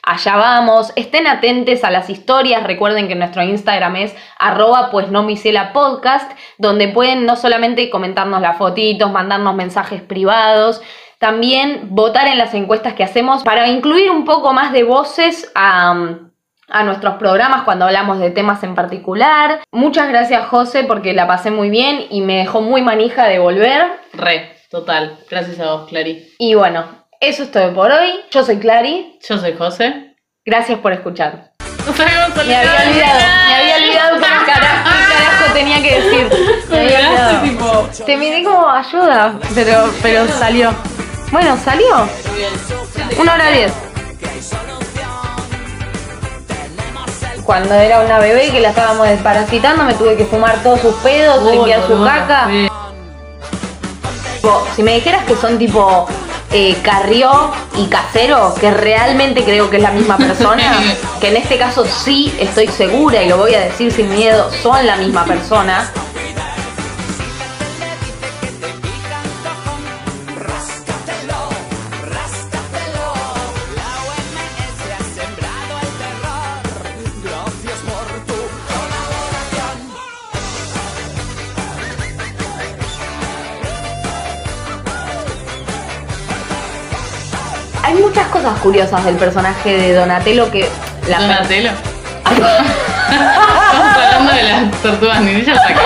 Allá 0.10 0.38
vamos, 0.38 0.94
estén 0.96 1.28
atentos 1.28 1.84
a 1.84 1.92
las 1.92 2.10
historias, 2.10 2.64
recuerden 2.64 3.10
que 3.10 3.16
nuestro 3.16 3.44
Instagram 3.44 3.98
es 3.98 4.16
arroba 4.40 4.90
pues 4.90 5.10
no 5.12 5.28
podcast, 5.74 6.32
donde 6.58 6.88
pueden 6.88 7.26
no 7.26 7.36
solamente 7.36 7.90
comentarnos 7.90 8.40
las 8.40 8.58
fotitos, 8.58 9.12
mandarnos 9.12 9.54
mensajes 9.56 10.02
privados, 10.02 10.82
también 11.20 11.90
votar 11.90 12.30
en 12.30 12.38
las 12.38 12.54
encuestas 12.54 12.94
que 12.94 13.04
hacemos 13.04 13.44
para 13.44 13.68
incluir 13.68 14.10
un 14.10 14.24
poco 14.24 14.54
más 14.54 14.72
de 14.72 14.86
voces 14.86 15.52
a, 15.56 15.94
a 16.70 16.84
nuestros 16.84 17.16
programas 17.16 17.64
cuando 17.64 17.84
hablamos 17.84 18.20
de 18.20 18.30
temas 18.30 18.64
en 18.64 18.76
particular. 18.76 19.60
Muchas 19.74 20.08
gracias 20.08 20.46
José 20.46 20.86
porque 20.86 21.12
la 21.12 21.28
pasé 21.28 21.52
muy 21.52 21.70
bien 21.70 22.06
y 22.10 22.22
me 22.22 22.38
dejó 22.38 22.62
muy 22.62 22.82
manija 22.82 23.26
de 23.26 23.40
volver. 23.40 23.86
Re, 24.14 24.56
total. 24.72 25.18
Gracias 25.30 25.60
a 25.60 25.74
vos, 25.74 25.90
Clary. 25.90 26.30
Y 26.40 26.56
bueno, 26.56 27.07
eso 27.20 27.44
es 27.44 27.52
todo 27.52 27.74
por 27.74 27.92
hoy. 27.92 28.22
Yo 28.32 28.44
soy 28.44 28.58
Clary, 28.60 29.20
Yo 29.28 29.38
soy 29.38 29.56
José. 29.58 30.16
gracias 30.46 30.80
por 30.80 30.94
escuchar. 30.94 31.52
Nos 31.86 31.98
Me 31.98 32.04
había 32.04 32.26
olvidado, 32.26 33.20
me 33.48 33.56
había 33.56 33.76
olvidado 33.78 34.16
qué 34.18 34.52
cara- 34.52 34.84
qué 34.84 35.14
carajo 35.14 35.54
tenía 35.54 35.82
que 35.82 36.02
decir. 36.02 36.30
Me 36.70 36.96
había 36.98 37.42
tipo. 37.44 37.90
Te 38.06 38.18
miré 38.18 38.44
como 38.44 38.70
ayuda, 38.70 39.40
pero, 39.56 39.90
pero 40.02 40.28
salió. 40.28 40.74
Bueno, 41.32 41.58
salió. 41.64 42.08
Una 43.20 43.34
hora 43.36 43.50
diez. 43.52 43.72
Cuando 47.46 47.74
era 47.76 48.02
una 48.02 48.20
bebé 48.20 48.52
que 48.52 48.60
la 48.60 48.70
estábamos 48.70 49.08
desparasitando, 49.08 49.84
me 49.86 49.94
tuve 49.94 50.18
que 50.18 50.26
fumar 50.26 50.62
todos 50.64 50.82
sus 50.82 50.94
pedos, 50.96 51.42
limpiar 51.50 51.82
su 51.88 52.04
caca. 52.04 52.50
Tipo, 54.36 54.68
si 54.76 54.84
me 54.84 54.96
dijeras 54.96 55.24
que 55.24 55.36
son 55.36 55.58
tipo 55.58 56.06
eh, 56.52 56.78
Carrió 56.84 57.52
y 57.78 57.88
Casero, 57.88 58.56
que 58.60 58.72
realmente 58.72 59.44
creo 59.44 59.70
que 59.70 59.78
es 59.78 59.84
la 59.84 59.92
misma 59.92 60.18
persona, 60.18 60.82
que 61.20 61.30
en 61.30 61.38
este 61.38 61.58
caso 61.58 61.86
sí 61.86 62.34
estoy 62.40 62.68
segura 62.68 63.22
y 63.24 63.30
lo 63.30 63.38
voy 63.38 63.54
a 63.54 63.60
decir 63.60 63.92
sin 63.92 64.10
miedo, 64.10 64.50
son 64.62 64.86
la 64.86 64.96
misma 64.98 65.26
persona. 65.26 65.92
Cosas 88.48 88.62
curiosas 88.62 89.04
del 89.04 89.16
personaje 89.18 89.78
de 89.78 89.94
Donatello 89.94 90.50
que 90.50 90.70
la 91.10 91.20
Donatello. 91.20 91.72
Estamos 92.30 93.98
hablando 93.98 94.34
de 94.34 94.44
las 94.44 94.72
tortugas 94.82 95.22
ninja 95.22 95.52
acá. 95.54 95.82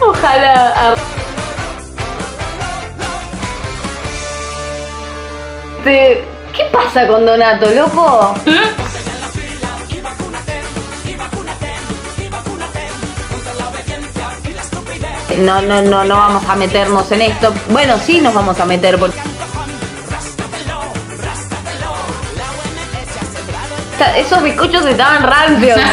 Ojalá. 0.00 0.72
ah. 0.76 0.94
Te- 5.84 6.24
¿Qué 6.54 6.64
pasa 6.72 7.06
con 7.06 7.24
Donato, 7.24 7.70
loco? 7.70 8.34
No, 15.40 15.62
no, 15.62 15.80
no, 15.82 16.04
no 16.04 16.16
vamos 16.16 16.44
a 16.48 16.54
meternos 16.56 17.10
en 17.12 17.22
esto. 17.22 17.52
Bueno, 17.70 17.96
sí 17.98 18.20
nos 18.20 18.34
vamos 18.34 18.58
a 18.60 18.66
meter 18.66 18.98
porque... 18.98 19.18
Esos 24.16 24.42
bizcochos 24.42 24.84
estaban 24.86 25.22
rancios. 25.22 25.78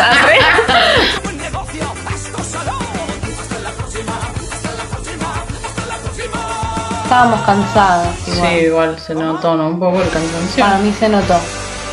Estábamos 7.04 7.42
cansadas. 7.42 8.08
Igual. 8.28 8.50
Sí, 8.50 8.56
igual 8.66 9.00
se 9.00 9.16
notó, 9.16 9.56
¿no? 9.56 9.68
Un 9.68 9.80
poco 9.80 10.02
el 10.02 10.10
cansancio. 10.10 10.64
Para 10.64 10.78
mí 10.80 10.94
se 11.00 11.08
notó. 11.10 11.36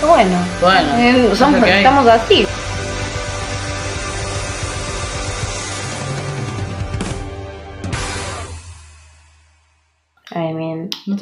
Bueno, 0.06 0.36
Bueno, 0.60 0.88
eh, 0.98 1.30
somos- 1.36 1.66
estamos 1.66 2.06
así. 2.08 2.46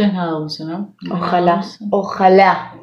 Tenés 0.02 0.14
nada 0.14 0.32
dulce, 0.32 0.64
¿no? 0.64 0.94
ojalá, 1.10 1.54
dulce. 1.56 1.84
ojalá. 1.90 2.72